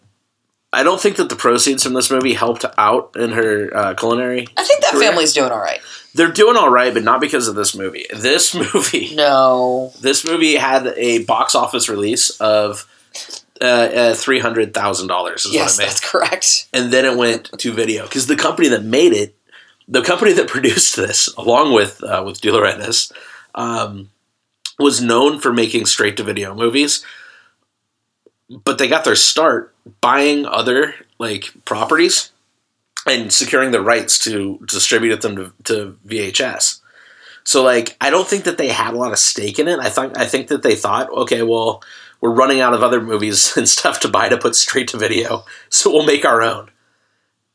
I 0.73 0.83
don't 0.83 0.99
think 0.99 1.15
that 1.15 1.29
the 1.29 1.37
proceeds 1.37 1.83
from 1.83 1.93
this 1.93 2.11
movie 2.11 2.33
helped 2.33 2.65
out 2.77 3.15
in 3.15 3.31
her 3.31 3.71
uh, 3.75 3.93
culinary. 3.93 4.47
I 4.57 4.63
think 4.65 4.81
that 4.81 4.91
Career? 4.91 5.09
family's 5.09 5.33
doing 5.33 5.49
all 5.49 5.61
right. 5.61 5.79
They're 6.13 6.31
doing 6.31 6.57
all 6.57 6.69
right, 6.69 6.93
but 6.93 7.03
not 7.03 7.21
because 7.21 7.47
of 7.47 7.55
this 7.55 7.73
movie. 7.73 8.05
This 8.13 8.53
movie, 8.73 9.15
No, 9.15 9.93
this 10.01 10.25
movie 10.25 10.55
had 10.55 10.87
a 10.97 11.23
box 11.23 11.55
office 11.55 11.87
release 11.87 12.31
of 12.41 12.85
uh, 13.61 13.65
uh, 13.65 14.13
three 14.13 14.39
hundred 14.39 14.73
thousand 14.73 15.07
dollars. 15.07 15.47
Yes, 15.49 15.77
what 15.77 15.83
it 15.83 15.85
made. 15.85 15.89
that's 15.89 16.11
correct. 16.11 16.67
and 16.73 16.91
then 16.91 17.05
it 17.05 17.17
went 17.17 17.45
to 17.59 17.71
video 17.71 18.03
because 18.03 18.27
the 18.27 18.35
company 18.35 18.67
that 18.69 18.83
made 18.83 19.13
it, 19.13 19.35
the 19.87 20.01
company 20.01 20.33
that 20.33 20.47
produced 20.55 20.95
this, 20.95 21.27
along 21.37 21.73
with 21.73 22.03
uh, 22.03 22.23
with 22.25 22.41
De 22.41 22.49
Laurentiis, 22.49 23.11
um, 23.55 24.09
was 24.79 25.01
known 25.01 25.39
for 25.39 25.53
making 25.53 25.85
straight 25.85 26.17
to 26.17 26.23
video 26.23 26.53
movies. 26.53 27.05
But 28.49 28.77
they 28.77 28.87
got 28.87 29.03
their 29.03 29.15
start 29.15 29.75
buying 29.99 30.45
other 30.45 30.95
like 31.19 31.51
properties 31.65 32.31
and 33.05 33.31
securing 33.31 33.71
the 33.71 33.81
rights 33.81 34.19
to 34.19 34.59
distribute 34.67 35.21
them 35.21 35.35
to, 35.35 35.53
to 35.65 35.97
VHS. 36.05 36.81
So 37.43 37.63
like 37.63 37.95
I 38.01 38.09
don't 38.09 38.27
think 38.27 38.43
that 38.43 38.57
they 38.57 38.67
had 38.67 38.93
a 38.93 38.97
lot 38.97 39.13
of 39.13 39.19
stake 39.19 39.57
in 39.57 39.67
it. 39.67 39.79
I 39.79 39.89
think 39.89 40.17
I 40.17 40.25
think 40.25 40.49
that 40.49 40.63
they 40.63 40.75
thought, 40.75 41.09
okay, 41.09 41.43
well, 41.43 41.81
we're 42.21 42.31
running 42.31 42.59
out 42.59 42.73
of 42.73 42.83
other 42.83 43.01
movies 43.01 43.55
and 43.57 43.67
stuff 43.67 43.99
to 44.01 44.09
buy 44.09 44.29
to 44.29 44.37
put 44.37 44.55
straight 44.55 44.87
to 44.89 44.97
video, 44.97 45.45
so 45.69 45.91
we'll 45.91 46.05
make 46.05 46.25
our 46.25 46.41
own. 46.41 46.69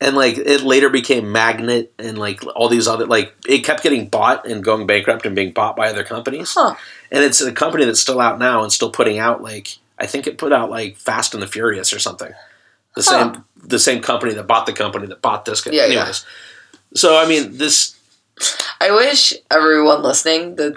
And 0.00 0.16
like 0.16 0.36
it 0.36 0.62
later 0.62 0.90
became 0.90 1.30
Magnet 1.30 1.92
and 1.96 2.18
like 2.18 2.44
all 2.56 2.68
these 2.68 2.88
other 2.88 3.06
like 3.06 3.34
it 3.46 3.60
kept 3.60 3.84
getting 3.84 4.08
bought 4.08 4.44
and 4.46 4.64
going 4.64 4.84
bankrupt 4.84 5.24
and 5.26 5.36
being 5.36 5.52
bought 5.52 5.76
by 5.76 5.88
other 5.90 6.02
companies. 6.02 6.54
Huh. 6.54 6.74
And 7.12 7.22
it's 7.22 7.40
a 7.40 7.52
company 7.52 7.84
that's 7.84 8.00
still 8.00 8.20
out 8.20 8.40
now 8.40 8.64
and 8.64 8.72
still 8.72 8.90
putting 8.90 9.20
out 9.20 9.42
like 9.42 9.78
I 10.00 10.06
think 10.06 10.26
it 10.26 10.38
put 10.38 10.52
out 10.52 10.70
like 10.70 10.96
Fast 10.96 11.34
and 11.34 11.42
the 11.42 11.46
Furious 11.46 11.92
or 11.92 12.00
something. 12.00 12.32
The 12.96 13.02
Huh. 13.02 13.32
same 13.32 13.44
the 13.64 13.78
same 13.78 14.02
company 14.02 14.34
that 14.34 14.48
bought 14.48 14.66
the 14.66 14.72
company 14.72 15.06
that 15.06 15.22
bought 15.22 15.44
this. 15.44 15.64
Yeah, 15.66 15.86
yeah. 15.86 16.00
Anyways. 16.00 16.26
So 16.96 17.16
I 17.16 17.28
mean 17.28 17.58
this 17.58 17.94
I 18.80 18.90
wish 18.90 19.34
everyone 19.52 20.02
listening, 20.02 20.56
the 20.56 20.74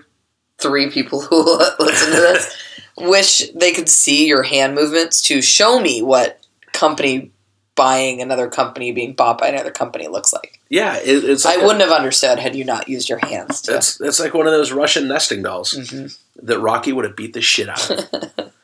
three 0.60 0.92
people 0.92 1.22
who 1.22 1.44
listen 1.80 2.12
to 2.12 2.20
this, 2.20 2.56
wish 2.98 3.50
they 3.52 3.72
could 3.74 3.90
see 3.90 4.26
your 4.28 4.44
hand 4.44 4.76
movements 4.76 5.22
to 5.24 5.42
show 5.42 5.80
me 5.80 6.02
what 6.02 6.40
company 6.74 7.32
buying 7.76 8.22
another 8.22 8.50
company 8.50 8.92
being 8.94 9.14
bought 9.14 9.38
by 9.38 9.48
another 9.48 9.72
company 9.72 10.08
looks 10.08 10.32
like. 10.32 10.62
yeah, 10.70 10.96
it, 10.98 11.24
it's 11.26 11.46
I 11.46 11.56
like 11.56 11.62
a- 11.62 11.66
wouldn't 11.66 11.82
have 11.82 11.92
understood 11.92 12.40
had 12.40 12.56
you 12.56 12.64
not 12.64 12.88
used 12.88 13.10
your 13.10 13.20
hands. 13.20 13.62
To, 13.64 13.76
It's 13.76 14.00
it's 14.00 14.20
like 14.20 14.34
one 14.34 14.48
of 14.48 14.54
those 14.54 14.72
Russian 14.72 15.08
nesting 15.10 15.44
dolls 15.44 15.74
Mhm. 15.74 16.18
that 16.44 16.60
Rocky 16.60 16.94
would 16.94 17.04
have 17.06 17.16
beat 17.18 17.34
the 17.34 17.42
shit 17.42 17.68
out 17.70 17.90
of. 17.90 18.52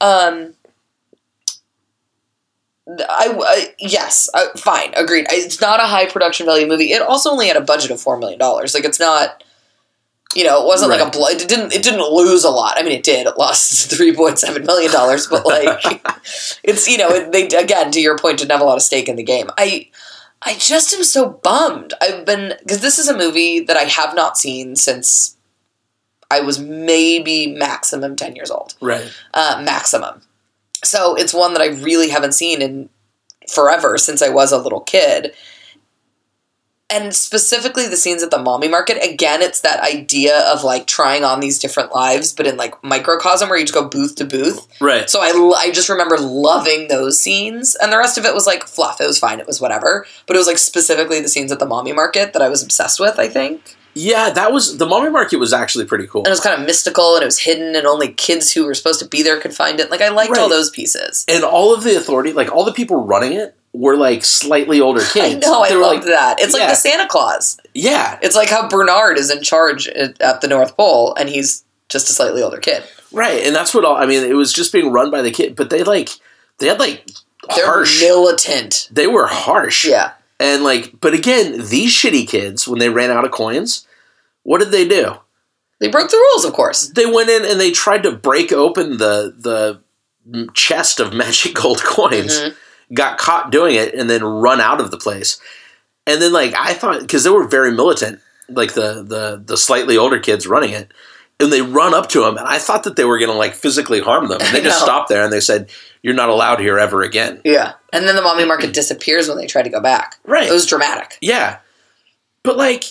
Um, 0.00 0.54
I, 2.88 3.28
I 3.38 3.74
yes, 3.78 4.28
uh, 4.34 4.48
fine, 4.56 4.92
agreed. 4.94 5.26
It's 5.30 5.60
not 5.60 5.78
a 5.78 5.84
high 5.84 6.06
production 6.06 6.46
value 6.46 6.66
movie. 6.66 6.92
It 6.92 7.00
also 7.02 7.30
only 7.30 7.46
had 7.46 7.56
a 7.56 7.60
budget 7.60 7.92
of 7.92 8.00
four 8.00 8.18
million 8.18 8.38
dollars. 8.40 8.74
Like 8.74 8.84
it's 8.84 8.98
not, 8.98 9.44
you 10.34 10.44
know, 10.44 10.62
it 10.62 10.66
wasn't 10.66 10.90
like 10.90 11.00
a 11.00 11.04
Right. 11.04 11.12
blo- 11.12 11.26
it 11.28 11.46
didn't 11.48 11.72
it 11.72 11.82
didn't 11.82 12.00
lose 12.10 12.44
a 12.44 12.50
lot. 12.50 12.78
I 12.78 12.82
mean, 12.82 12.92
it 12.92 13.02
did. 13.04 13.26
It 13.26 13.36
lost 13.38 13.90
three 13.96 14.14
point 14.14 14.38
seven 14.38 14.64
million 14.64 14.90
dollars, 14.92 15.26
but 15.26 15.44
like 15.46 15.80
it's 16.62 16.88
you 16.88 16.98
know 16.98 17.08
it, 17.10 17.32
they 17.32 17.46
again 17.48 17.90
to 17.92 18.00
your 18.00 18.16
point 18.18 18.38
didn't 18.38 18.52
have 18.52 18.60
a 18.60 18.64
lot 18.64 18.76
of 18.76 18.82
stake 18.82 19.08
in 19.08 19.16
the 19.16 19.22
game. 19.22 19.50
I 19.58 19.88
I 20.42 20.54
just 20.54 20.92
am 20.94 21.04
so 21.04 21.28
bummed. 21.28 21.94
I've 22.00 22.24
been 22.24 22.54
because 22.60 22.80
this 22.80 22.98
is 22.98 23.08
a 23.08 23.16
movie 23.16 23.60
that 23.60 23.76
I 23.76 23.82
have 23.84 24.14
not 24.14 24.36
seen 24.38 24.74
since 24.76 25.36
I 26.30 26.40
was 26.40 26.58
maybe 26.58 27.46
maximum 27.54 28.16
ten 28.16 28.34
years 28.34 28.50
old 28.50 28.74
right. 28.80 29.12
uh, 29.34 29.62
maximum. 29.64 30.22
So 30.84 31.14
it's 31.14 31.34
one 31.34 31.52
that 31.54 31.62
I 31.62 31.66
really 31.68 32.08
haven't 32.08 32.32
seen 32.32 32.60
in 32.62 32.88
forever 33.52 33.98
since 33.98 34.22
I 34.22 34.30
was 34.30 34.50
a 34.50 34.58
little 34.58 34.80
kid. 34.80 35.34
And 36.92 37.14
specifically 37.14 37.88
the 37.88 37.96
scenes 37.96 38.22
at 38.22 38.30
the 38.30 38.38
mommy 38.38 38.68
market, 38.68 39.02
again, 39.02 39.40
it's 39.40 39.62
that 39.62 39.80
idea 39.82 40.40
of 40.52 40.62
like 40.62 40.86
trying 40.86 41.24
on 41.24 41.40
these 41.40 41.58
different 41.58 41.94
lives, 41.94 42.34
but 42.34 42.46
in 42.46 42.58
like 42.58 42.82
microcosm 42.84 43.48
where 43.48 43.58
you 43.58 43.64
just 43.64 43.72
go 43.72 43.88
booth 43.88 44.16
to 44.16 44.26
booth. 44.26 44.68
Right. 44.78 45.08
So 45.08 45.20
I, 45.22 45.54
I 45.58 45.70
just 45.70 45.88
remember 45.88 46.18
loving 46.18 46.88
those 46.88 47.18
scenes. 47.18 47.74
And 47.76 47.90
the 47.90 47.96
rest 47.96 48.18
of 48.18 48.26
it 48.26 48.34
was 48.34 48.46
like 48.46 48.64
fluff. 48.64 49.00
It 49.00 49.06
was 49.06 49.18
fine. 49.18 49.40
It 49.40 49.46
was 49.46 49.58
whatever. 49.58 50.06
But 50.26 50.36
it 50.36 50.38
was 50.38 50.46
like 50.46 50.58
specifically 50.58 51.20
the 51.20 51.28
scenes 51.28 51.50
at 51.50 51.58
the 51.58 51.66
mommy 51.66 51.94
market 51.94 52.34
that 52.34 52.42
I 52.42 52.50
was 52.50 52.62
obsessed 52.62 53.00
with, 53.00 53.18
I 53.18 53.28
think. 53.28 53.76
Yeah, 53.94 54.30
that 54.30 54.52
was 54.52 54.78
the 54.78 54.86
mommy 54.86 55.10
market 55.10 55.38
was 55.38 55.52
actually 55.52 55.84
pretty 55.84 56.06
cool. 56.06 56.22
And 56.22 56.28
it 56.28 56.30
was 56.30 56.40
kind 56.40 56.58
of 56.58 56.66
mystical 56.66 57.14
and 57.14 57.22
it 57.22 57.26
was 57.26 57.38
hidden 57.38 57.74
and 57.74 57.86
only 57.86 58.08
kids 58.08 58.52
who 58.52 58.64
were 58.64 58.74
supposed 58.74 59.00
to 59.00 59.08
be 59.08 59.22
there 59.22 59.40
could 59.40 59.54
find 59.54 59.80
it. 59.80 59.90
Like 59.90 60.00
I 60.00 60.08
liked 60.08 60.36
all 60.36 60.48
those 60.48 60.70
pieces. 60.70 61.24
And 61.28 61.44
all 61.44 61.74
of 61.74 61.84
the 61.84 61.96
authority, 61.96 62.32
like 62.32 62.50
all 62.50 62.64
the 62.64 62.72
people 62.72 63.04
running 63.04 63.32
it, 63.32 63.56
were 63.72 63.96
like 63.96 64.24
slightly 64.24 64.80
older 64.80 65.00
kids. 65.12 65.36
I 65.36 65.38
know, 65.48 65.62
I 65.62 65.68
They 65.70 65.76
were 65.76 65.82
loved 65.82 65.96
like, 66.00 66.04
that. 66.06 66.40
It's 66.40 66.52
like 66.52 66.62
yeah. 66.62 66.68
the 66.68 66.74
Santa 66.74 67.06
Claus. 67.08 67.58
yeah, 67.74 68.18
It's 68.22 68.36
like 68.36 68.48
how 68.50 68.68
Bernard 68.68 69.18
is 69.18 69.30
in 69.30 69.42
charge 69.42 69.88
at, 69.88 70.40
the 70.40 70.48
North 70.48 70.76
Pole, 70.76 71.14
and 71.14 71.28
he's 71.28 71.64
just 71.88 72.10
a 72.10 72.12
slightly 72.12 72.42
older 72.42 72.58
kid. 72.58 72.82
right. 73.12 73.44
And 73.46 73.54
that's 73.54 73.74
what 73.74 73.84
all. 73.84 73.96
I 73.96 74.06
mean, 74.06 74.24
it 74.24 74.34
was 74.34 74.52
just 74.52 74.72
being 74.72 74.90
run 74.92 75.10
by 75.10 75.22
the 75.22 75.30
kid, 75.30 75.56
but 75.56 75.70
they 75.70 75.82
like 75.84 76.10
they 76.58 76.66
had 76.68 76.78
like 76.78 77.06
They're 77.54 77.66
harsh. 77.66 78.00
militant. 78.00 78.88
they 78.90 79.06
were 79.06 79.26
harsh. 79.26 79.84
Yeah. 79.86 80.12
And 80.40 80.64
like, 80.64 81.00
but 81.00 81.14
again, 81.14 81.52
these 81.68 81.92
shitty 81.92 82.26
kids, 82.28 82.66
when 82.66 82.78
they 82.78 82.88
ran 82.88 83.10
out 83.10 83.24
of 83.24 83.30
coins, 83.30 83.86
what 84.42 84.58
did 84.58 84.70
they 84.72 84.86
do? 84.88 85.14
They 85.80 85.88
broke 85.88 86.10
the 86.10 86.16
rules, 86.16 86.44
of 86.44 86.52
course. 86.52 86.88
They 86.88 87.06
went 87.06 87.28
in 87.30 87.44
and 87.44 87.60
they 87.60 87.70
tried 87.72 88.02
to 88.04 88.12
break 88.12 88.52
open 88.52 88.98
the 88.98 89.34
the 89.38 90.48
chest 90.54 91.00
of 91.00 91.12
magic 91.14 91.54
gold 91.54 91.82
coins. 91.82 92.38
Mhm. 92.40 92.54
Got 92.94 93.18
caught 93.18 93.50
doing 93.50 93.74
it 93.76 93.94
and 93.94 94.08
then 94.10 94.22
run 94.22 94.60
out 94.60 94.80
of 94.80 94.90
the 94.90 94.98
place. 94.98 95.40
And 96.06 96.20
then 96.20 96.32
like 96.32 96.54
I 96.58 96.74
thought 96.74 97.00
because 97.00 97.24
they 97.24 97.30
were 97.30 97.46
very 97.46 97.70
militant, 97.72 98.20
like 98.48 98.74
the 98.74 99.02
the 99.02 99.42
the 99.44 99.56
slightly 99.56 99.96
older 99.96 100.18
kids 100.18 100.46
running 100.46 100.70
it, 100.72 100.92
and 101.40 101.52
they 101.52 101.62
run 101.62 101.94
up 101.94 102.08
to 102.10 102.24
him, 102.24 102.36
and 102.36 102.46
I 102.46 102.58
thought 102.58 102.82
that 102.84 102.96
they 102.96 103.04
were 103.04 103.18
gonna 103.18 103.32
like 103.32 103.54
physically 103.54 104.00
harm 104.00 104.28
them. 104.28 104.38
And 104.42 104.54
they 104.56 104.62
just 104.62 104.80
stopped 104.82 105.08
there 105.08 105.22
and 105.24 105.32
they 105.32 105.40
said, 105.40 105.70
"You're 106.02 106.14
not 106.14 106.28
allowed 106.28 106.58
here 106.60 106.78
ever 106.78 107.02
again." 107.02 107.40
Yeah. 107.44 107.74
And 107.92 108.06
then 108.08 108.16
the 108.16 108.22
mommy 108.22 108.44
market 108.44 108.72
disappears 108.74 109.28
when 109.28 109.38
they 109.38 109.46
try 109.46 109.62
to 109.62 109.70
go 109.70 109.80
back. 109.80 110.16
Right. 110.24 110.48
It 110.48 110.52
was 110.52 110.66
dramatic. 110.66 111.18
Yeah. 111.20 111.58
But 112.42 112.56
like 112.56 112.84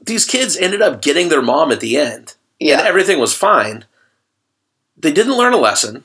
these 0.00 0.24
kids 0.24 0.56
ended 0.56 0.80
up 0.80 1.02
getting 1.02 1.28
their 1.28 1.42
mom 1.42 1.72
at 1.72 1.80
the 1.80 1.96
end. 1.96 2.34
And 2.60 2.68
Yeah. 2.70 2.82
everything 2.84 3.18
was 3.18 3.34
fine. 3.34 3.84
They 4.96 5.12
didn't 5.12 5.36
learn 5.36 5.52
a 5.52 5.58
lesson. 5.58 6.04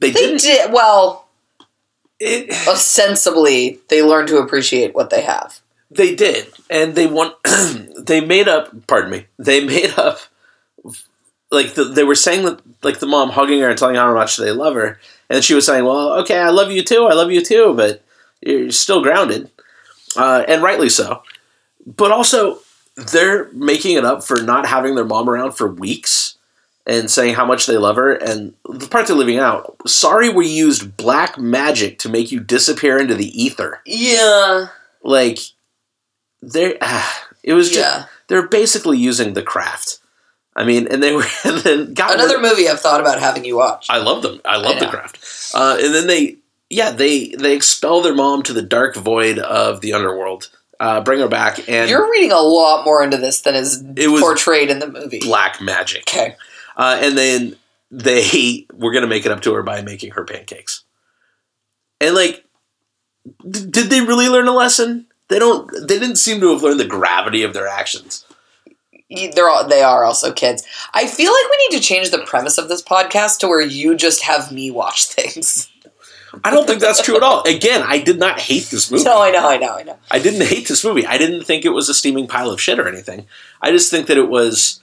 They, 0.00 0.10
They 0.10 0.20
didn't 0.20 0.40
did, 0.40 0.72
well, 0.72 1.27
it, 2.20 2.68
ostensibly, 2.68 3.80
they 3.88 4.02
learned 4.02 4.28
to 4.28 4.38
appreciate 4.38 4.94
what 4.94 5.10
they 5.10 5.22
have. 5.22 5.60
they 5.90 6.14
did. 6.14 6.46
And 6.68 6.94
they 6.94 7.06
want 7.06 7.34
they 7.98 8.20
made 8.20 8.48
up, 8.48 8.86
pardon 8.86 9.10
me. 9.10 9.26
They 9.38 9.64
made 9.64 9.98
up 9.98 10.18
like 11.50 11.74
the, 11.74 11.84
they 11.84 12.04
were 12.04 12.14
saying 12.14 12.44
that 12.44 12.60
like 12.82 12.98
the 12.98 13.06
mom 13.06 13.30
hugging 13.30 13.60
her 13.60 13.70
and 13.70 13.78
telling 13.78 13.94
her 13.96 14.02
how 14.02 14.14
much 14.14 14.36
they 14.36 14.52
love 14.52 14.74
her 14.74 14.98
and 15.30 15.44
she 15.44 15.54
was 15.54 15.66
saying, 15.66 15.84
"Well, 15.84 16.20
okay, 16.20 16.38
I 16.38 16.50
love 16.50 16.70
you 16.70 16.82
too. 16.82 17.04
I 17.04 17.14
love 17.14 17.30
you 17.30 17.42
too, 17.42 17.74
but 17.74 18.02
you're 18.40 18.70
still 18.70 19.02
grounded." 19.02 19.50
Uh, 20.16 20.44
and 20.48 20.62
rightly 20.62 20.88
so. 20.88 21.22
But 21.86 22.12
also 22.12 22.60
they're 22.96 23.50
making 23.52 23.96
it 23.96 24.04
up 24.04 24.24
for 24.24 24.42
not 24.42 24.66
having 24.66 24.94
their 24.94 25.04
mom 25.04 25.28
around 25.28 25.52
for 25.52 25.68
weeks 25.68 26.36
and 26.88 27.08
saying 27.10 27.34
how 27.34 27.44
much 27.46 27.66
they 27.66 27.76
love 27.76 27.94
her. 27.96 28.12
And 28.14 28.54
the 28.68 28.88
part 28.88 29.06
they're 29.06 29.14
leaving 29.16 29.38
out 29.38 29.76
sorry, 29.86 30.28
we 30.30 30.48
used 30.48 30.96
black 30.96 31.38
magic 31.38 31.98
to 32.00 32.08
make 32.08 32.32
you 32.32 32.40
disappear 32.40 32.98
into 32.98 33.14
the 33.14 33.40
ether. 33.40 33.80
Yeah. 33.86 34.68
Like, 35.04 35.38
they 36.42 36.78
it 37.44 37.52
was 37.54 37.68
just, 37.70 37.78
Yeah. 37.80 38.04
they're 38.28 38.48
basically 38.48 38.98
using 38.98 39.34
the 39.34 39.42
craft. 39.42 39.98
I 40.56 40.64
mean, 40.64 40.88
and 40.88 41.00
they 41.02 41.12
were, 41.14 41.24
and 41.44 41.58
then 41.58 41.94
got 41.94 42.10
rid- 42.10 42.18
Another 42.20 42.40
movie 42.40 42.68
I've 42.68 42.80
thought 42.80 43.00
about 43.00 43.20
having 43.20 43.44
you 43.44 43.56
watch. 43.56 43.86
I 43.90 43.98
love 43.98 44.22
them. 44.22 44.40
I 44.44 44.56
love 44.56 44.76
I 44.76 44.80
the 44.80 44.86
craft. 44.86 45.18
Uh, 45.54 45.76
and 45.80 45.94
then 45.94 46.06
they, 46.08 46.36
yeah, 46.70 46.90
they 46.90 47.28
they 47.28 47.54
expel 47.54 48.02
their 48.02 48.14
mom 48.14 48.42
to 48.44 48.52
the 48.52 48.62
dark 48.62 48.96
void 48.96 49.38
of 49.38 49.80
the 49.80 49.92
underworld, 49.94 50.48
uh, 50.80 51.00
bring 51.00 51.20
her 51.20 51.28
back, 51.28 51.66
and 51.68 51.88
You're 51.88 52.10
reading 52.10 52.32
a 52.32 52.40
lot 52.40 52.84
more 52.84 53.02
into 53.02 53.16
this 53.16 53.40
than 53.42 53.54
is 53.54 53.82
It 53.96 54.08
was 54.08 54.20
portrayed 54.20 54.68
in 54.68 54.78
the 54.80 54.88
movie. 54.88 55.20
black 55.20 55.60
magic. 55.62 56.02
Okay. 56.08 56.36
Uh, 56.78 56.98
and 57.02 57.18
then 57.18 57.56
they 57.90 58.66
were 58.72 58.92
gonna 58.92 59.06
make 59.06 59.26
it 59.26 59.32
up 59.32 59.42
to 59.42 59.54
her 59.54 59.62
by 59.62 59.82
making 59.82 60.12
her 60.12 60.24
pancakes. 60.24 60.84
And 62.00 62.14
like, 62.14 62.44
d- 63.48 63.66
did 63.68 63.90
they 63.90 64.00
really 64.00 64.28
learn 64.28 64.48
a 64.48 64.54
lesson? 64.54 65.06
They 65.28 65.38
don't. 65.38 65.70
They 65.86 65.98
didn't 65.98 66.16
seem 66.16 66.40
to 66.40 66.52
have 66.52 66.62
learned 66.62 66.80
the 66.80 66.86
gravity 66.86 67.42
of 67.42 67.52
their 67.52 67.66
actions. 67.66 68.24
They're 69.10 69.48
all, 69.48 69.66
they 69.66 69.82
are 69.82 70.04
also 70.04 70.32
kids. 70.32 70.62
I 70.92 71.06
feel 71.06 71.32
like 71.32 71.50
we 71.50 71.68
need 71.68 71.78
to 71.78 71.82
change 71.82 72.10
the 72.10 72.24
premise 72.26 72.58
of 72.58 72.68
this 72.68 72.82
podcast 72.82 73.38
to 73.38 73.48
where 73.48 73.60
you 73.60 73.96
just 73.96 74.22
have 74.22 74.52
me 74.52 74.70
watch 74.70 75.04
things. 75.06 75.70
I 76.44 76.50
don't 76.50 76.66
think 76.66 76.80
that's 76.80 77.02
true 77.02 77.16
at 77.16 77.22
all. 77.22 77.42
Again, 77.48 77.82
I 77.84 78.00
did 78.00 78.18
not 78.18 78.38
hate 78.38 78.64
this 78.64 78.90
movie. 78.90 79.04
No, 79.04 79.22
I 79.22 79.30
know, 79.30 79.48
I 79.48 79.56
know, 79.56 79.74
I 79.74 79.82
know. 79.82 79.98
I 80.10 80.18
didn't 80.18 80.46
hate 80.46 80.68
this 80.68 80.84
movie. 80.84 81.06
I 81.06 81.16
didn't 81.16 81.44
think 81.44 81.64
it 81.64 81.70
was 81.70 81.88
a 81.88 81.94
steaming 81.94 82.26
pile 82.26 82.50
of 82.50 82.60
shit 82.60 82.78
or 82.78 82.86
anything. 82.86 83.26
I 83.62 83.70
just 83.70 83.90
think 83.90 84.06
that 84.08 84.18
it 84.18 84.28
was. 84.28 84.80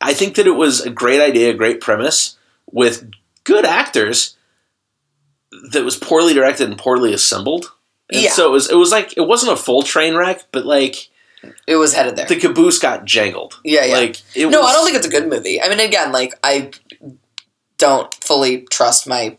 I 0.00 0.12
think 0.12 0.36
that 0.36 0.46
it 0.46 0.52
was 0.52 0.80
a 0.80 0.90
great 0.90 1.20
idea, 1.20 1.50
a 1.50 1.54
great 1.54 1.80
premise 1.80 2.36
with 2.70 3.10
good 3.44 3.64
actors 3.64 4.36
that 5.70 5.84
was 5.84 5.96
poorly 5.96 6.34
directed 6.34 6.68
and 6.68 6.78
poorly 6.78 7.12
assembled. 7.12 7.72
And 8.10 8.22
Yeah. 8.22 8.30
So 8.30 8.48
it 8.48 8.52
was. 8.52 8.70
It 8.70 8.76
was 8.76 8.90
like 8.90 9.16
it 9.16 9.26
wasn't 9.26 9.52
a 9.52 9.56
full 9.56 9.82
train 9.82 10.14
wreck, 10.14 10.44
but 10.52 10.66
like 10.66 11.08
It 11.66 11.76
was 11.76 11.94
headed 11.94 12.16
there. 12.16 12.26
the 12.26 12.36
caboose 12.36 12.78
got 12.78 13.04
jangled. 13.04 13.60
Yeah, 13.64 13.84
yeah. 13.84 13.94
Like 13.94 14.22
it 14.34 14.48
no, 14.48 14.60
was, 14.60 14.70
I 14.70 14.72
don't 14.72 14.84
think 14.84 14.96
it's 14.96 15.06
a 15.06 15.10
good 15.10 15.28
movie. 15.28 15.60
I 15.62 15.68
mean, 15.68 15.80
again, 15.80 16.12
like 16.12 16.34
I 16.42 16.72
don't 17.78 18.12
fully 18.14 18.62
trust 18.62 19.06
my 19.06 19.38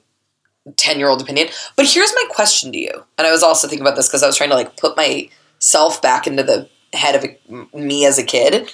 ten-year-old 0.77 1.21
opinion. 1.21 1.49
But 1.75 1.85
here's 1.85 2.13
my 2.15 2.25
question 2.31 2.71
to 2.71 2.77
you, 2.77 3.03
and 3.17 3.27
I 3.27 3.31
was 3.31 3.43
also 3.43 3.67
thinking 3.67 3.85
about 3.85 3.95
this 3.95 4.07
because 4.07 4.23
I 4.23 4.27
was 4.27 4.37
trying 4.37 4.49
to 4.49 4.55
like 4.55 4.77
put 4.77 4.97
myself 4.97 6.01
back 6.01 6.25
into 6.27 6.43
the 6.43 6.69
head 6.93 7.15
of 7.15 7.23
a, 7.23 7.77
me 7.77 8.05
as 8.05 8.17
a 8.17 8.23
kid. 8.23 8.71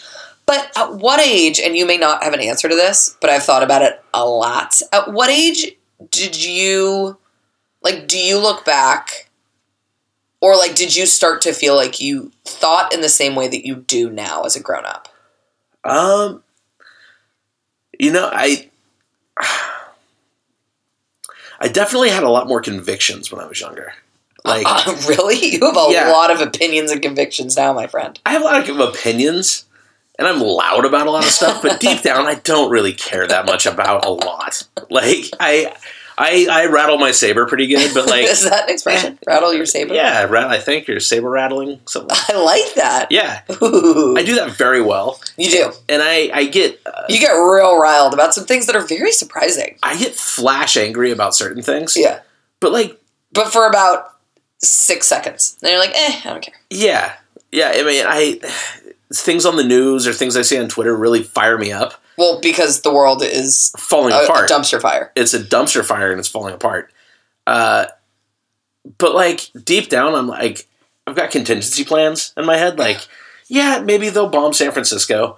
But 0.51 0.69
at 0.75 0.95
what 0.95 1.21
age, 1.21 1.61
and 1.61 1.77
you 1.77 1.85
may 1.85 1.95
not 1.97 2.23
have 2.23 2.33
an 2.33 2.41
answer 2.41 2.67
to 2.67 2.75
this, 2.75 3.15
but 3.21 3.29
I've 3.29 3.43
thought 3.43 3.63
about 3.63 3.83
it 3.83 4.03
a 4.13 4.25
lot. 4.25 4.81
At 4.91 5.13
what 5.13 5.29
age 5.29 5.71
did 6.09 6.43
you 6.43 7.15
like? 7.81 8.05
Do 8.05 8.19
you 8.19 8.37
look 8.37 8.65
back? 8.65 9.29
Or 10.41 10.57
like, 10.57 10.75
did 10.75 10.93
you 10.93 11.05
start 11.05 11.39
to 11.43 11.53
feel 11.53 11.73
like 11.77 12.01
you 12.01 12.33
thought 12.43 12.93
in 12.93 12.99
the 12.99 13.07
same 13.07 13.33
way 13.33 13.47
that 13.47 13.65
you 13.65 13.77
do 13.77 14.09
now 14.09 14.41
as 14.43 14.57
a 14.57 14.59
grown 14.59 14.83
up? 14.85 15.07
Um, 15.85 16.43
you 17.97 18.11
know, 18.11 18.29
I 18.33 18.69
I 21.61 21.69
definitely 21.69 22.09
had 22.09 22.23
a 22.23 22.29
lot 22.29 22.45
more 22.45 22.59
convictions 22.59 23.31
when 23.31 23.39
I 23.39 23.47
was 23.47 23.61
younger. 23.61 23.93
Like 24.43 24.65
Uh, 24.67 24.97
really? 25.07 25.37
You 25.53 25.61
have 25.61 25.77
a 25.77 25.87
Yeah. 25.93 26.11
lot 26.11 26.29
of 26.29 26.41
opinions 26.41 26.91
and 26.91 27.01
convictions 27.01 27.55
now, 27.55 27.71
my 27.71 27.87
friend. 27.87 28.19
I 28.25 28.31
have 28.33 28.41
a 28.41 28.45
lot 28.45 28.67
of 28.69 28.79
opinions, 28.79 29.63
and 30.20 30.28
I'm 30.28 30.39
loud 30.41 30.86
about 30.86 31.07
a 31.07 31.12
lot 31.12 31.26
of 31.26 31.32
stuff, 31.32 31.62
but 31.62 31.80
deep 31.80 32.01
down, 32.03 32.26
I 32.28 32.36
don't 32.36 32.70
really 32.72 32.93
care 32.93 33.28
that 33.28 33.45
much 33.45 33.66
about 33.66 34.05
a 34.05 34.09
lot. 34.12 34.68
Like 34.89 35.26
I. 35.39 35.74
I, 36.18 36.45
I 36.51 36.66
rattle 36.68 36.99
my 36.99 37.09
saber 37.12 37.47
pretty 37.47 37.66
good, 37.66 37.95
but 37.95 38.07
like, 38.07 38.26
Is 38.30 38.47
that 38.47 38.66
an 38.66 38.70
expression? 38.70 39.18
Rattle 39.26 39.55
your 39.55 39.66
saber? 39.66 39.95
yeah, 39.95 40.28
I 40.30 40.59
think 40.59 40.88
you're 40.88 40.99
saber 40.99 41.30
rattling. 41.32 41.80
Something. 41.88 42.16
I 42.30 42.34
like 42.39 42.76
that. 42.76 43.07
Yeah, 43.09 43.41
Ooh. 43.64 44.16
I 44.16 44.22
do 44.24 44.36
that 44.36 44.51
very 44.51 44.82
well, 44.82 45.20
You 45.38 45.49
do. 45.49 45.72
and 45.89 46.03
I 46.03 46.30
I 46.32 46.45
get 46.45 46.80
uh, 46.86 47.05
You 47.09 47.18
get 47.20 47.32
real 47.32 47.80
riled 47.80 48.14
about 48.14 48.36
some 48.36 48.43
things 48.45 48.68
that 48.68 48.76
are 48.76 48.86
very 48.86 49.14
surprising. 49.14 49.80
I 49.82 49.97
get 49.97 50.14
flash 50.14 50.78
angry 50.78 51.09
about 51.12 51.34
certain 51.34 51.64
things. 51.64 51.95
Yeah. 51.97 52.20
but 52.59 52.72
like 52.72 53.01
But 53.34 53.51
for 53.51 53.66
about 53.66 54.14
six 54.62 55.07
seconds. 55.07 55.57
Then 55.62 55.72
you're 55.72 55.80
like, 55.80 55.95
eh, 55.95 56.20
I 56.24 56.30
don't 56.30 56.41
care. 56.43 56.55
Yeah, 56.70 57.14
yeah. 57.51 57.72
I 57.74 57.84
mean, 57.84 58.05
I 58.07 58.39
things 59.14 59.45
on 59.45 59.55
the 59.57 59.64
news 59.64 60.07
or 60.07 60.14
things 60.14 60.36
I 60.38 60.41
see 60.41 60.59
on 60.59 60.68
Twitter 60.70 60.95
really 60.95 61.24
fire 61.24 61.57
me 61.57 61.72
up. 61.72 61.93
Well, 62.18 62.39
because 62.41 62.82
the 62.82 62.93
world 62.93 63.24
is 63.24 63.74
Falling 63.78 64.14
a, 64.14 64.18
a 64.18 64.24
apart. 64.26 64.49
dumpster 64.49 64.82
fire. 64.82 65.12
it's 65.16 65.34
a 65.34 65.39
dumpster 65.39 65.84
fire 65.84 66.12
and 66.12 66.20
it's 66.20 66.28
falling 66.30 66.53
apart. 66.53 66.91
Uh, 67.47 67.88
but 68.97 69.14
like 69.16 69.49
deep 69.64 69.89
down, 69.89 70.14
I'm 70.16 70.28
like, 70.28 70.68
I've 71.07 71.16
got 71.16 71.32
contingency 71.32 71.84
plans 71.84 72.34
in 72.38 72.45
my 72.45 72.57
head. 72.57 72.78
Like, 72.78 72.99
yeah, 73.47 73.82
maybe 73.84 74.09
they'll 74.09 74.30
bomb 74.30 74.53
San 74.53 74.72
Francisco. 74.72 75.38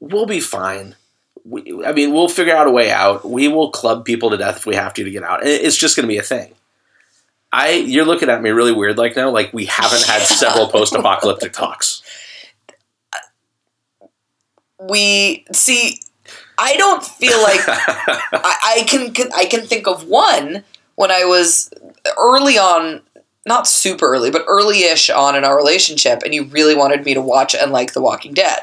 We'll 0.00 0.26
be 0.26 0.40
fine. 0.40 0.96
We, 1.44 1.84
I 1.84 1.92
mean, 1.92 2.12
we'll 2.12 2.28
figure 2.28 2.56
out 2.56 2.66
a 2.66 2.70
way 2.70 2.90
out. 2.90 3.28
We 3.28 3.48
will 3.48 3.70
club 3.70 4.04
people 4.04 4.30
to 4.30 4.36
death 4.36 4.56
if 4.58 4.66
we 4.66 4.74
have 4.74 4.94
to 4.94 5.04
to 5.04 5.10
get 5.10 5.22
out. 5.22 5.40
It's 5.44 5.76
just 5.76 5.94
going 5.96 6.04
to 6.04 6.12
be 6.12 6.18
a 6.18 6.22
thing. 6.22 6.54
I, 7.52 7.70
you're 7.72 8.04
looking 8.04 8.28
at 8.28 8.42
me 8.42 8.50
really 8.50 8.72
weird 8.72 8.98
like 8.98 9.14
now, 9.14 9.30
like 9.30 9.52
we 9.52 9.66
haven't 9.66 10.02
had 10.02 10.22
several 10.22 10.66
post-apocalyptic 10.72 11.52
talks. 11.52 12.02
We 14.88 15.44
see. 15.52 16.00
I 16.56 16.76
don't 16.76 17.04
feel 17.04 17.40
like 17.42 17.60
I, 17.68 18.76
I 18.78 18.84
can 18.86 19.12
I 19.34 19.44
can 19.46 19.62
think 19.66 19.86
of 19.86 20.06
one 20.08 20.64
when 20.94 21.10
I 21.10 21.24
was 21.24 21.70
early 22.16 22.56
on, 22.58 23.02
not 23.46 23.66
super 23.66 24.06
early, 24.06 24.30
but 24.30 24.44
early-ish 24.46 25.10
on 25.10 25.34
in 25.36 25.44
our 25.44 25.56
relationship, 25.56 26.22
and 26.24 26.32
you 26.34 26.44
really 26.44 26.74
wanted 26.76 27.04
me 27.04 27.14
to 27.14 27.20
watch 27.20 27.54
and 27.54 27.72
like 27.72 27.92
The 27.92 28.00
Walking 28.00 28.34
Dead. 28.34 28.60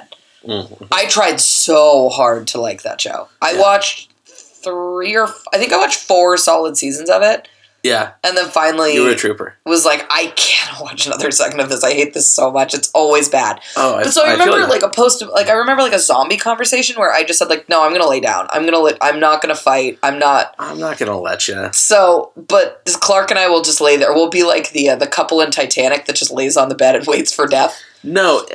Mhm. 0.48 0.88
I 0.92 1.06
tried 1.06 1.40
so 1.40 2.10
hard 2.10 2.48
to 2.48 2.62
like 2.62 2.82
that 2.84 3.02
show. 3.02 3.28
I 3.42 3.52
Yeah. 3.52 3.60
watched 3.62 4.10
three 4.26 5.16
or 5.16 5.26
f- 5.26 5.44
I 5.54 5.58
think 5.58 5.74
I 5.74 5.78
watched 5.78 6.00
four 6.00 6.38
solid 6.38 6.78
seasons 6.78 7.10
of 7.10 7.22
it, 7.22 7.48
Yeah, 7.84 8.12
and 8.24 8.38
then 8.38 8.48
finally 8.50 8.94
you 8.94 9.04
were 9.04 9.10
a 9.12 9.16
trooper. 9.16 9.56
was 9.66 9.86
like, 9.86 10.06
I 10.10 10.32
can't 10.36 10.80
watch 10.82 11.08
another 11.08 11.32
second 11.32 11.60
of 11.62 11.70
this. 11.70 11.84
I 11.84 11.94
hate 11.94 12.14
this 12.14 12.30
so 12.30 12.52
much. 12.52 12.74
It's 12.76 12.92
always 12.94 13.28
bad. 13.28 13.60
Oh, 13.76 13.96
I, 13.96 14.04
But 14.04 14.12
so 14.14 14.24
I, 14.24 14.30
I 14.30 14.32
remember 14.34 14.60
you. 14.60 14.68
like 14.68 14.84
a 14.84 14.90
post, 14.90 15.24
like 15.24 15.48
I 15.48 15.54
remember 15.54 15.82
like 15.82 15.94
a 15.94 16.00
zombie 16.00 16.38
conversation 16.38 16.96
where 17.00 17.12
I 17.12 17.24
just 17.24 17.40
said 17.40 17.50
like, 17.50 17.68
no, 17.70 17.82
I'm 17.84 17.92
gonna 17.92 18.08
lay 18.08 18.20
down. 18.20 18.48
I'm 18.52 18.66
gonna, 18.66 18.80
li- 18.80 18.98
I'm 19.02 19.20
not 19.20 19.42
gonna 19.42 19.56
fight. 19.56 19.98
I'm 20.04 20.20
not. 20.20 20.54
I'm 20.60 20.80
not 20.80 20.98
gonna 21.00 21.20
let 21.20 21.48
you. 21.48 21.70
So, 21.74 22.32
but 22.36 22.84
Clark 23.02 23.32
and 23.32 23.40
I 23.40 23.48
will 23.50 23.62
just 23.64 23.82
lay 23.82 23.98
there. 23.98 24.14
We'll 24.14 24.30
be 24.30 24.44
like 24.44 24.72
the 24.72 24.90
uh, 24.90 24.96
the 24.96 25.08
couple 25.08 25.42
in 25.42 25.50
Titanic 25.52 26.06
that 26.06 26.16
just 26.16 26.32
lays 26.32 26.58
on 26.58 26.70
the 26.70 26.76
bed 26.76 26.96
and 26.96 27.06
waits 27.08 27.34
for 27.34 27.48
death. 27.48 27.82
No, 28.04 28.46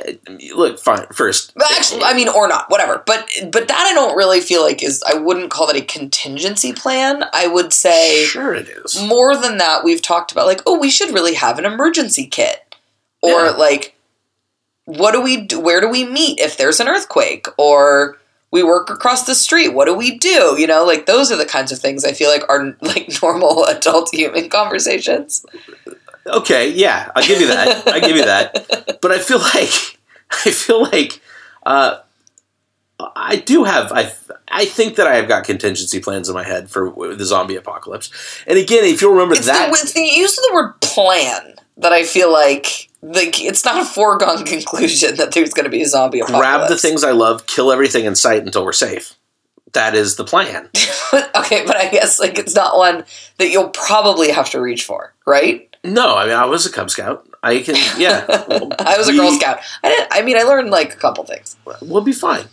look, 0.55 0.77
fine. 0.79 1.05
First, 1.13 1.53
actually, 1.77 2.03
I 2.03 2.13
mean, 2.13 2.27
or 2.27 2.47
not, 2.49 2.69
whatever. 2.69 3.01
But 3.05 3.29
but 3.51 3.67
that 3.69 3.87
I 3.89 3.93
don't 3.93 4.15
really 4.17 4.41
feel 4.41 4.61
like 4.61 4.83
is. 4.83 5.01
I 5.07 5.13
wouldn't 5.13 5.51
call 5.51 5.67
that 5.67 5.75
a 5.77 5.81
contingency 5.81 6.73
plan. 6.73 7.23
I 7.33 7.47
would 7.47 7.71
say 7.71 8.25
sure 8.25 8.53
it 8.53 8.67
is. 8.67 9.01
more 9.01 9.37
than 9.37 9.57
that. 9.59 9.83
We've 9.85 10.01
talked 10.01 10.31
about 10.33 10.47
like, 10.47 10.61
oh, 10.65 10.77
we 10.77 10.89
should 10.89 11.13
really 11.13 11.35
have 11.35 11.59
an 11.59 11.65
emergency 11.65 12.25
kit, 12.27 12.75
or 13.21 13.45
Yeah. 13.45 13.51
like, 13.51 13.95
what 14.85 15.13
do 15.13 15.21
we 15.21 15.37
do? 15.41 15.59
Where 15.61 15.79
do 15.79 15.87
we 15.87 16.03
meet 16.05 16.39
if 16.39 16.57
there's 16.57 16.81
an 16.81 16.89
earthquake, 16.89 17.47
or 17.57 18.17
we 18.51 18.63
work 18.63 18.89
across 18.89 19.25
the 19.25 19.35
street? 19.35 19.69
What 19.69 19.85
do 19.85 19.93
we 19.93 20.17
do? 20.17 20.55
You 20.57 20.67
know, 20.67 20.83
like 20.85 21.05
those 21.05 21.31
are 21.31 21.37
the 21.37 21.45
kinds 21.45 21.71
of 21.71 21.79
things 21.79 22.03
I 22.03 22.11
feel 22.11 22.29
like 22.29 22.43
are 22.49 22.75
like 22.81 23.09
normal 23.21 23.63
adult 23.65 24.13
human 24.13 24.49
conversations. 24.49 25.45
Okay, 26.27 26.71
yeah, 26.71 27.11
I'll 27.15 27.25
give 27.25 27.39
you 27.39 27.47
that. 27.47 27.87
I 27.87 27.99
give 27.99 28.15
you 28.15 28.25
that. 28.25 28.97
But 29.01 29.11
I 29.11 29.19
feel 29.19 29.39
like 29.39 29.99
I 30.45 30.51
feel 30.51 30.81
like 30.81 31.21
uh, 31.65 31.99
I 33.15 33.35
do 33.37 33.63
have 33.63 33.91
I 33.91 34.11
I 34.47 34.65
think 34.65 34.95
that 34.95 35.07
I 35.07 35.15
have 35.15 35.27
got 35.27 35.43
contingency 35.45 35.99
plans 35.99 36.29
in 36.29 36.35
my 36.35 36.43
head 36.43 36.69
for 36.69 36.91
the 37.15 37.25
zombie 37.25 37.55
apocalypse. 37.55 38.11
And 38.47 38.57
again, 38.57 38.83
if 38.85 39.01
you'll 39.01 39.13
remember 39.13 39.35
It's 39.35 39.45
that, 39.45 39.67
the, 39.67 39.73
it's 39.73 39.93
the 39.93 40.01
use 40.01 40.37
of 40.37 40.43
the 40.47 40.53
word 40.53 40.81
plan 40.81 41.55
that 41.77 41.93
I 41.93 42.03
feel 42.03 42.31
like 42.31 42.89
like 43.01 43.41
it's 43.43 43.63
not 43.63 43.81
a 43.81 43.85
foregone 43.85 44.45
conclusion 44.55 45.15
that 45.17 45.31
there's 45.31 45.53
going 45.53 45.65
to 45.65 45.69
be 45.69 45.81
a 45.81 45.87
zombie 45.87 46.19
apocalypse. 46.19 46.41
grab 46.41 46.69
the 46.69 46.77
things 46.77 47.03
I 47.03 47.11
love, 47.11 47.45
kill 47.45 47.71
everything 47.71 48.05
in 48.05 48.15
sight 48.15 48.43
until 48.43 48.65
we're 48.65 48.73
safe. 48.73 49.13
That 49.73 49.93
is 49.95 50.15
the 50.15 50.23
plan. 50.25 50.69
okay, 51.13 51.65
but 51.65 51.75
I 51.75 51.89
guess 51.91 52.19
like 52.19 52.39
it's 52.39 52.55
not 52.55 52.77
one 52.77 53.05
that 53.37 53.49
you'll 53.49 53.69
probably 53.69 54.31
have 54.31 54.49
to 54.51 54.61
reach 54.61 54.83
for, 54.85 55.13
right? 55.25 55.66
No, 55.87 56.15
I 56.15 56.25
mean 56.25 56.35
I 56.35 56.45
was 56.45 56.65
a 56.65 56.71
Cub 56.71 56.89
Scout. 56.89 57.27
I 57.41 57.59
can 57.59 57.75
yeah. 57.99 58.25
I 58.79 58.97
was 58.97 59.07
a 59.07 59.13
Girl 59.13 59.31
Scout. 59.31 59.59
I 59.83 59.89
didn't. 59.89 60.07
I 60.11 60.21
mean, 60.21 60.37
I 60.37 60.43
learned 60.43 60.69
like 60.69 60.93
a 60.93 60.97
couple 60.97 61.23
things. 61.23 61.55
we'll 61.81 62.01
be 62.01 62.13
fine. 62.13 62.45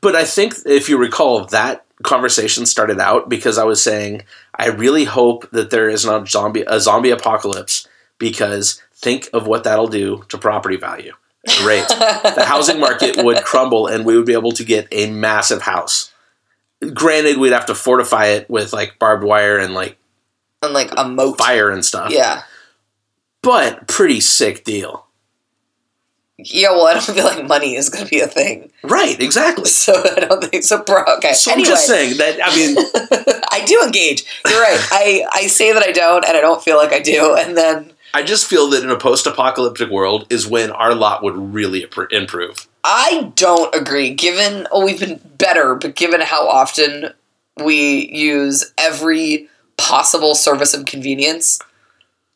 But 0.00 0.16
I 0.16 0.24
think 0.24 0.54
if 0.64 0.88
you 0.88 0.96
recall, 0.96 1.44
that 1.46 1.84
conversation 2.02 2.64
started 2.64 2.98
out 2.98 3.28
because 3.28 3.58
I 3.58 3.64
was 3.64 3.82
saying 3.82 4.22
I 4.54 4.68
really 4.68 5.04
hope 5.04 5.50
that 5.50 5.70
there 5.70 5.88
is 5.88 6.04
not 6.04 6.22
a 6.22 6.26
zombie 6.26 6.64
a 6.66 6.80
zombie 6.80 7.10
apocalypse 7.10 7.86
because 8.18 8.82
think 8.94 9.28
of 9.32 9.46
what 9.46 9.64
that'll 9.64 9.88
do 9.88 10.24
to 10.28 10.38
property 10.38 10.76
value. 10.76 11.12
Great. 11.58 11.86
the 11.88 12.44
housing 12.46 12.80
market 12.80 13.22
would 13.24 13.42
crumble 13.44 13.86
and 13.86 14.04
we 14.04 14.16
would 14.16 14.26
be 14.26 14.32
able 14.32 14.52
to 14.52 14.64
get 14.64 14.88
a 14.92 15.10
massive 15.10 15.62
house. 15.62 16.12
Granted, 16.94 17.38
we'd 17.38 17.52
have 17.52 17.66
to 17.66 17.74
fortify 17.74 18.26
it 18.26 18.48
with 18.48 18.72
like 18.72 18.98
barbed 18.98 19.24
wire 19.24 19.58
and 19.58 19.74
like 19.74 19.98
and 20.62 20.72
like 20.72 20.90
a 20.96 21.08
moat. 21.08 21.38
fire 21.38 21.70
and 21.70 21.84
stuff. 21.84 22.12
Yeah. 22.12 22.42
But 23.42 23.88
pretty 23.88 24.20
sick 24.20 24.64
deal. 24.64 25.06
Yeah. 26.38 26.70
Well, 26.70 26.86
I 26.86 26.94
don't 26.94 27.02
feel 27.02 27.24
like 27.24 27.46
money 27.46 27.74
is 27.76 27.88
going 27.90 28.04
to 28.04 28.10
be 28.10 28.20
a 28.20 28.26
thing, 28.26 28.70
Right, 28.82 29.20
exactly. 29.20 29.64
so 29.66 29.94
I 29.94 30.20
don't 30.20 30.44
think 30.44 30.64
so. 30.64 30.82
Bro, 30.82 31.04
okay. 31.18 31.32
So 31.34 31.52
anyway, 31.52 31.68
I'm 31.68 31.72
just 31.72 31.86
saying 31.86 32.16
that 32.18 32.38
I 32.42 32.56
mean 32.56 32.76
I 33.52 33.64
do 33.64 33.82
engage. 33.82 34.24
You're 34.48 34.60
right. 34.60 34.80
I 34.92 35.26
I 35.32 35.46
say 35.46 35.72
that 35.72 35.82
I 35.82 35.92
don't, 35.92 36.24
and 36.26 36.36
I 36.36 36.40
don't 36.40 36.62
feel 36.62 36.76
like 36.76 36.92
I 36.92 37.00
do, 37.00 37.34
and 37.34 37.56
then 37.56 37.92
I 38.12 38.22
just 38.22 38.46
feel 38.46 38.68
that 38.70 38.82
in 38.82 38.90
a 38.90 38.98
post-apocalyptic 38.98 39.88
world 39.90 40.26
is 40.30 40.46
when 40.46 40.70
our 40.70 40.94
lot 40.94 41.22
would 41.22 41.36
really 41.36 41.86
improve. 42.10 42.66
I 42.82 43.32
don't 43.36 43.74
agree. 43.74 44.14
Given 44.14 44.66
oh, 44.72 44.84
we've 44.84 44.98
been 44.98 45.20
better, 45.38 45.74
but 45.74 45.94
given 45.94 46.20
how 46.20 46.48
often 46.48 47.12
we 47.62 48.10
use 48.10 48.72
every 48.78 49.48
possible 49.76 50.34
service 50.34 50.74
of 50.74 50.86
convenience, 50.86 51.58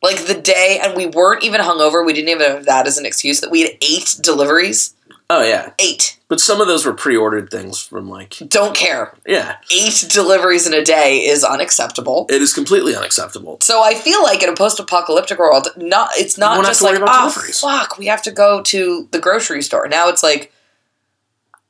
like 0.05 0.27
the 0.27 0.35
day, 0.41 0.79
and 0.83 0.97
we 0.97 1.07
weren't 1.07 1.43
even 1.43 1.61
hungover. 1.61 2.05
We 2.07 2.13
didn't 2.13 2.29
even 2.29 2.49
have 2.51 2.65
that 2.67 2.87
as 2.87 2.99
an 2.99 3.07
excuse 3.07 3.41
that 3.41 3.51
we 3.51 3.63
had 3.63 3.73
eight 3.83 4.17
deliveries. 4.21 4.95
Oh 5.31 5.43
yeah, 5.43 5.73
Eight. 5.79 6.19
but 6.29 6.39
some 6.39 6.61
of 6.61 6.67
those 6.67 6.85
were 6.85 6.93
pre-ordered 6.93 7.51
things 7.51 7.81
from 7.81 8.11
like 8.11 8.37
Don't 8.47 8.77
care. 8.77 9.15
yeah. 9.27 9.57
Eight 9.75 10.05
deliveries 10.11 10.67
in 10.67 10.75
a 10.75 10.85
day 10.85 11.21
is 11.21 11.43
unacceptable. 11.43 12.27
It 12.29 12.43
is 12.43 12.53
completely 12.53 12.95
unacceptable. 12.95 13.57
So 13.63 13.83
I 13.83 13.95
feel 13.95 14.23
like 14.23 14.43
in 14.43 14.51
a 14.51 14.55
post-apocalyptic 14.55 15.39
world, 15.39 15.69
not 15.79 16.11
it's 16.15 16.37
not 16.37 16.63
just 16.67 16.83
like 16.83 16.97
oh 17.01 17.07
deliveries." 17.31 17.59
fuck, 17.61 17.97
we 17.97 18.05
have 18.07 18.21
to 18.23 18.31
go 18.31 18.61
to 18.65 19.09
the 19.13 19.19
grocery 19.19 19.63
store. 19.63 19.89
Now 19.89 20.09
it's 20.11 20.23
like 20.23 20.53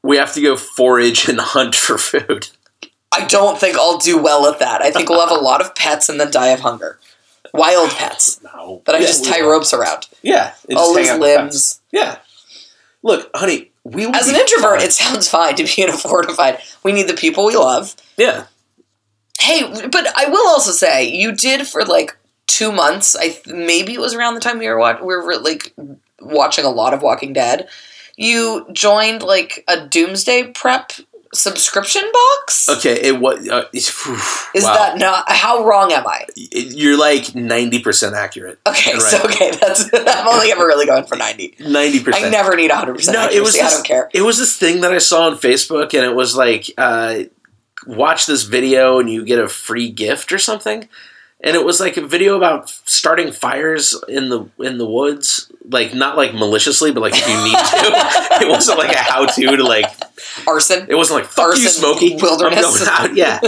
We 0.03 0.16
have 0.16 0.35
to 0.35 0.41
go 0.43 0.57
forage 0.57 1.28
and 1.28 1.41
hunt 1.41 1.76
for 1.76 1.97
food. 1.97 2.49
I 3.12 3.24
don't 3.26 3.61
think 3.61 3.76
I'll 3.78 3.99
do 3.99 4.20
well 4.20 4.47
at 4.49 4.59
that. 4.59 4.82
I 4.82 4.91
think 4.91 5.09
we'll 5.09 5.24
have 5.26 5.30
a 5.39 5.41
lot 5.41 5.61
of 5.61 5.76
pets 5.76 6.09
and 6.09 6.18
then 6.18 6.32
die 6.32 6.49
of 6.49 6.61
hunger. 6.61 6.99
Wild 7.55 7.91
pets 7.91 8.41
No, 8.43 8.83
that 8.85 8.95
I 8.97 8.99
Yeah, 8.99 9.07
just 9.07 9.25
tie 9.25 9.41
won't. 9.41 9.51
ropes 9.53 9.73
around. 9.73 10.09
Yeah, 10.23 10.55
All 10.77 10.95
just 10.95 10.99
his 10.99 11.07
hang 11.09 11.15
out 11.17 11.21
with 11.21 11.37
pets. 11.37 11.41
limbs. 11.43 11.81
Yeah. 11.93 12.19
Look, 13.03 13.31
honey, 13.35 13.71
we 13.85 14.07
As 14.07 14.29
an 14.29 14.35
introvert, 14.37 14.79
fine. 14.81 14.87
it 14.87 14.93
sounds 14.93 15.29
fine 15.29 15.55
to 15.57 15.65
be 15.65 15.83
in 15.83 15.89
a 15.91 15.93
fortified. 15.97 16.59
We 16.83 16.93
need 16.93 17.07
the 17.09 17.15
people 17.15 17.45
we 17.47 17.57
love. 17.57 17.95
yeah. 18.17 18.45
Hey, 19.41 19.63
but 19.89 20.07
I 20.17 20.27
will 20.27 20.47
also 20.49 20.71
say 20.71 21.09
you 21.11 21.33
did 21.33 21.67
for 21.67 21.85
like 21.85 22.17
two 22.47 22.71
months. 22.73 23.15
I 23.17 23.29
th- 23.31 23.47
maybe 23.47 23.93
it 23.93 24.01
was 24.01 24.15
around 24.15 24.35
the 24.35 24.41
time 24.41 24.59
we 24.59 24.69
were 24.69 24.79
watch- 24.79 25.01
we 25.01 25.15
were 25.17 25.37
like 25.37 25.75
watching 26.21 26.65
a 26.65 26.71
lot 26.71 26.95
of 26.95 27.03
Walking 27.03 27.33
Dead. 27.33 27.69
You 28.17 28.67
joined 28.73 29.23
like 29.23 29.65
a 29.69 29.87
Doomsday 29.87 30.53
Prep 30.53 30.93
subscription 31.35 32.03
box. 32.12 32.68
Okay, 32.68 32.95
it 33.03 33.20
was. 33.20 33.49
Uh, 33.49 33.64
Is 33.74 33.93
wow. 34.64 34.74
that 34.74 34.99
not 34.99 35.24
how 35.30 35.64
wrong 35.64 35.93
am 35.93 36.07
I? 36.07 36.26
You're 36.37 36.99
like 36.99 37.35
ninety 37.35 37.80
percent 37.80 38.14
accurate. 38.14 38.59
Okay, 38.66 38.93
Right. 38.95 39.03
so 39.03 39.22
okay, 39.24 39.51
that's 39.51 39.91
I'm 39.95 40.28
only 40.28 40.51
ever 40.53 40.66
really 40.66 40.87
going 40.87 41.05
for 41.05 41.16
ninety. 41.16 41.55
Ninety 41.61 42.03
percent. 42.03 42.26
I 42.26 42.28
never 42.30 42.57
need 42.57 42.70
hundred 42.70 42.95
percent. 42.97 43.16
No, 43.16 43.28
it 43.28 43.41
was. 43.41 43.55
I 43.59 43.62
This, 43.64 43.74
don't 43.74 43.87
care. 43.87 44.11
It 44.14 44.22
was 44.22 44.39
this 44.39 44.57
thing 44.57 44.80
that 44.82 44.93
I 44.93 44.99
saw 44.99 45.26
on 45.26 45.37
Facebook, 45.37 45.93
and 45.95 46.05
it 46.05 46.14
was 46.14 46.37
like, 46.37 46.70
uh, 46.78 47.24
watch 47.87 48.26
this 48.26 48.45
video 48.45 48.99
and 48.99 49.11
you 49.11 49.24
get 49.24 49.39
a 49.39 49.49
free 49.49 49.91
gift 49.91 50.32
or 50.32 50.39
something. 50.39 50.89
And 51.45 51.55
it 51.55 51.65
was 51.65 51.79
like 51.79 51.99
a 51.99 52.07
video 52.07 52.37
about 52.37 52.71
starting 52.71 53.31
fires 53.31 53.95
in 54.09 54.31
the 54.31 54.49
in 54.59 54.79
the 54.79 54.87
woods, 54.87 55.53
like 55.69 55.93
not 55.95 56.17
like 56.17 56.35
maliciously, 56.35 56.91
but 56.91 57.01
like 57.01 57.13
if 57.15 57.29
you 57.29 57.37
need 57.37 57.53
to. 57.53 58.25
it 58.45 58.49
wasn't 58.49 58.79
like 58.79 58.93
a 58.93 58.99
how 58.99 59.27
to 59.27 59.57
to 59.57 59.63
like. 59.63 59.85
Arson. 60.47 60.87
It 60.89 60.95
wasn't 60.95 61.21
like 61.21 61.31
fuck 61.31 61.57
you, 61.59 61.65
Arson 61.65 62.19
wilderness. 62.21 62.89
I'm 62.89 63.11
going 63.11 63.11
out. 63.11 63.17
Yeah, 63.17 63.41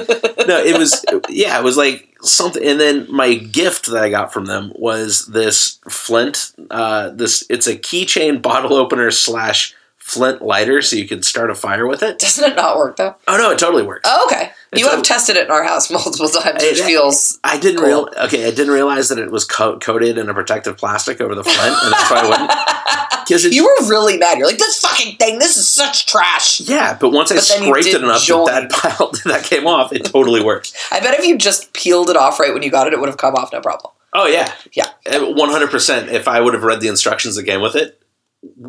no, 0.46 0.62
it 0.62 0.76
was 0.78 1.04
yeah, 1.28 1.58
it 1.58 1.64
was 1.64 1.76
like 1.76 2.14
something. 2.20 2.62
And 2.62 2.78
then 2.78 3.06
my 3.10 3.34
gift 3.34 3.86
that 3.86 4.02
I 4.02 4.10
got 4.10 4.32
from 4.32 4.44
them 4.44 4.72
was 4.76 5.26
this 5.26 5.80
flint. 5.88 6.52
Uh, 6.70 7.10
this 7.10 7.44
it's 7.48 7.66
a 7.66 7.76
keychain 7.76 8.42
bottle 8.42 8.74
opener 8.74 9.10
slash 9.10 9.74
flint 9.96 10.42
lighter, 10.42 10.82
so 10.82 10.96
you 10.96 11.08
can 11.08 11.22
start 11.22 11.50
a 11.50 11.54
fire 11.54 11.86
with 11.86 12.02
it. 12.02 12.18
Doesn't 12.18 12.52
it 12.52 12.56
not 12.56 12.76
work 12.76 12.96
though? 12.96 13.16
Oh 13.26 13.36
no, 13.36 13.50
it 13.50 13.58
totally 13.58 13.82
works. 13.82 14.08
Oh, 14.08 14.28
okay. 14.30 14.52
You 14.78 14.88
have 14.88 15.00
a- 15.00 15.02
tested 15.02 15.36
it 15.36 15.46
in 15.46 15.50
our 15.50 15.62
house 15.64 15.90
multiple 15.98 16.28
times, 16.28 16.62
which 16.62 16.80
It- 16.80 16.84
feels 16.84 17.38
I 17.44 17.58
didn't 17.58 17.78
Cool. 17.80 17.86
real 17.86 18.08
okay. 18.24 18.46
I 18.46 18.50
didn't 18.50 18.72
realize 18.72 19.08
that 19.08 19.18
it 19.18 19.30
was 19.30 19.44
co- 19.44 19.78
coated 19.78 20.18
in 20.18 20.28
a 20.28 20.34
protective 20.34 20.76
plastic 20.76 21.20
over 21.20 21.34
the 21.34 21.44
flint, 21.44 21.76
and 21.82 21.92
that's 21.92 22.10
why 22.10 22.20
I 22.20 22.28
wouldn't. 22.28 22.50
Because 23.26 23.44
You 23.44 23.64
were 23.64 23.88
really 23.88 24.18
mad. 24.18 24.38
You're 24.38 24.46
like, 24.46 24.58
this 24.58 24.78
fucking 24.78 25.16
thing, 25.16 25.40
this 25.40 25.56
is 25.56 25.68
such 25.68 26.06
trash. 26.06 26.60
yeah, 26.60 26.96
but 27.00 27.10
once 27.10 27.32
I 27.32 27.34
But 27.34 27.48
you 27.60 27.66
scraped 27.66 27.86
it 27.88 28.00
enough 28.04 28.22
join. 28.22 28.46
that 28.46 28.70
that 28.70 28.70
pile 28.70 29.10
that 29.24 29.42
came 29.42 29.66
off, 29.66 29.92
it 29.92 30.04
totally 30.04 30.40
worked. 30.44 30.72
I 30.92 31.00
bet 31.00 31.18
if 31.18 31.26
you 31.26 31.36
just 31.36 31.72
peeled 31.72 32.08
it 32.08 32.16
off 32.16 32.38
right 32.38 32.54
when 32.54 32.62
you 32.62 32.70
got 32.70 32.86
it, 32.86 32.92
it 32.92 33.00
would 33.00 33.08
have 33.08 33.18
come 33.18 33.34
off 33.34 33.52
no 33.52 33.60
problem. 33.60 33.92
Oh 34.14 34.26
yeah, 34.28 34.52
Yeah. 34.74 34.90
one 35.18 35.50
hundred 35.50 35.72
percent. 35.72 36.08
If 36.08 36.28
I 36.28 36.40
would 36.40 36.54
have 36.54 36.62
read 36.62 36.80
the 36.80 36.86
instructions 36.86 37.34
that 37.34 37.42
came 37.42 37.60
with 37.60 37.74
it, 37.74 38.00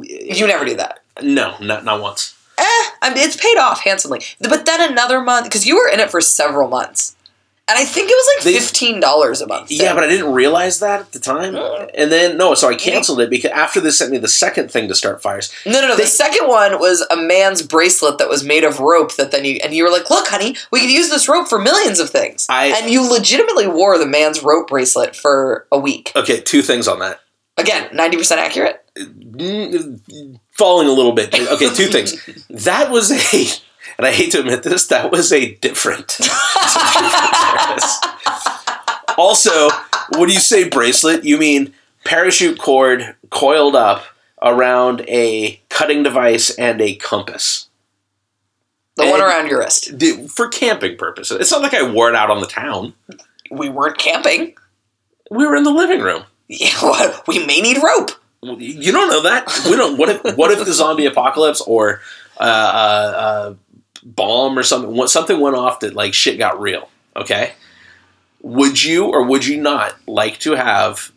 You 0.01 0.47
never 0.47 0.65
do 0.65 0.75
that. 0.77 1.01
no, 1.21 1.55
not 1.61 1.85
not 1.85 2.01
once. 2.01 2.33
Eh, 2.57 2.63
I 3.01 3.09
mean, 3.13 3.19
it's 3.19 3.35
paid 3.37 3.57
off 3.57 3.81
handsomely. 3.81 4.21
But 4.39 4.65
then 4.65 4.91
another 4.91 5.21
month, 5.21 5.45
because 5.45 5.65
you 5.67 5.75
were 5.75 5.87
in 5.89 5.99
it 5.99 6.09
for 6.09 6.21
several 6.21 6.67
months. 6.67 7.15
And 7.69 7.77
I 7.77 7.83
think 7.83 8.09
it 8.09 8.13
was 8.13 8.45
like 8.45 8.55
$15 9.01 9.41
a 9.43 9.47
month. 9.47 9.71
Yeah, 9.71 9.93
but 9.93 10.05
I 10.05 10.07
didn't 10.07 10.31
realize 10.31 10.79
that 10.79 11.01
at 11.01 11.11
the 11.11 11.19
time. 11.19 11.53
Mm. 11.53 11.91
And 11.95 12.09
then 12.09 12.37
no, 12.37 12.53
so 12.55 12.69
I 12.69 12.75
canceled 12.75 13.19
it 13.19 13.29
because 13.29 13.51
after 13.51 13.81
they 13.81 13.89
sent 13.91 14.09
me 14.09 14.17
the 14.19 14.29
second 14.29 14.71
thing 14.71 14.87
to 14.87 14.95
start 14.95 15.21
fires. 15.21 15.53
No, 15.65 15.73
no, 15.81 15.89
no. 15.89 15.97
They- 15.97 16.03
the 16.03 16.09
second 16.09 16.47
one 16.47 16.79
was 16.79 17.05
a 17.11 17.17
man's 17.17 17.61
bracelet 17.63 18.19
that 18.19 18.29
was 18.29 18.41
made 18.45 18.63
of 18.63 18.79
rope 18.79 19.17
that 19.17 19.31
then 19.31 19.43
you 19.43 19.59
and 19.61 19.73
you 19.73 19.83
were 19.83 19.89
like, 19.91 20.09
"Look, 20.09 20.29
honey, 20.29 20.55
we 20.71 20.79
could 20.79 20.89
use 20.89 21.09
this 21.09 21.27
rope 21.27 21.49
for 21.49 21.59
millions 21.59 21.99
of 21.99 22.09
things." 22.09 22.45
I- 22.49 22.67
and 22.67 22.89
you 22.89 23.01
legitimately 23.01 23.67
wore 23.67 23.97
the 23.97 24.05
man's 24.05 24.41
rope 24.41 24.69
bracelet 24.69 25.13
for 25.13 25.67
a 25.69 25.77
week. 25.77 26.13
Okay, 26.15 26.39
two 26.39 26.61
things 26.61 26.87
on 26.87 26.99
that. 26.99 27.19
Again, 27.57 27.89
ninety 27.91 28.15
percent 28.15 28.39
accurate. 28.39 28.81
Falling 30.57 30.87
a 30.87 30.91
little 30.91 31.11
bit. 31.11 31.33
Okay, 31.33 31.69
two 31.73 31.87
things. 31.87 32.25
That 32.49 32.91
was 32.91 33.11
a, 33.11 33.61
and 33.97 34.07
I 34.07 34.11
hate 34.11 34.31
to 34.31 34.39
admit 34.39 34.63
this, 34.63 34.87
that 34.87 35.11
was 35.11 35.31
a 35.31 35.53
different. 35.55 36.17
also, 39.17 39.69
when 40.17 40.29
you 40.29 40.39
say 40.39 40.67
bracelet, 40.67 41.23
you 41.23 41.37
mean 41.37 41.73
parachute 42.03 42.59
cord 42.59 43.15
coiled 43.29 43.75
up 43.75 44.05
around 44.41 45.01
a 45.07 45.61
cutting 45.69 46.03
device 46.03 46.49
and 46.55 46.81
a 46.81 46.95
compass. 46.95 47.67
The 48.95 49.05
one 49.05 49.21
around 49.21 49.47
your 49.47 49.59
wrist. 49.59 49.91
For 50.31 50.47
camping 50.47 50.97
purposes. 50.97 51.39
It's 51.39 51.51
not 51.51 51.61
like 51.61 51.75
I 51.75 51.89
wore 51.89 52.09
it 52.09 52.15
out 52.15 52.31
on 52.31 52.41
the 52.41 52.47
town. 52.47 52.93
We 53.51 53.69
weren't 53.69 53.99
camping. 53.99 54.55
We 55.29 55.45
were 55.45 55.55
in 55.55 55.63
the 55.63 55.71
living 55.71 56.01
room. 56.01 56.23
Yeah, 56.47 56.73
what? 56.81 57.27
we 57.27 57.45
may 57.45 57.61
need 57.61 57.77
rope. 57.83 58.11
You 58.55 58.91
don't 58.91 59.09
know 59.09 59.23
that. 59.23 59.47
We 59.65 59.75
don't. 59.75 59.97
What 59.97 60.09
if? 60.09 60.37
What 60.37 60.51
if 60.51 60.65
the 60.65 60.73
zombie 60.73 61.05
apocalypse 61.05 61.61
or 61.61 62.01
uh, 62.39 62.43
uh, 62.43 63.17
uh, 63.17 63.53
bomb 64.03 64.57
or 64.57 64.63
something? 64.63 65.07
Something 65.07 65.39
went 65.39 65.55
off 65.55 65.81
that 65.81 65.93
like 65.93 66.13
shit 66.13 66.37
got 66.37 66.59
real. 66.59 66.89
Okay. 67.15 67.53
Would 68.41 68.83
you 68.83 69.05
or 69.05 69.23
would 69.25 69.45
you 69.45 69.59
not 69.59 69.95
like 70.07 70.39
to 70.39 70.53
have 70.53 71.11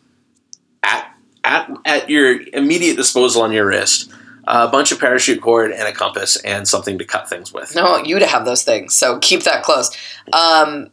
at 0.83 1.13
at 1.43 1.71
at 1.85 2.09
your 2.09 2.41
immediate 2.53 2.97
disposal 2.97 3.43
on 3.43 3.51
your 3.51 3.67
wrist 3.67 4.11
a 4.45 4.67
bunch 4.67 4.91
of 4.91 4.99
parachute 4.99 5.41
cord 5.41 5.71
and 5.71 5.87
a 5.87 5.93
compass 5.93 6.35
and 6.37 6.67
something 6.67 6.97
to 6.97 7.05
cut 7.05 7.29
things 7.29 7.53
with? 7.53 7.75
No, 7.75 7.97
you 7.97 8.19
to 8.19 8.25
have 8.25 8.45
those 8.45 8.63
things. 8.63 8.93
So 8.93 9.19
keep 9.19 9.43
that 9.43 9.63
close. 9.63 9.95
Um, 10.33 10.89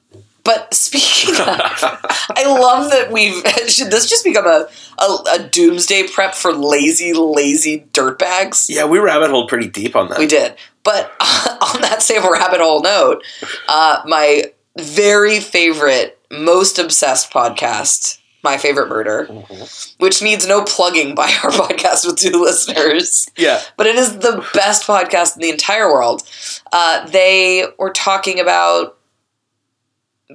but 0.48 0.72
speaking 0.74 1.34
of, 1.36 1.46
I 1.50 2.44
love 2.46 2.90
that 2.90 3.12
we've. 3.12 3.34
Should 3.68 3.90
this 3.90 4.08
just 4.08 4.24
become 4.24 4.46
a, 4.46 4.66
a, 4.98 5.16
a 5.34 5.38
doomsday 5.50 6.08
prep 6.08 6.34
for 6.34 6.52
lazy, 6.52 7.12
lazy 7.12 7.86
dirtbags? 7.92 8.66
Yeah, 8.70 8.86
we 8.86 8.98
rabbit 8.98 9.28
holed 9.30 9.48
pretty 9.50 9.68
deep 9.68 9.94
on 9.94 10.08
that. 10.08 10.18
We 10.18 10.26
did. 10.26 10.56
But 10.84 11.12
on 11.20 11.82
that 11.82 11.98
same 12.02 12.22
rabbit 12.22 12.60
hole 12.60 12.80
note, 12.82 13.22
uh, 13.68 14.00
my 14.06 14.44
very 14.78 15.38
favorite, 15.40 16.18
most 16.30 16.78
obsessed 16.78 17.30
podcast, 17.30 18.18
My 18.42 18.56
Favorite 18.56 18.88
Murder, 18.88 19.26
Mhm. 19.30 19.94
which 19.98 20.22
needs 20.22 20.46
no 20.46 20.62
plugging 20.64 21.14
by 21.14 21.24
our 21.42 21.50
podcast 21.50 22.06
with 22.06 22.16
two 22.16 22.40
listeners, 22.42 23.28
Yeah. 23.36 23.60
but 23.76 23.86
it 23.86 23.96
is 23.96 24.18
the 24.18 24.42
best 24.54 24.86
podcast 24.86 25.36
in 25.36 25.42
the 25.42 25.50
entire 25.50 25.92
world. 25.92 26.22
Uh, 26.72 27.06
they 27.06 27.66
were 27.78 27.92
talking 27.92 28.40
about 28.40 28.97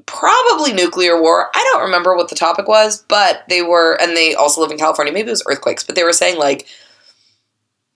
probably 0.05 0.73
nuclear 0.73 1.21
war. 1.21 1.49
I 1.53 1.69
don't 1.71 1.83
remember 1.83 2.15
what 2.15 2.29
the 2.29 2.35
topic 2.35 2.67
was, 2.67 3.03
but 3.07 3.43
they 3.49 3.61
were, 3.61 3.93
and 4.01 4.15
they 4.17 4.33
also 4.35 4.61
live 4.61 4.71
in 4.71 4.77
California. 4.77 5.13
Maybe 5.13 5.27
it 5.27 5.31
was 5.31 5.43
earthquakes, 5.47 5.83
but 5.83 5.95
they 5.95 6.03
were 6.03 6.13
saying 6.13 6.37
like, 6.39 6.67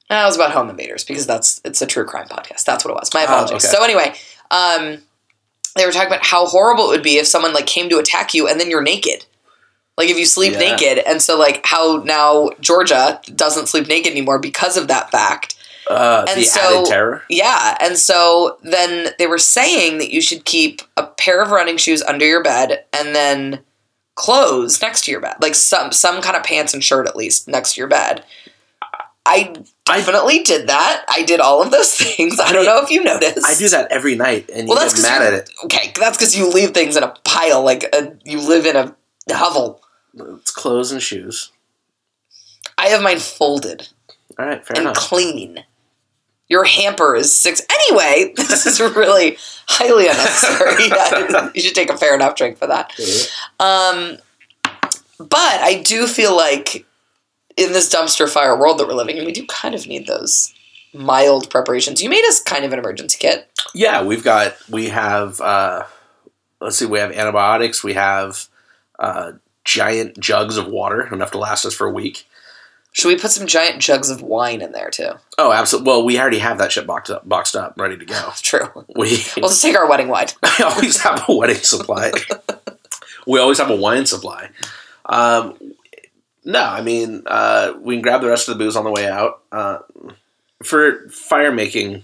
uh, 0.10 0.22
it 0.24 0.26
was 0.26 0.36
about 0.38 0.52
home 0.52 0.70
invaders 0.70 1.04
because 1.04 1.28
that's 1.28 1.60
it's 1.66 1.82
a 1.82 1.86
true 1.86 2.06
crime 2.06 2.28
podcast. 2.28 2.64
That's 2.64 2.86
what 2.86 2.92
it 2.92 2.96
was. 2.96 3.14
My 3.14 3.22
Oh, 3.22 3.26
apologies. 3.26 3.66
okay. 3.66 3.74
So 3.76 3.84
anyway, 3.84 4.14
um, 4.52 5.00
they 5.76 5.86
were 5.86 5.92
talking 5.92 6.08
about 6.08 6.26
how 6.26 6.46
horrible 6.46 6.86
it 6.86 6.90
would 6.90 7.04
be 7.04 7.18
if 7.18 7.28
someone 7.28 7.54
like 7.54 7.68
came 7.68 7.90
to 7.90 7.98
attack 7.98 8.34
you 8.34 8.48
and 8.48 8.58
then 8.60 8.70
you're 8.70 8.82
naked. 8.82 9.26
Like 9.98 10.10
if 10.10 10.18
you 10.18 10.26
sleep 10.26 10.54
Yeah. 10.54 10.60
naked, 10.60 11.00
and 11.00 11.22
so 11.22 11.38
like 11.38 11.66
how 11.66 11.98
now 12.06 12.52
Georgia 12.62 13.20
doesn't 13.36 13.68
sleep 13.68 13.88
naked 13.88 14.12
anymore 14.12 14.40
because 14.40 14.78
of 14.78 14.88
that 14.88 15.12
fact. 15.12 15.56
Uh, 15.90 16.26
And 16.28 16.40
the 16.40 16.44
so- 16.46 16.60
added 16.60 16.86
terror. 16.90 17.24
Yeah, 17.30 17.78
and 17.80 17.98
so 17.98 18.58
then 18.64 19.10
they 19.20 19.28
were 19.28 19.38
saying 19.38 20.00
that 20.00 20.12
you 20.12 20.22
should 20.22 20.44
keep 20.46 20.82
a 20.98 21.04
pair 21.04 21.42
of 21.42 21.52
running 21.52 21.78
shoes 21.78 22.02
under 22.04 22.26
your 22.26 22.44
bed 22.44 22.84
and 22.94 23.16
then 23.16 23.64
clothes 24.16 24.82
next 24.82 25.06
to 25.06 25.12
your 25.12 25.22
bed, 25.22 25.36
like 25.42 25.56
some 25.56 25.92
some 25.92 26.22
kind 26.22 26.36
of 26.36 26.44
pants 26.44 26.74
and 26.74 26.84
shirt 26.84 27.08
at 27.08 27.16
least 27.16 27.48
next 27.48 27.76
to 27.76 27.82
your 27.82 27.88
bed. 27.88 28.24
I 29.26 29.54
I- 29.90 29.98
definitely 30.00 30.40
did 30.40 30.68
that. 30.68 31.06
I 31.08 31.22
did 31.24 31.40
all 31.40 31.62
of 31.62 31.72
those 31.72 31.94
things. 31.96 32.40
I 32.40 32.52
don't 32.52 32.66
know 32.66 32.82
if 32.84 32.90
you 32.92 33.04
noticed. 33.04 33.46
I 33.46 33.54
do 33.54 33.70
that 33.70 33.90
every 33.92 34.16
night, 34.16 34.50
and 34.54 34.68
you 34.68 34.74
Well, 34.74 34.80
that's 34.84 34.96
get 35.02 35.04
mad 35.10 35.22
at 35.22 35.34
it. 35.34 35.50
Okay, 35.66 35.94
that's 35.96 36.18
because 36.18 36.36
you 36.38 36.50
leave 36.50 36.72
things 36.74 36.98
in 36.98 37.04
a 37.04 37.14
pile, 37.24 37.62
like 37.64 37.84
a, 37.94 38.14
you 38.26 38.42
live 38.42 38.66
in 38.66 38.76
a 38.76 38.94
hovel. 39.32 39.82
It's 40.14 40.52
clothes 40.52 40.92
and 40.92 41.02
shoes. 41.02 41.52
I 42.78 42.88
have 42.88 43.02
mine 43.02 43.20
folded 43.20 43.88
All 44.40 44.46
right, 44.46 44.66
fair 44.66 44.76
and 44.78 44.86
enough. 44.88 44.96
clean. 44.98 45.64
Your 46.50 46.64
hamper 46.64 47.16
is 47.16 47.38
six. 47.38 47.62
Anyway, 47.70 48.34
this 48.38 48.66
is 48.66 48.80
really 48.80 49.38
highly 49.68 50.08
unnecessary. 50.08 50.88
Yeah, 50.88 51.50
you 51.54 51.62
should 51.62 51.76
take 51.76 51.90
a 51.90 51.98
fair 51.98 52.16
enough 52.16 52.36
drink 52.36 52.58
for 52.58 52.68
that. 52.68 52.92
Um, 53.60 54.18
but 55.20 55.38
I 55.38 55.82
do 55.84 56.08
feel 56.08 56.36
like 56.36 56.86
in 57.58 57.74
this 57.74 57.94
dumpster 57.94 58.30
fire 58.30 58.58
world 58.58 58.78
that 58.80 58.88
we're 58.88 58.94
living 58.94 59.18
in, 59.18 59.26
we 59.26 59.34
do 59.34 59.46
kind 59.48 59.76
of 59.76 59.88
need 59.88 60.08
those 60.08 60.54
mild 60.94 61.50
preparations. 61.50 62.02
You 62.02 62.10
made 62.10 62.24
us 62.26 62.42
kind 62.42 62.64
of 62.64 62.72
an 62.72 62.80
emergency 62.80 63.18
kit. 63.20 63.50
Yeah, 63.74 64.04
we've 64.04 64.24
got 64.24 64.56
we 64.70 64.90
have 64.90 65.42
uh, 65.42 65.84
let's 66.62 66.78
see, 66.78 66.86
we 66.86 67.00
have 67.00 67.12
antibiotics, 67.12 67.84
we 67.84 67.94
have 67.94 68.48
uh, 69.00 69.34
giant 69.64 70.20
jugs 70.20 70.58
of 70.58 70.68
water 70.68 71.14
enough 71.14 71.32
to 71.32 71.38
last 71.38 71.66
us 71.66 71.74
for 71.74 71.88
a 71.88 71.92
week. 71.92 72.28
Should 72.98 73.10
we 73.10 73.16
put 73.16 73.30
some 73.30 73.46
giant 73.46 73.80
jugs 73.80 74.10
of 74.10 74.24
wine 74.24 74.60
in 74.60 74.72
there 74.72 74.90
too? 74.90 75.12
Oh, 75.38 75.54
absolutely. 75.54 75.88
Well, 75.88 76.04
we 76.04 76.20
already 76.20 76.40
have 76.40 76.58
that 76.58 76.72
shit 76.72 76.88
boxed 76.88 77.12
up, 77.12 77.30
boxed 77.30 77.56
up, 77.56 77.76
ready 77.78 77.96
to 77.96 78.06
go. 78.06 78.30
True. 78.38 78.70
We 78.96 79.24
We'll 79.38 79.50
just 79.50 79.62
take 79.62 79.78
our 79.78 79.88
wedding 79.88 80.08
wine. 80.08 80.28
I 80.44 80.64
always 80.64 81.00
have 81.04 81.24
a 81.30 81.36
wedding 81.36 81.58
supply. 81.58 82.12
we 83.28 83.40
always 83.40 83.60
have 83.60 83.70
a 83.70 83.76
wine 83.76 84.08
supply. 84.08 84.50
Um, 85.06 85.60
no, 86.44 86.64
I 86.64 86.82
mean 86.82 87.22
uh, 87.28 87.74
we 87.80 87.96
can 87.96 88.02
grab 88.02 88.22
the 88.22 88.30
rest 88.30 88.50
of 88.50 88.58
the 88.58 88.64
booze 88.64 88.76
on 88.76 88.84
the 88.84 88.92
way 88.92 89.08
out 89.08 89.44
uh, 89.52 89.80
for 90.64 91.08
fire 91.10 91.52
making 91.52 92.04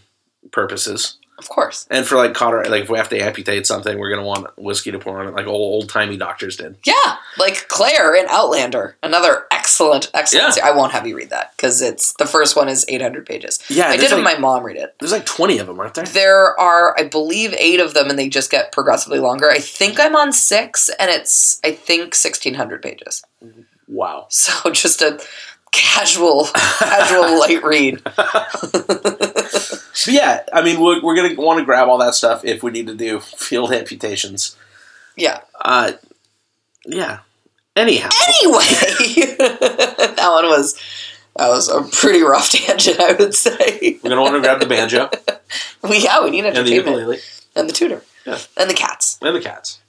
purposes, 0.52 1.18
Of 1.40 1.50
course. 1.50 1.88
and 1.90 2.06
for 2.06 2.16
like 2.16 2.34
cauter. 2.34 2.64
Like 2.66 2.84
if 2.84 2.90
we 2.90 2.98
have 2.98 3.10
to 3.10 3.18
amputate 3.20 3.66
something, 3.68 3.98
we're 3.98 4.10
gonna 4.10 4.26
want 4.26 4.48
whiskey 4.58 4.92
to 4.92 5.00
pour 5.00 5.20
on 5.20 5.28
it, 5.28 5.32
like 5.36 5.48
old 5.48 5.56
old 5.84 5.90
timey 5.90 6.16
doctors 6.16 6.56
did. 6.58 6.78
Yeah, 6.86 7.18
like 7.38 7.68
Claire 7.68 8.16
in 8.16 8.26
Outlander, 8.30 8.96
another 9.04 9.46
excellent, 9.52 10.10
excellent. 10.14 10.56
Yeah. 10.58 10.66
I 10.68 10.72
won't 10.72 10.92
have 10.92 11.06
you 11.08 11.18
read 11.18 11.32
that 11.32 11.54
because 11.58 11.82
it's 11.82 12.14
the 12.14 12.26
first 12.28 12.56
one 12.56 12.70
is 12.70 12.86
800 12.88 13.26
pages. 13.26 13.60
Yeah, 13.70 13.88
I 13.88 13.98
did 13.98 14.12
have 14.12 14.24
my 14.24 14.38
mom 14.38 14.64
read 14.64 14.78
it. 14.78 14.96
there's 15.00 15.12
like 15.12 15.26
twenty 15.26 15.58
of 15.58 15.68
them, 15.68 15.80
aren't 15.80 15.96
there? 15.96 16.06
There 16.06 16.60
are, 16.60 16.98
I 16.98 17.04
believe, 17.04 17.54
eight 17.58 17.80
of 17.80 17.94
them, 17.94 18.10
and 18.10 18.18
they 18.20 18.30
just 18.30 18.52
get 18.52 18.72
progressively 18.72 19.20
longer. 19.20 19.50
I 19.50 19.60
think 19.60 20.00
I'm 20.00 20.16
on 20.16 20.32
six, 20.32 20.90
and 21.00 21.10
it's 21.10 21.60
I 21.64 21.72
think 21.72 22.14
1600 22.14 22.82
pages. 22.82 23.24
Wow. 23.88 24.28
So 24.30 24.70
just 24.72 25.02
a 25.02 25.20
casual, 25.74 26.46
casual 26.54 27.40
light 27.40 27.62
read. 27.64 28.02
But 28.06 29.84
yeah, 30.08 30.44
I 30.54 30.62
mean 30.62 30.80
we're, 30.80 31.02
we're 31.02 31.16
gonna 31.16 31.36
want 31.36 31.60
to 31.60 31.66
grab 31.66 31.90
all 31.90 31.98
that 31.98 32.16
stuff 32.16 32.46
if 32.46 32.64
we 32.64 32.72
need 32.72 32.88
to 32.88 32.96
do 32.96 33.20
field 33.20 33.74
amputations. 33.74 34.56
Yeah. 35.18 35.42
Uh, 35.60 35.94
yeah. 36.86 37.20
Anyhow, 37.76 38.10
Anyway, 38.28 38.64
that 39.40 40.30
one 40.32 40.46
was 40.46 40.76
that 41.36 41.50
was 41.50 41.70
a 41.70 41.82
pretty 41.84 42.22
rough 42.22 42.52
tangent, 42.52 43.00
I 43.00 43.14
would 43.14 43.34
say. 43.34 44.00
we're 44.04 44.10
gonna 44.10 44.22
want 44.22 44.36
to 44.36 44.42
grab 44.42 44.60
the 44.60 44.68
banjo 44.68 45.10
We 45.82 46.04
yeah, 46.04 46.24
we 46.24 46.30
need 46.32 46.46
and 46.46 46.68
the 46.68 46.72
ukulele 46.72 47.18
and 47.56 47.68
the 47.68 47.74
tutor 47.74 48.04
Yeah. 48.26 48.38
and 48.58 48.70
the 48.70 48.74
cats. 48.76 49.18
and 49.22 49.36
the 49.36 49.42
cats. 49.42 49.80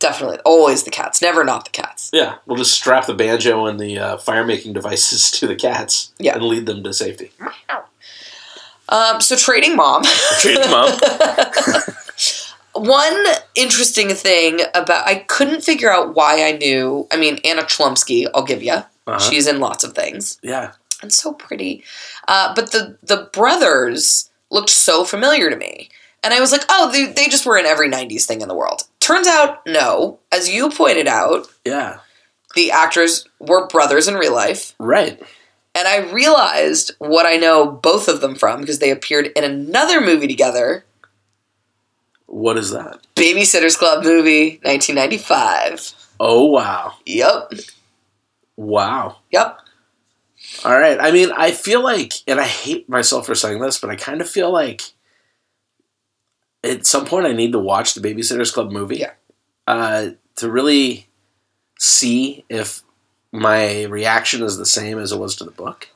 Definitely, 0.00 0.38
always 0.44 0.82
the 0.82 0.90
cats. 0.90 1.22
Never 1.22 1.44
not 1.44 1.64
the 1.66 1.70
cats. 1.70 2.10
Yeah, 2.12 2.36
we'll 2.46 2.56
just 2.56 2.72
strap 2.72 3.06
the 3.06 3.14
banjo 3.14 3.66
and 3.66 3.78
the 3.78 3.98
uh, 3.98 4.16
fire 4.16 4.44
making 4.44 4.72
devices 4.72 5.30
to 5.38 5.46
the 5.46 5.54
cats 5.54 6.12
Yeah. 6.18 6.34
and 6.34 6.42
lead 6.42 6.66
them 6.66 6.82
to 6.84 6.92
safety. 6.92 7.30
Um, 8.88 9.20
so 9.20 9.36
trading 9.36 9.76
mom. 9.76 10.02
trading 10.40 10.68
mom. 10.70 10.98
One 12.74 13.24
interesting 13.56 14.08
thing 14.10 14.60
about 14.74 15.06
I 15.06 15.16
couldn't 15.16 15.62
figure 15.62 15.92
out 15.92 16.14
why 16.14 16.44
I 16.44 16.52
knew. 16.52 17.06
I 17.12 17.16
mean, 17.16 17.38
Anna 17.44 17.62
Chlumsky, 17.62 18.26
I'll 18.34 18.44
give 18.44 18.62
you. 18.62 18.72
Uh-huh. 18.72 19.18
She's 19.18 19.46
in 19.48 19.58
lots 19.60 19.82
of 19.84 19.92
things 19.94 20.38
Yeah. 20.42 20.72
and 21.02 21.12
so 21.12 21.32
pretty. 21.32 21.82
Uh, 22.28 22.54
but 22.54 22.70
the 22.72 22.96
the 23.02 23.28
brothers 23.32 24.30
looked 24.50 24.70
so 24.70 25.04
familiar 25.04 25.50
to 25.50 25.56
me, 25.56 25.88
and 26.22 26.32
I 26.32 26.40
was 26.40 26.52
like, 26.52 26.62
oh, 26.68 26.90
they 26.92 27.06
they 27.06 27.26
just 27.28 27.44
were 27.44 27.58
in 27.58 27.66
every 27.66 27.88
'90s 27.90 28.24
thing 28.24 28.40
in 28.40 28.48
the 28.48 28.54
world. 28.54 28.82
Turns 29.00 29.26
out, 29.26 29.60
no. 29.66 30.20
As 30.30 30.48
you 30.52 30.70
pointed 30.70 31.08
out, 31.08 31.46
Yeah. 31.64 31.98
the 32.54 32.70
actors 32.70 33.26
were 33.38 33.66
brothers 33.66 34.06
in 34.08 34.14
real 34.14 34.34
life. 34.34 34.74
Right. 34.78 35.20
And 35.74 35.86
I 35.88 36.10
realized 36.10 36.92
what 36.98 37.26
I 37.26 37.36
know 37.36 37.66
both 37.70 38.08
of 38.08 38.20
them 38.20 38.34
from 38.34 38.60
because 38.60 38.78
they 38.80 38.90
appeared 38.90 39.26
in 39.28 39.44
another 39.44 40.00
movie 40.00 40.26
together 40.28 40.84
What 42.26 42.56
is 42.58 42.70
that? 42.70 42.98
Babysitter's 43.16 43.76
Club 43.76 44.04
movie, 44.04 44.60
1995. 44.62 45.92
Oh 46.20 46.44
wow. 46.46 46.94
Yep. 47.04 47.52
Wow. 48.56 49.16
Yep. 49.32 49.58
All 50.64 50.78
right. 50.78 50.98
I 51.00 51.10
mean, 51.10 51.30
I 51.36 51.50
feel 51.50 51.82
like, 51.82 52.12
and 52.28 52.38
I 52.38 52.44
hate 52.46 52.88
myself 52.88 53.26
for 53.26 53.34
saying 53.34 53.60
this, 53.60 53.80
but 53.80 53.90
I 53.90 53.96
kind 53.96 54.20
of 54.20 54.28
feel 54.30 54.50
like 54.52 54.82
at 56.62 56.86
some 56.86 57.06
point 57.06 57.26
I 57.26 57.32
need 57.32 57.52
to 57.52 57.58
watch 57.58 57.94
the 57.94 58.00
Babysitters 58.00 58.52
Club 58.52 58.70
movie. 58.70 58.98
Yeah. 58.98 59.12
Uh, 59.66 60.10
to 60.36 60.50
really 60.50 61.06
see 61.78 62.44
if 62.48 62.82
my 63.32 63.84
reaction 63.84 64.42
is 64.42 64.56
the 64.56 64.66
same 64.66 64.98
as 64.98 65.12
it 65.12 65.18
was 65.18 65.36
to 65.36 65.44
the 65.44 65.50
book. 65.50 65.88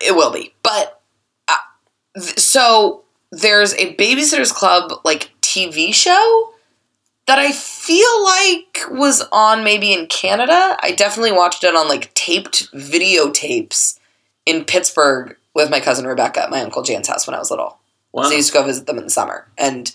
It 0.00 0.14
will 0.14 0.32
be. 0.32 0.54
But 0.62 1.00
uh, 1.48 1.56
th- 2.14 2.38
so 2.38 3.04
there's 3.32 3.74
a 3.74 3.94
Babysitter's 3.96 4.52
Club 4.52 5.00
like 5.04 5.32
TV 5.42 5.92
show 5.92 6.52
that 7.26 7.38
I 7.38 7.52
feel 7.52 8.24
like 8.24 8.78
was 8.90 9.26
on 9.32 9.64
maybe 9.64 9.92
in 9.92 10.06
Canada. 10.06 10.76
I 10.80 10.92
definitely 10.92 11.32
watched 11.32 11.64
it 11.64 11.74
on 11.74 11.88
like 11.88 12.14
taped 12.14 12.72
videotapes 12.72 13.98
in 14.44 14.64
Pittsburgh 14.64 15.36
with 15.54 15.70
my 15.70 15.80
cousin 15.80 16.06
Rebecca 16.06 16.44
at 16.44 16.50
my 16.50 16.60
uncle 16.60 16.82
Jan's 16.82 17.08
house 17.08 17.26
when 17.26 17.34
I 17.34 17.38
was 17.38 17.50
little. 17.50 17.78
Wow. 18.12 18.24
So 18.24 18.32
I 18.32 18.36
used 18.36 18.52
to 18.52 18.54
go 18.54 18.64
visit 18.64 18.86
them 18.86 18.98
in 18.98 19.04
the 19.04 19.10
summer. 19.10 19.48
And 19.58 19.92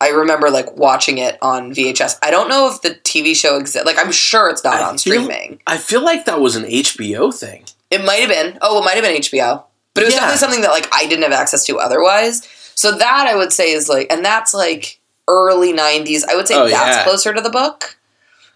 I 0.00 0.10
remember 0.10 0.48
like 0.50 0.76
watching 0.76 1.18
it 1.18 1.38
on 1.42 1.72
VHS. 1.74 2.18
I 2.22 2.30
don't 2.30 2.48
know 2.48 2.70
if 2.72 2.82
the 2.82 2.90
TV 2.90 3.34
show 3.34 3.56
exists. 3.56 3.84
Like 3.86 3.98
I'm 3.98 4.12
sure 4.12 4.48
it's 4.48 4.62
not 4.62 4.74
I 4.74 4.82
on 4.84 4.98
feel- 4.98 5.14
streaming. 5.22 5.60
I 5.66 5.76
feel 5.76 6.02
like 6.04 6.24
that 6.26 6.40
was 6.40 6.54
an 6.56 6.64
HBO 6.64 7.34
thing. 7.34 7.64
It 7.90 8.04
might 8.04 8.20
have 8.20 8.28
been. 8.28 8.58
Oh, 8.62 8.80
it 8.80 8.84
might 8.84 8.94
have 8.94 9.02
been 9.04 9.16
HBO. 9.20 9.64
But 9.94 10.02
it 10.02 10.06
was 10.06 10.14
Yeah. 10.14 10.20
definitely 10.20 10.38
something 10.38 10.60
that 10.62 10.70
like 10.70 10.88
I 10.92 11.06
didn't 11.06 11.24
have 11.24 11.32
access 11.32 11.64
to 11.66 11.78
otherwise. 11.78 12.46
So 12.76 12.92
that 12.92 13.26
I 13.28 13.34
would 13.34 13.52
say 13.52 13.72
is 13.72 13.88
like 13.88 14.06
and 14.12 14.24
that's 14.24 14.54
like 14.54 15.00
early 15.26 15.72
90s. 15.72 16.22
I 16.30 16.36
would 16.36 16.46
say 16.46 16.54
Oh, 16.54 16.68
that's 16.68 16.98
yeah. 16.98 17.02
closer 17.04 17.34
to 17.34 17.40
the 17.40 17.50
book. 17.50 17.96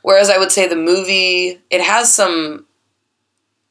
Whereas 0.02 0.30
I 0.30 0.38
would 0.38 0.52
say 0.52 0.68
the 0.68 0.76
movie 0.76 1.60
it 1.70 1.80
has 1.80 2.12
some 2.14 2.66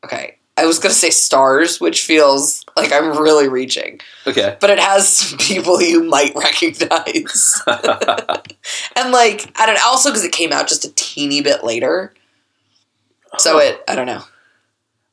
Okay, 0.03 0.37
I 0.61 0.65
was 0.65 0.77
going 0.77 0.93
to 0.93 0.97
say 0.97 1.09
stars, 1.09 1.81
which 1.81 2.03
feels 2.03 2.63
like 2.77 2.91
I'm 2.93 3.17
really 3.17 3.47
reaching. 3.47 3.99
Okay. 4.27 4.55
But 4.59 4.69
it 4.69 4.79
has 4.79 5.07
some 5.09 5.39
people 5.39 5.81
you 5.81 6.03
might 6.03 6.35
recognize. 6.35 7.61
and 8.95 9.11
like 9.11 9.51
I 9.59 9.65
don't 9.65 9.75
know, 9.75 9.81
also 9.85 10.09
because 10.09 10.23
it 10.23 10.31
came 10.31 10.51
out 10.51 10.67
just 10.67 10.85
a 10.85 10.93
teeny 10.95 11.41
bit 11.41 11.63
later. 11.63 12.13
So 13.37 13.57
it 13.57 13.83
I 13.87 13.95
don't 13.95 14.05
know. 14.05 14.23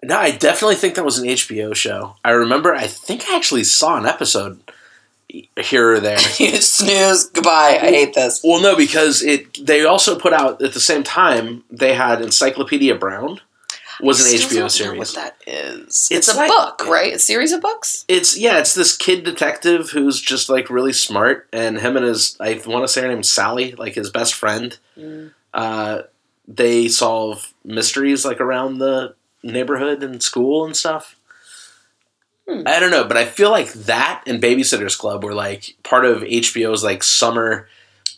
No, 0.03 0.19
I 0.19 0.31
definitely 0.31 0.77
think 0.77 0.95
that 0.95 1.05
was 1.05 1.19
an 1.19 1.27
HBO 1.27 1.75
show. 1.75 2.17
I 2.25 2.31
remember, 2.31 2.73
I 2.73 2.87
think 2.87 3.29
I 3.29 3.35
actually 3.35 3.65
saw 3.65 3.97
an 3.97 4.07
episode 4.07 4.61
here 5.29 5.95
or 5.95 6.01
there. 6.01 6.19
Snooze. 6.19 7.27
Goodbye. 7.31 7.79
I 7.83 7.91
hate 7.91 8.15
this. 8.15 8.41
Well, 8.45 8.63
no, 8.63 8.77
because 8.77 9.23
it 9.23 9.67
they 9.67 9.85
also 9.85 10.19
put 10.19 10.33
out 10.33 10.63
at 10.63 10.75
the 10.75 10.81
same 10.81 11.03
time 11.03 11.65
they 11.71 11.95
had 11.95 12.21
Encyclopedia 12.21 12.95
Brown 12.95 13.41
was 14.01 14.21
an 14.21 14.39
Still 14.39 14.49
HBO 14.49 14.51
don't 14.55 14.63
know 14.63 14.69
series. 14.69 14.99
what 14.99 15.15
that 15.15 15.37
is? 15.47 15.87
It's 15.87 16.11
It's, 16.11 16.29
a 16.29 16.37
like- 16.37 16.49
book, 16.49 16.87
right? 16.87 17.15
A 17.15 17.19
series 17.19 17.53
of 17.53 17.61
books. 17.61 18.05
It's 18.09 18.37
yeah, 18.39 18.59
it's 18.59 18.75
this 18.75 18.97
kid 18.97 19.25
detective 19.25 19.91
who's 19.91 20.21
just 20.21 20.49
like 20.49 20.71
really 20.71 20.93
smart, 20.93 21.49
and 21.53 21.79
him 21.79 21.97
and 21.97 22.07
his 22.07 22.37
I 22.41 22.61
want 22.67 22.85
to 22.85 22.89
say 22.89 23.03
her 23.03 23.09
name's 23.09 23.31
Sally, 23.33 23.73
like 23.73 23.95
his 23.95 24.11
best 24.11 24.35
friend. 24.35 24.79
Mm. 24.97 25.33
Uh, 25.55 26.03
they 26.47 26.89
solve 26.89 27.53
mysteries 27.65 28.25
like 28.25 28.41
around 28.41 28.79
the 28.79 29.15
neighborhood 29.43 30.03
and 30.03 30.23
school 30.23 30.65
and 30.65 30.77
stuff. 30.77 31.17
Hmm. 32.49 32.63
I 32.67 32.81
don't 32.81 32.91
know, 32.91 33.05
but 33.05 33.17
I 33.19 33.27
feel 33.27 33.51
like 33.51 33.73
that 33.75 34.23
and 34.27 34.43
Babysitters 34.43 34.99
Club 34.99 35.23
were 35.23 35.35
like 35.35 35.77
part 35.83 36.05
of 36.07 36.23
HBO's 36.23 36.83
like 36.83 37.03
summer. 37.03 37.69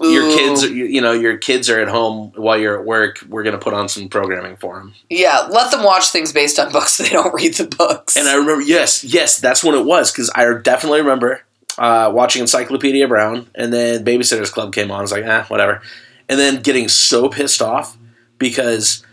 Your 0.01 0.31
kids, 0.35 0.63
you, 0.63 0.87
you 0.87 1.01
know, 1.01 1.13
your 1.13 1.37
kids 1.37 1.69
are 1.69 1.79
at 1.79 1.89
home 1.89 2.33
while 2.35 2.59
you're 2.59 2.79
at 2.81 2.87
work. 2.87 3.21
We're 3.29 3.43
gonna 3.43 3.59
put 3.59 3.75
on 3.75 3.89
some 3.89 4.09
programming 4.09 4.57
for 4.57 4.79
them. 4.79 4.95
Yeah, 5.11 5.49
let 5.51 5.71
them 5.71 5.83
watch 5.83 6.09
things 6.09 6.33
based 6.33 6.59
on 6.59 6.73
books. 6.73 6.99
They 7.01 7.09
don't 7.11 7.35
read 7.35 7.55
the 7.55 7.67
books. 7.67 8.17
And 8.17 8.27
I 8.29 8.37
remember, 8.37 8.63
yes, 8.63 9.05
yes, 9.05 9.39
that's 9.39 9.63
when 9.63 9.75
it 9.75 9.85
was 9.85 10.11
because 10.13 10.31
I 10.35 10.53
definitely 10.55 11.01
remember 11.01 11.43
uh, 11.79 12.11
watching 12.15 12.41
Encyclopedia 12.41 13.07
Brown, 13.09 13.49
and 13.55 13.73
then 13.73 14.05
Babysitters 14.05 14.53
Club 14.53 14.73
came 14.73 14.91
on. 14.91 14.99
I 14.99 15.03
was 15.03 15.13
like, 15.13 15.25
eh, 15.25 15.45
whatever, 15.49 15.83
and 16.29 16.39
then 16.39 16.63
getting 16.63 16.89
so 16.89 17.29
pissed 17.29 17.61
off 17.61 17.97
because 18.39 19.05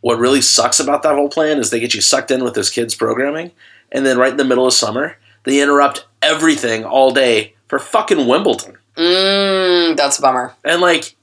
what 0.00 0.18
really 0.18 0.40
sucks 0.40 0.80
about 0.80 1.02
that 1.04 1.14
whole 1.14 1.28
plan 1.28 1.58
is 1.58 1.70
they 1.70 1.80
get 1.80 1.94
you 1.94 2.00
sucked 2.00 2.30
in 2.30 2.44
with 2.44 2.54
this 2.54 2.70
kids 2.70 2.94
programming, 2.94 3.52
and 3.90 4.04
then 4.04 4.18
right 4.18 4.32
in 4.32 4.36
the 4.36 4.44
middle 4.44 4.66
of 4.66 4.74
summer 4.74 5.16
they 5.44 5.60
interrupt 5.60 6.06
everything 6.20 6.84
all 6.84 7.12
day 7.12 7.54
for 7.68 7.78
fucking 7.78 8.26
Wimbledon, 8.26 8.78
mm, 8.96 9.96
that's 9.96 10.18
a 10.18 10.22
bummer. 10.22 10.54
and 10.64 10.80
like, 10.80 11.16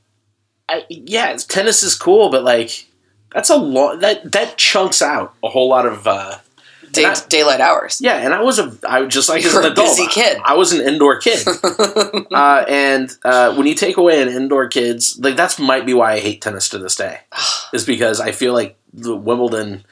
I, 0.67 0.85
yeah, 0.89 1.35
tennis 1.37 1.83
is 1.83 1.95
cool, 1.95 2.29
but 2.29 2.43
like. 2.43 2.85
That's 3.31 3.51
a 3.51 3.57
lot. 3.57 3.99
That 3.99 4.31
that 4.31 4.57
chunks 4.57 5.03
out 5.03 5.35
a 5.43 5.49
whole 5.49 5.69
lot 5.69 5.85
of 5.85 6.07
uh, 6.07 6.39
Day, 6.91 7.05
I- 7.05 7.15
daylight 7.29 7.61
hours. 7.61 8.01
Yeah, 8.01 8.15
and 8.17 8.33
I 8.33 8.41
was 8.41 8.57
a 8.57 8.75
I 8.87 9.01
was 9.01 9.13
just 9.13 9.29
like 9.29 9.43
You 9.43 9.49
as 9.49 9.55
an 9.55 9.65
a 9.65 9.67
adult. 9.67 9.87
busy 9.87 10.07
kid. 10.07 10.39
I 10.43 10.55
was 10.55 10.73
an 10.73 10.81
indoor 10.81 11.19
kid. 11.19 11.47
uh, 12.33 12.65
and 12.67 13.15
uh, 13.23 13.53
when 13.53 13.67
you 13.67 13.75
take 13.75 13.97
away 13.97 14.19
an 14.23 14.29
indoor 14.29 14.67
kid's 14.67 15.19
like 15.19 15.35
that's 15.35 15.59
might 15.59 15.85
be 15.85 15.93
why 15.93 16.13
I 16.13 16.19
hate 16.21 16.41
tennis 16.41 16.69
to 16.69 16.79
this 16.79 16.95
day. 16.95 17.19
is 17.71 17.85
because 17.85 18.19
I 18.19 18.31
feel 18.31 18.53
like 18.53 18.75
the 18.91 19.15
Wimbledon 19.15 19.85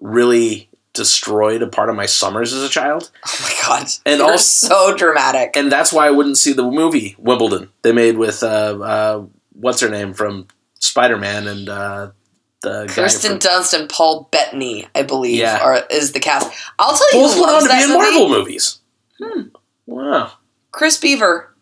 really 0.00 0.68
destroyed 0.92 1.62
a 1.62 1.66
part 1.68 1.88
of 1.88 1.96
my 1.96 2.06
summers 2.06 2.52
as 2.52 2.62
a 2.62 2.68
child. 2.68 3.10
Oh 3.26 3.40
my 3.42 3.54
god. 3.78 3.88
And 4.06 4.18
You're 4.18 4.30
also- 4.32 4.68
so 4.68 4.96
dramatic. 4.96 5.56
And 5.56 5.70
that's 5.70 5.92
why 5.92 6.06
I 6.06 6.10
wouldn't 6.10 6.36
see 6.38 6.52
the 6.52 6.64
movie 6.68 7.14
Wimbledon 7.18 7.70
they 7.82 7.92
made 7.92 8.16
with 8.18 8.42
uh, 8.42 8.46
uh, 8.82 9.24
what's 9.52 9.80
her 9.80 9.88
name 9.88 10.14
from 10.14 10.48
Spider 10.80 11.16
Man 11.16 11.46
and 11.46 11.68
uh, 11.68 12.10
the 12.62 12.86
guy 12.86 12.92
Kirsten 12.94 13.32
from, 13.32 13.38
Dunst 13.40 13.78
and 13.78 13.88
Paul 13.88 14.28
Bettany, 14.32 14.86
I 14.94 15.02
believe, 15.02 15.38
Yeah. 15.38 15.58
are 15.62 15.84
is 15.90 16.12
the 16.12 16.20
cast. 16.20 16.50
I'll 16.78 16.96
tell 16.96 17.06
you 17.12 17.26
both 17.26 17.40
went 17.40 17.52
on 17.52 17.62
to 17.62 17.68
be 17.68 17.74
in 17.82 17.88
movie. 17.88 17.98
Marvel 17.98 18.28
movies. 18.28 18.78
Hmm. 19.22 19.40
Wow. 19.86 20.32
Chris 20.72 20.98
Beaver 20.98 21.54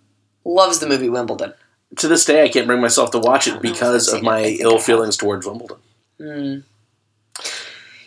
loves 0.45 0.79
the 0.81 0.89
movie 0.89 1.09
Wimbledon. 1.09 1.53
To 1.97 2.09
this 2.09 2.25
day, 2.25 2.43
I 2.45 2.49
can't 2.49 2.67
bring 2.67 2.81
myself 2.81 3.11
to 3.13 3.19
watch 3.19 3.47
it 3.47 3.53
don't 3.53 3.65
know 3.65 3.71
if 3.71 3.75
because 3.75 4.09
of 4.09 4.15
seen 4.21 4.25
it. 4.25 4.29
I 4.29 4.31
my 4.43 4.45
ill 4.61 4.79
feelings 4.79 5.17
towards 5.17 5.47
Wimbledon. 5.47 5.79
Hmm. 6.21 6.59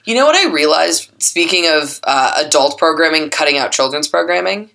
You 0.05 0.15
know 0.15 0.25
what 0.25 0.35
I 0.35 0.51
realized? 0.51 1.11
Speaking 1.21 1.67
of 1.67 1.99
uh, 2.03 2.43
adult 2.45 2.77
programming, 2.77 3.29
cutting 3.29 3.57
out 3.57 3.71
children's 3.71 4.07
programming, 4.07 4.69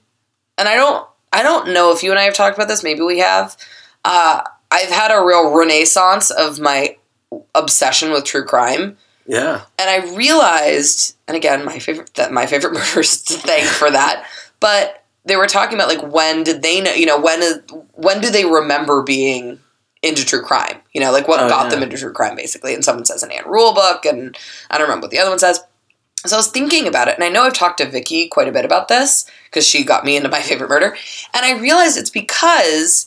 and 0.58 0.68
I 0.68 0.74
don't, 0.76 1.06
I 1.32 1.42
don't 1.42 1.72
know 1.72 1.92
if 1.92 2.02
you 2.02 2.10
and 2.10 2.18
I 2.20 2.24
have 2.24 2.34
talked 2.34 2.56
about 2.56 2.68
this. 2.68 2.82
Maybe 2.82 3.00
we 3.02 3.18
have. 3.18 3.56
Uh, 4.04 4.42
I've 4.70 4.88
had 4.90 5.10
a 5.10 5.24
real 5.24 5.50
renaissance 5.56 6.30
of 6.30 6.58
my 6.60 6.96
obsession 7.54 8.10
with 8.12 8.24
true 8.24 8.44
crime, 8.44 8.96
Yeah. 9.26 9.62
and 9.78 9.90
I 9.90 10.14
realized, 10.14 11.16
and 11.26 11.36
again, 11.36 11.64
my 11.64 11.78
favorite 11.78 12.14
that 12.14 12.32
my 12.32 12.46
favorite 12.46 12.72
murders 12.74 13.22
to 13.22 13.34
thank 13.34 13.66
for 13.66 13.90
that, 13.90 14.24
but 14.60 15.02
they 15.24 15.36
were 15.36 15.48
talking 15.48 15.74
about 15.76 15.88
like 15.88 16.12
when 16.12 16.44
did 16.44 16.62
they 16.62 16.80
know? 16.80 16.92
You 16.92 17.06
know, 17.06 17.20
when 17.20 17.42
is 17.42 17.60
when 17.94 18.20
do 18.20 18.30
they 18.30 18.44
remember 18.44 19.02
being 19.02 19.58
into 20.02 20.24
true 20.24 20.42
crime? 20.42 20.76
You 20.92 21.00
know, 21.00 21.12
like 21.12 21.28
what 21.28 21.40
Oh, 21.40 21.48
got 21.48 21.64
yeah. 21.64 21.70
them 21.70 21.82
into 21.82 21.96
true 21.98 22.12
crime, 22.12 22.36
basically. 22.36 22.74
And 22.74 22.84
someone 22.84 23.04
says 23.04 23.22
an 23.22 23.30
Ann 23.32 23.46
Rule 23.46 23.72
book, 23.74 24.04
and 24.04 24.36
I 24.70 24.78
don't 24.78 24.86
remember 24.88 25.04
what 25.04 25.10
the 25.10 25.18
other 25.18 25.30
one 25.30 25.38
says. 25.38 25.60
So 26.24 26.34
I 26.34 26.38
was 26.38 26.48
thinking 26.48 26.88
about 26.88 27.08
it, 27.08 27.14
and 27.14 27.22
I 27.24 27.28
know 27.28 27.42
I've 27.42 27.52
talked 27.52 27.78
to 27.78 27.86
Vicky 27.88 28.26
quite 28.28 28.48
a 28.48 28.52
bit 28.52 28.64
about 28.64 28.88
this 28.88 29.26
because 29.44 29.66
she 29.66 29.84
got 29.84 30.04
me 30.04 30.16
into 30.16 30.28
my 30.28 30.40
favorite 30.42 30.70
murder, 30.70 30.96
and 31.34 31.44
I 31.46 31.58
realized 31.58 31.96
it's 31.98 32.10
because 32.10 33.06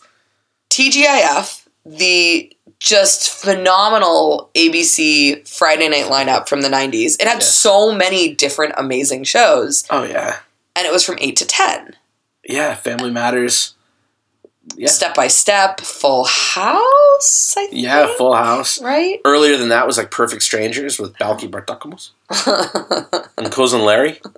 TGIF, 0.70 1.66
the 1.86 2.52
just 2.80 3.30
phenomenal 3.30 4.50
ABC 4.56 5.46
Friday 5.48 5.90
night 5.90 6.06
lineup 6.06 6.48
from 6.48 6.62
the 6.62 6.70
90s, 6.70 7.16
it 7.20 7.28
had 7.28 7.40
Yeah. 7.42 7.48
so 7.48 7.94
many 7.94 8.34
different 8.34 8.74
amazing 8.78 9.26
shows, 9.26 9.84
Oh 9.90 10.04
yeah. 10.04 10.38
and 10.76 10.86
it 10.86 10.94
was 10.94 11.04
from 11.04 11.18
8 11.20 11.36
to 11.38 11.46
10. 11.46 11.96
Yeah. 12.48 12.76
Family 12.76 13.12
Matters. 13.12 13.76
Yeah. 14.76 14.88
Step 14.88 15.16
by 15.16 15.28
Step, 15.28 15.82
Full 15.82 16.26
House, 16.26 17.56
I 17.58 17.68
think. 17.68 17.72
Yeah. 17.74 18.08
Full 18.18 18.34
House. 18.34 18.82
Right? 18.82 19.20
Earlier 19.26 19.58
than 19.58 19.70
that 19.70 19.88
was 19.88 19.98
like 19.98 20.12
Perfect 20.12 20.44
Strangers 20.44 21.00
with 21.00 21.14
Balki 21.16 21.50
Bartokomous 21.50 22.12
and 23.38 23.52
Cousin 23.52 23.82
Larry. 23.82 24.20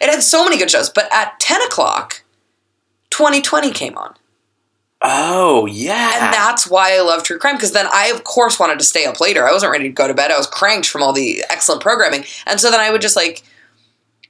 It 0.00 0.10
had 0.10 0.22
so 0.22 0.44
many 0.44 0.58
good 0.58 0.70
shows, 0.70 0.90
but 0.90 1.08
at 1.12 1.38
10 1.40 1.62
o'clock, 1.62 2.24
2020 3.10 3.70
came 3.70 3.96
on. 3.96 4.14
Oh 5.00 5.66
yeah. 5.66 6.12
And 6.14 6.34
that's 6.34 6.68
why 6.68 6.96
I 6.96 7.00
love 7.00 7.22
true 7.22 7.38
crime 7.38 7.56
because 7.56 7.72
then 7.72 7.86
I, 7.92 8.08
of 8.08 8.24
course, 8.24 8.58
wanted 8.58 8.78
to 8.78 8.84
stay 8.84 9.06
up 9.06 9.20
later. 9.20 9.46
I 9.46 9.52
wasn't 9.52 9.72
ready 9.72 9.84
to 9.84 9.90
go 9.94 10.08
to 10.08 10.14
bed. 10.14 10.30
I 10.30 10.36
was 10.36 10.46
cranked 10.46 10.88
from 10.88 11.02
all 11.02 11.12
the 11.12 11.44
excellent 11.48 11.82
programming. 11.82 12.24
And 12.46 12.60
so 12.60 12.70
then 12.70 12.80
I 12.80 12.90
would 12.90 13.00
just 13.00 13.16
like, 13.16 13.42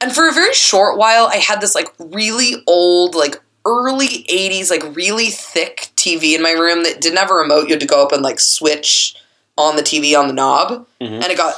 and 0.01 0.13
for 0.13 0.29
a 0.29 0.33
very 0.33 0.53
short 0.53 0.99
while, 0.99 1.27
I 1.27 1.37
had 1.37 1.61
this 1.61 1.75
like 1.75 1.89
really 1.99 2.63
old, 2.67 3.15
like 3.15 3.41
early 3.67 4.25
80s, 4.25 4.71
like 4.71 4.95
really 4.97 5.31
thick 5.31 5.89
TV 5.97 6.35
in 6.35 6.43
my 6.43 6.53
room 6.53 6.83
that 6.85 7.01
didn't 7.01 7.19
have 7.19 7.31
a 7.31 7.35
remote. 7.35 7.65
You 7.69 7.71
had 7.75 7.81
to 7.81 7.87
go 7.87 8.03
up 8.03 8.13
and 8.13 8.23
like 8.23 8.41
switch 8.41 9.17
on 9.57 9.77
the 9.77 9.83
TV 9.83 10.19
on 10.19 10.27
the 10.27 10.35
knob. 10.35 10.87
Mhm. 11.01 11.23
And 11.23 11.25
it 11.27 11.37
got 11.37 11.55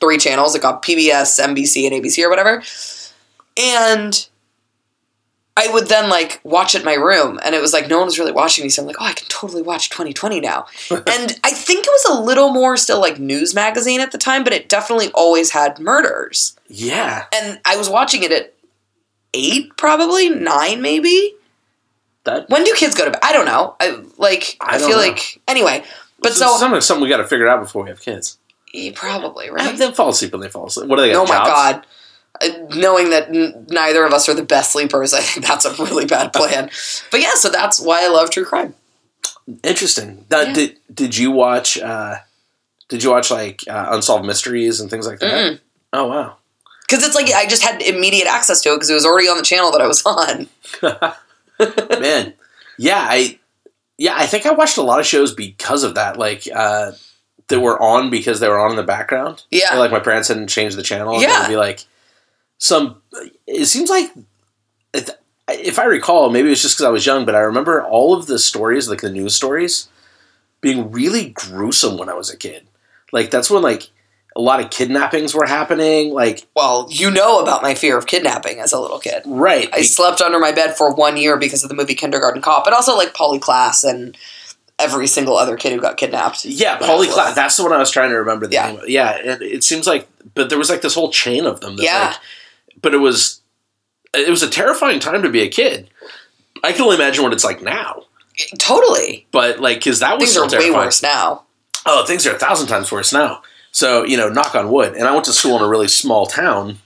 three 0.00 0.18
channels. 0.18 0.54
It 0.54 0.62
got 0.62 0.82
PBS, 0.82 1.38
NBC, 1.40 1.86
and 1.86 1.94
ABC 2.04 2.22
or 2.24 2.30
whatever. 2.30 2.62
And 3.56 4.26
I 5.56 5.68
would 5.72 5.88
then 5.88 6.08
like 6.08 6.40
watch 6.44 6.74
it 6.74 6.78
in 6.78 6.84
my 6.84 6.94
room, 6.94 7.38
and 7.44 7.54
it 7.54 7.60
was 7.60 7.72
like 7.72 7.88
no 7.88 7.98
one 7.98 8.06
was 8.06 8.18
really 8.18 8.32
watching 8.32 8.64
me, 8.64 8.70
so 8.70 8.80
I'm 8.80 8.86
like, 8.86 8.96
oh, 9.00 9.04
I 9.04 9.12
can 9.12 9.26
totally 9.28 9.60
watch 9.62 9.90
2020 9.90 10.40
now. 10.40 10.66
and 10.90 11.38
I 11.44 11.50
think 11.52 11.84
it 11.84 11.90
was 11.90 12.06
a 12.18 12.20
little 12.22 12.50
more 12.50 12.76
still 12.76 13.00
like 13.00 13.18
news 13.18 13.54
magazine 13.54 14.00
at 14.00 14.12
the 14.12 14.16
time, 14.18 14.42
but 14.44 14.52
it 14.54 14.68
definitely 14.68 15.10
always 15.12 15.50
had 15.50 15.78
murders. 15.78 16.56
yeah. 16.68 17.24
And 17.34 17.60
I 17.66 17.76
was 17.76 17.90
watching 17.90 18.22
it 18.22 18.32
at 18.32 18.54
eight, 19.34 19.76
probably 19.76 20.30
nine, 20.30 20.80
maybe. 20.80 21.34
That 22.24 22.48
When 22.50 22.64
do 22.64 22.74
kids 22.74 22.94
go 22.94 23.04
to 23.06 23.10
bed? 23.12 23.20
I 23.22 23.32
don't 23.32 23.46
know. 23.46 23.76
I 23.80 24.02
like. 24.18 24.56
I, 24.60 24.76
I 24.76 24.78
feel 24.78 24.90
know. 24.90 24.96
like 24.96 25.40
anyway. 25.48 25.82
But 26.22 26.30
This 26.30 26.38
so 26.38 26.56
something, 26.58 26.80
something 26.82 27.02
we 27.02 27.08
got 27.08 27.16
to 27.18 27.26
figure 27.26 27.48
out 27.48 27.60
before 27.62 27.82
we 27.84 27.88
have 27.90 28.00
kids. 28.00 28.36
Probably 28.94 29.50
Right. 29.50 29.76
They 29.76 29.90
fall 29.92 30.10
asleep 30.10 30.32
when 30.32 30.40
they 30.42 30.48
fall 30.48 30.66
asleep. 30.66 30.88
What 30.88 30.96
do 30.96 31.02
they? 31.02 31.14
Oh 31.14 31.24
my 31.24 31.34
jobs? 31.36 31.48
god. 31.48 31.86
Uh, 32.42 32.48
Knowing 32.76 33.10
that 33.10 33.28
n- 33.28 33.66
neither 33.68 34.04
of 34.04 34.12
us 34.12 34.28
are 34.28 34.34
the 34.34 34.42
best 34.44 34.72
sleepers, 34.72 35.12
I 35.20 35.20
think 35.20 35.46
that's 35.46 35.64
a 35.64 35.74
really 35.82 36.04
bad 36.06 36.32
plan. 36.32 36.70
But 37.10 37.20
yeah, 37.20 37.34
so 37.34 37.48
that's 37.50 37.80
why 37.80 38.04
I 38.04 38.08
love 38.08 38.30
true 38.30 38.44
crime. 38.44 38.74
Interesting. 39.64 40.24
That, 40.28 40.48
Yeah. 40.48 40.52
Did 40.54 40.76
Did 40.92 41.16
you 41.16 41.30
watch? 41.32 41.78
Uh, 41.78 42.16
did 42.88 43.02
you 43.02 43.10
watch 43.10 43.30
like 43.30 43.62
uh, 43.68 43.88
unsolved 43.90 44.24
mysteries 44.26 44.80
and 44.80 44.90
things 44.90 45.06
like 45.06 45.18
that? 45.20 45.32
Mm-mm. 45.54 45.60
Oh 45.92 46.06
wow. 46.06 46.36
Because 46.88 47.04
it's 47.04 47.14
like 47.14 47.32
I 47.32 47.46
just 47.46 47.62
had 47.62 47.80
immediate 47.82 48.26
access 48.28 48.60
to 48.62 48.72
it 48.72 48.76
because 48.76 48.90
it 48.90 48.94
was 48.94 49.06
already 49.06 49.28
on 49.28 49.36
the 49.36 49.42
channel 49.44 49.70
that 49.72 49.80
I 49.80 49.86
was 49.86 50.04
on. 50.04 50.48
Man, 52.00 52.34
yeah, 52.78 53.06
I 53.08 53.38
yeah, 53.98 54.14
I 54.16 54.26
think 54.26 54.46
I 54.46 54.52
watched 54.52 54.78
a 54.78 54.82
lot 54.82 55.00
of 55.00 55.06
shows 55.06 55.34
because 55.34 55.84
of 55.84 55.94
that. 55.94 56.16
Like 56.16 56.48
uh, 56.54 56.92
that 57.48 57.60
were 57.60 57.80
on 57.82 58.10
because 58.10 58.40
they 58.40 58.48
were 58.48 58.58
on 58.58 58.70
in 58.70 58.76
the 58.76 58.82
background. 58.82 59.44
Yeah. 59.50 59.74
Or, 59.74 59.78
like 59.78 59.90
my 59.90 60.00
parents 60.00 60.28
hadn't 60.28 60.48
changed 60.48 60.76
the 60.76 60.82
channel. 60.82 61.20
Yeah. 61.20 61.46
Be 61.48 61.56
like 61.56 61.84
some. 62.58 63.02
It 63.46 63.66
seems 63.66 63.90
like. 63.90 64.10
It, 64.94 65.10
if 65.48 65.78
I 65.78 65.84
recall, 65.84 66.30
maybe 66.30 66.48
it 66.48 66.50
was 66.50 66.62
just 66.62 66.76
because 66.76 66.86
I 66.86 66.90
was 66.90 67.04
young, 67.04 67.24
but 67.24 67.34
I 67.34 67.40
remember 67.40 67.82
all 67.82 68.14
of 68.14 68.26
the 68.26 68.38
stories, 68.38 68.88
like 68.88 69.00
the 69.00 69.10
news 69.10 69.34
stories, 69.34 69.88
being 70.60 70.92
really 70.92 71.30
gruesome 71.30 71.98
when 71.98 72.08
I 72.08 72.14
was 72.14 72.30
a 72.30 72.36
kid. 72.36 72.68
Like 73.12 73.30
that's 73.30 73.50
when 73.50 73.62
like 73.62 73.90
a 74.36 74.40
lot 74.40 74.60
of 74.60 74.70
kidnappings 74.70 75.34
were 75.34 75.46
happening. 75.46 76.12
Like 76.14 76.46
Well, 76.54 76.86
you 76.90 77.10
know 77.10 77.40
about 77.40 77.62
my 77.62 77.74
fear 77.74 77.98
of 77.98 78.06
kidnapping 78.06 78.60
as 78.60 78.72
a 78.72 78.78
little 78.80 78.98
kid. 79.00 79.22
right, 79.26 79.68
I 79.72 79.82
slept 79.82 80.20
under 80.20 80.38
my 80.38 80.52
bed 80.52 80.76
for 80.76 80.92
one 80.94 81.16
year 81.16 81.36
because 81.36 81.62
of 81.62 81.68
the 81.68 81.74
movie 81.74 81.94
Kindergarten 81.94 82.40
Cop, 82.42 82.64
but 82.64 82.72
also 82.72 82.96
like 82.96 83.12
Polly 83.14 83.38
Klaas 83.38 83.82
and 83.84 84.16
every 84.78 85.06
single 85.06 85.36
other 85.36 85.56
kid 85.56 85.72
who 85.74 85.80
got 85.80 85.96
kidnapped. 85.96 86.44
Yeah, 86.44 86.80
when 86.80 86.88
I 86.88 86.94
was 86.94 87.06
Polly 87.06 87.08
Klaas. 87.08 87.34
That's 87.34 87.56
the 87.56 87.62
one 87.64 87.72
I 87.72 87.78
was 87.78 87.90
trying 87.90 88.10
to 88.10 88.16
remember 88.16 88.46
the 88.46 88.54
Yeah. 88.54 88.66
name 88.70 88.80
of. 88.80 88.88
Yeah, 88.88 89.16
it, 89.18 89.42
it 89.42 89.64
seems 89.64 89.86
like, 89.86 90.08
but 90.34 90.48
there 90.48 90.58
was 90.58 90.70
like 90.70 90.80
this 90.80 90.94
whole 90.94 91.10
chain 91.10 91.44
of 91.44 91.60
them. 91.60 91.76
That 91.76 91.82
Yeah. 91.84 92.06
Like, 92.06 92.16
but 92.82 92.94
it 92.94 92.98
was, 92.98 93.40
it 94.14 94.30
was 94.30 94.42
a 94.42 94.48
terrifying 94.48 94.98
time 95.00 95.22
to 95.22 95.28
be 95.28 95.42
a 95.42 95.48
kid. 95.48 95.90
I 96.64 96.72
can 96.72 96.82
only 96.82 96.96
imagine 96.96 97.22
what 97.24 97.32
it's 97.34 97.44
like 97.44 97.62
now. 97.62 98.04
Totally. 98.58 99.26
But 99.32 99.60
like, 99.60 99.78
because 99.78 100.00
that 100.00 100.18
was 100.18 100.32
Things 100.32 100.36
are 100.38 100.44
way 100.44 100.48
terrifying. 100.48 100.74
worse 100.74 101.02
now. 101.02 101.44
Oh, 101.84 102.04
things 102.06 102.26
are 102.26 102.34
a 102.34 102.38
thousand 102.38 102.68
times 102.68 102.90
worse 102.90 103.12
now. 103.12 103.42
So 103.72 104.04
you 104.04 104.16
know, 104.16 104.28
knock 104.28 104.54
on 104.54 104.70
wood. 104.70 104.94
And 104.94 105.06
I 105.06 105.12
went 105.12 105.24
to 105.26 105.32
school 105.32 105.56
in 105.56 105.62
a 105.62 105.68
really 105.68 105.88
small 105.88 106.26
town, 106.26 106.78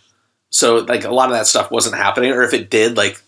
so 0.50 0.76
like 0.76 1.04
a 1.04 1.10
lot 1.10 1.30
of 1.30 1.36
that 1.36 1.46
stuff 1.46 1.70
wasn't 1.70 1.96
happening, 1.96 2.32
or 2.32 2.42
if 2.42 2.52
it 2.54 2.70
did, 2.70 2.96
like. 2.96 3.20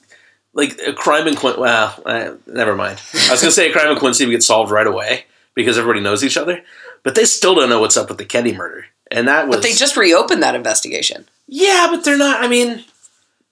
Like 0.59 0.80
a 0.86 0.94
crime 0.94 1.28
in 1.28 1.36
Quincy, 1.36 1.61
well, 1.61 2.02
uh, 2.07 2.30
never 2.46 2.74
mind. 2.74 2.98
I 3.28 3.32
was 3.32 3.42
gonna 3.42 3.52
say 3.52 3.68
a 3.68 3.72
crime 3.74 3.90
in 3.92 3.98
Quincy 3.98 4.24
would 4.24 4.32
get 4.32 4.42
solved 4.42 4.70
right 4.72 4.86
away 4.86 5.26
because 5.54 5.76
everybody 5.76 6.00
knows 6.00 6.24
each 6.24 6.38
other, 6.38 6.62
but 7.02 7.14
they 7.14 7.26
still 7.26 7.54
don't 7.54 7.68
know 7.68 7.78
what's 7.78 7.98
up 7.98 8.09
with 8.09 8.16
the 8.16 8.24
Kenny 8.24 8.54
murder, 8.54 8.86
and 9.11 9.28
that 9.28 9.48
was. 9.48 9.59
But 9.59 9.64
they 9.64 9.74
just 9.74 9.98
reopened 9.98 10.42
that 10.42 10.54
investigation. 10.54 11.26
yeah, 11.46 11.88
but 11.90 12.04
they're 12.07 12.16
not. 12.16 12.42
I 12.42 12.48
mean, 12.48 12.82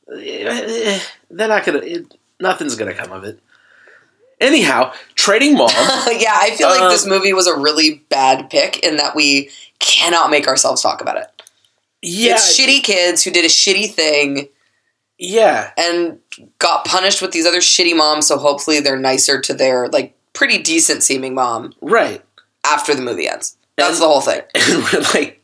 they're 0.09 1.01
not 1.49 1.65
gonna. 1.67 1.83
Nothing's 2.41 2.75
gonna 2.77 2.95
come 2.95 3.13
of 3.13 3.25
it. 3.25 3.39
Anyhow, 4.41 4.93
Trading 5.15 5.55
Mom. 5.59 5.69
yeah, 5.75 6.39
I 6.41 6.55
feel 6.57 6.69
like 6.69 6.81
Um, 6.81 6.91
this 6.91 7.07
movie 7.07 7.33
was 7.33 7.47
a 7.47 7.57
really 7.59 8.03
bad 8.09 8.51
pick 8.51 8.79
in 8.81 8.97
that 8.97 9.15
we 9.15 9.51
cannot 9.81 10.31
make 10.31 10.47
ourselves 10.49 10.83
talk 10.83 11.01
about 11.01 11.17
it. 11.17 11.27
yeah, 12.03 12.35
It's 12.35 12.59
shitty 12.59 12.83
kids 12.83 13.23
who 13.25 13.31
did 13.31 13.45
a 13.45 13.49
shitty 13.49 13.91
thing 13.91 14.49
yeah. 15.19 15.71
and 15.77 16.19
got 16.59 16.85
punished 16.85 17.23
with 17.23 17.33
these 17.33 17.47
other 17.47 17.61
shitty 17.61 17.97
moms, 17.97 18.27
so 18.27 18.39
hopefully 18.39 18.81
they're 18.81 18.99
nicer 18.99 19.41
to 19.41 19.55
their 19.55 19.89
like 19.89 20.15
pretty 20.33 20.59
decent 20.63 21.03
seeming 21.03 21.35
mom 21.35 21.73
Right. 21.81 22.23
after 22.65 22.95
the 22.95 23.03
movie 23.03 23.29
ends. 23.29 23.57
That's 23.77 23.95
And- 23.95 24.03
the 24.03 24.09
whole 24.09 24.21
thing. 24.21 24.43
And 24.55 24.83
we're 24.85 25.01
like, 25.15 25.41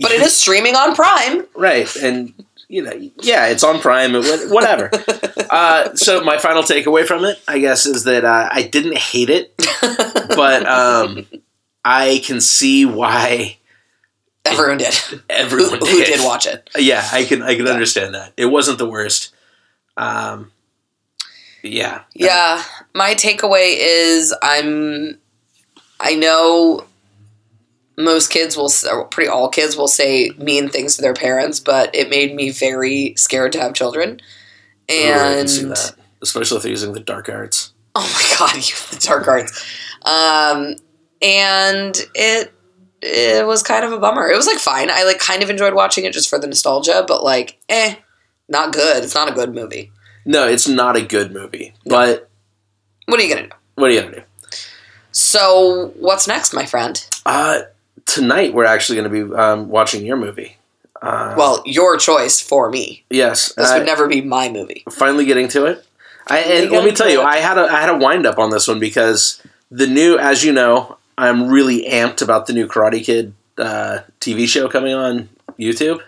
But 0.00 0.12
it 0.12 0.20
is 0.22 0.36
streaming 0.36 0.76
on 0.76 0.94
Prime. 0.94 1.46
right, 1.54 1.94
and 1.96 2.32
you 2.68 2.82
know, 2.82 2.92
yeah, 3.22 3.46
it's 3.48 3.64
on 3.64 3.80
Prime, 3.80 4.12
whatever. 4.14 4.90
uh, 5.50 5.92
so 5.96 6.22
my 6.22 6.38
final 6.38 6.62
takeaway 6.62 7.04
from 7.04 7.24
it, 7.24 7.36
I 7.48 7.58
guess, 7.58 7.84
is 7.84 8.04
that 8.04 8.24
uh, 8.24 8.48
I 8.52 8.62
didn't 8.62 8.96
hate 8.96 9.28
it, 9.28 9.52
but 10.36 10.64
um, 10.66 11.26
I 11.84 12.20
can 12.24 12.40
see 12.40 12.84
why 12.84 13.56
Everyone 14.44 14.78
did. 14.78 14.94
Who, 14.94 15.18
everyone 15.28 15.78
who 15.80 15.86
did. 15.86 16.06
did 16.06 16.24
watch 16.24 16.46
it? 16.46 16.68
Yeah, 16.76 17.06
I 17.12 17.24
can 17.24 17.42
I 17.42 17.54
can 17.56 17.66
Yeah. 17.66 17.72
understand 17.72 18.14
that. 18.14 18.32
It 18.36 18.46
wasn't 18.46 18.78
the 18.78 18.88
worst. 18.88 19.34
Um, 19.96 20.50
yeah, 21.62 22.02
Yeah, 22.14 22.62
my 22.94 23.14
takeaway 23.14 23.74
is 23.78 24.34
I'm 24.42 25.18
I 26.00 26.14
know 26.14 26.86
most 27.98 28.30
kids 28.30 28.56
will, 28.56 28.70
or 28.90 29.04
pretty 29.08 29.28
all 29.28 29.50
kids 29.50 29.76
will 29.76 29.88
say 29.88 30.30
mean 30.38 30.70
things 30.70 30.96
to 30.96 31.02
their 31.02 31.12
parents, 31.12 31.60
but 31.60 31.94
it 31.94 32.08
made 32.08 32.34
me 32.34 32.50
very 32.50 33.12
scared 33.18 33.52
to 33.52 33.60
have 33.60 33.74
children. 33.74 34.20
Ooh, 34.90 34.94
I 34.94 35.34
can 35.36 35.48
see 35.48 35.62
And 35.64 35.70
that. 35.72 35.96
Especially 36.22 36.56
if 36.56 36.62
they're 36.62 36.70
using 36.72 36.94
the 36.94 37.00
dark 37.00 37.28
arts. 37.28 37.72
oh 37.94 38.10
my 38.14 38.36
god, 38.38 38.56
you 38.56 38.74
the 38.90 39.04
dark 39.06 39.28
arts. 39.28 39.52
Um, 40.06 40.76
and 41.22 41.96
it 42.14 42.52
it 43.02 43.46
was 43.46 43.62
kind 43.62 43.84
of 43.84 43.92
a 43.92 43.98
bummer. 43.98 44.28
It 44.28 44.36
was 44.36 44.46
like 44.46 44.58
fine. 44.58 44.90
I 44.90 45.04
like 45.04 45.18
kind 45.18 45.42
of 45.42 45.50
enjoyed 45.50 45.74
watching 45.74 46.04
it 46.04 46.12
just 46.12 46.28
for 46.28 46.38
the 46.38 46.46
nostalgia, 46.46 47.04
but 47.08 47.24
like, 47.24 47.58
eh, 47.68 47.94
not 48.48 48.72
good. 48.72 49.02
It's 49.04 49.14
not 49.14 49.28
a 49.30 49.32
good 49.32 49.54
movie. 49.54 49.90
No, 50.26 50.46
it's 50.46 50.68
not 50.68 50.96
a 50.96 51.02
good 51.02 51.32
movie. 51.32 51.72
But 51.86 52.28
What 53.06 53.18
are 53.18 53.22
you 53.22 53.34
gonna 53.34 53.48
do? 53.48 53.54
what 53.76 53.90
are 53.90 53.94
you 53.94 54.02
gonna 54.02 54.16
do? 54.16 54.22
So 55.12 55.92
what's 55.98 56.28
next, 56.28 56.52
my 56.52 56.66
friend? 56.66 57.04
Uh, 57.26 57.62
tonight 58.06 58.54
we're 58.54 58.64
actually 58.64 58.96
going 59.00 59.10
to 59.12 59.26
be 59.28 59.34
um, 59.34 59.68
watching 59.68 60.04
your 60.06 60.16
movie. 60.16 60.56
Uh, 61.02 61.34
Well, 61.36 61.62
your 61.66 61.96
choice 61.96 62.40
for 62.40 62.70
me. 62.70 63.04
yes, 63.10 63.52
This 63.54 63.68
I- 63.70 63.78
would 63.78 63.86
never 63.86 64.06
be 64.06 64.20
my 64.20 64.48
movie. 64.50 64.84
finally 64.90 65.24
getting 65.24 65.48
to 65.48 65.66
it. 65.66 65.84
I, 66.28 66.38
and 66.40 66.70
let 66.70 66.84
me 66.84 66.92
tell 66.92 67.08
do 67.08 67.14
you. 67.14 67.22
I 67.22 67.38
had 67.38 67.58
a 67.58 67.62
I 67.62 67.80
had 67.80 67.88
a 67.90 67.96
wind 67.96 68.24
up 68.24 68.38
on 68.38 68.50
this 68.50 68.68
one 68.68 68.78
because 68.78 69.42
the 69.70 69.86
new, 69.88 70.16
as 70.16 70.44
you 70.44 70.52
know, 70.52 70.96
I'm 71.20 71.48
really 71.48 71.84
amped 71.84 72.22
about 72.22 72.46
the 72.46 72.52
new 72.54 72.66
Karate 72.66 73.04
Kid 73.04 73.34
uh, 73.58 74.00
TV 74.20 74.48
show 74.48 74.68
coming 74.68 74.94
on 74.94 75.28
YouTube. 75.58 76.00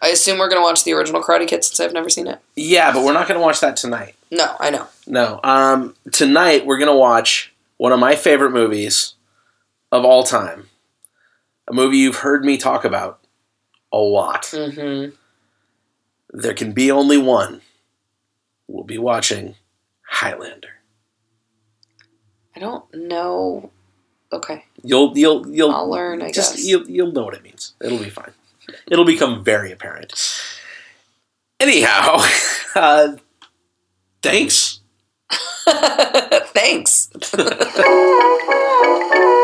I 0.00 0.08
assume 0.08 0.38
we're 0.38 0.48
gonna 0.48 0.62
watch 0.62 0.84
the 0.84 0.92
original 0.92 1.22
Karate 1.22 1.48
Kid 1.48 1.64
since 1.64 1.80
I've 1.80 1.92
never 1.92 2.08
seen 2.08 2.26
it. 2.28 2.38
Yeah, 2.54 2.92
but 2.92 3.04
we're 3.04 3.12
not 3.12 3.26
going 3.26 3.38
to 3.38 3.44
watch 3.44 3.60
that 3.60 3.76
tonight. 3.76 4.14
No, 4.30 4.54
I 4.60 4.70
know. 4.70 4.86
No, 5.06 5.40
um, 5.42 5.96
tonight 6.12 6.64
we're 6.64 6.78
going 6.78 6.90
to 6.90 6.96
watch 6.96 7.52
one 7.78 7.90
of 7.92 7.98
my 7.98 8.14
favorite 8.14 8.52
movies 8.52 9.14
of 9.90 10.04
all 10.04 10.22
time, 10.22 10.68
a 11.68 11.72
movie 11.72 11.98
you've 11.98 12.16
heard 12.18 12.44
me 12.44 12.56
talk 12.56 12.84
about 12.84 13.18
a 13.92 13.98
lot. 13.98 14.44
Mm-hmm. 14.44 15.16
There 16.32 16.54
can 16.54 16.72
be 16.72 16.92
only 16.92 17.18
one. 17.18 17.60
We'll 18.68 18.84
be 18.84 18.98
watching 18.98 19.56
Highlander. 20.02 20.68
I 22.54 22.60
don't 22.60 22.84
know. 22.94 23.70
Okay, 24.32 24.64
You'll 24.82 25.16
you'll 25.18 25.46
you'll 25.48 25.72
I'll 25.72 25.90
learn. 25.90 26.22
I 26.22 26.30
just 26.30 26.56
guess. 26.56 26.64
you'll 26.66 26.88
you'll 26.88 27.12
know 27.12 27.24
what 27.24 27.34
it 27.34 27.42
means. 27.42 27.74
It'll 27.80 27.98
be 27.98 28.10
fine. 28.10 28.32
It'll 28.86 29.04
become 29.04 29.42
very 29.44 29.72
apparent. 29.72 30.12
Anyhow, 31.58 32.18
uh, 32.74 33.16
thanks. 34.22 34.80
Thanks. 36.52 37.10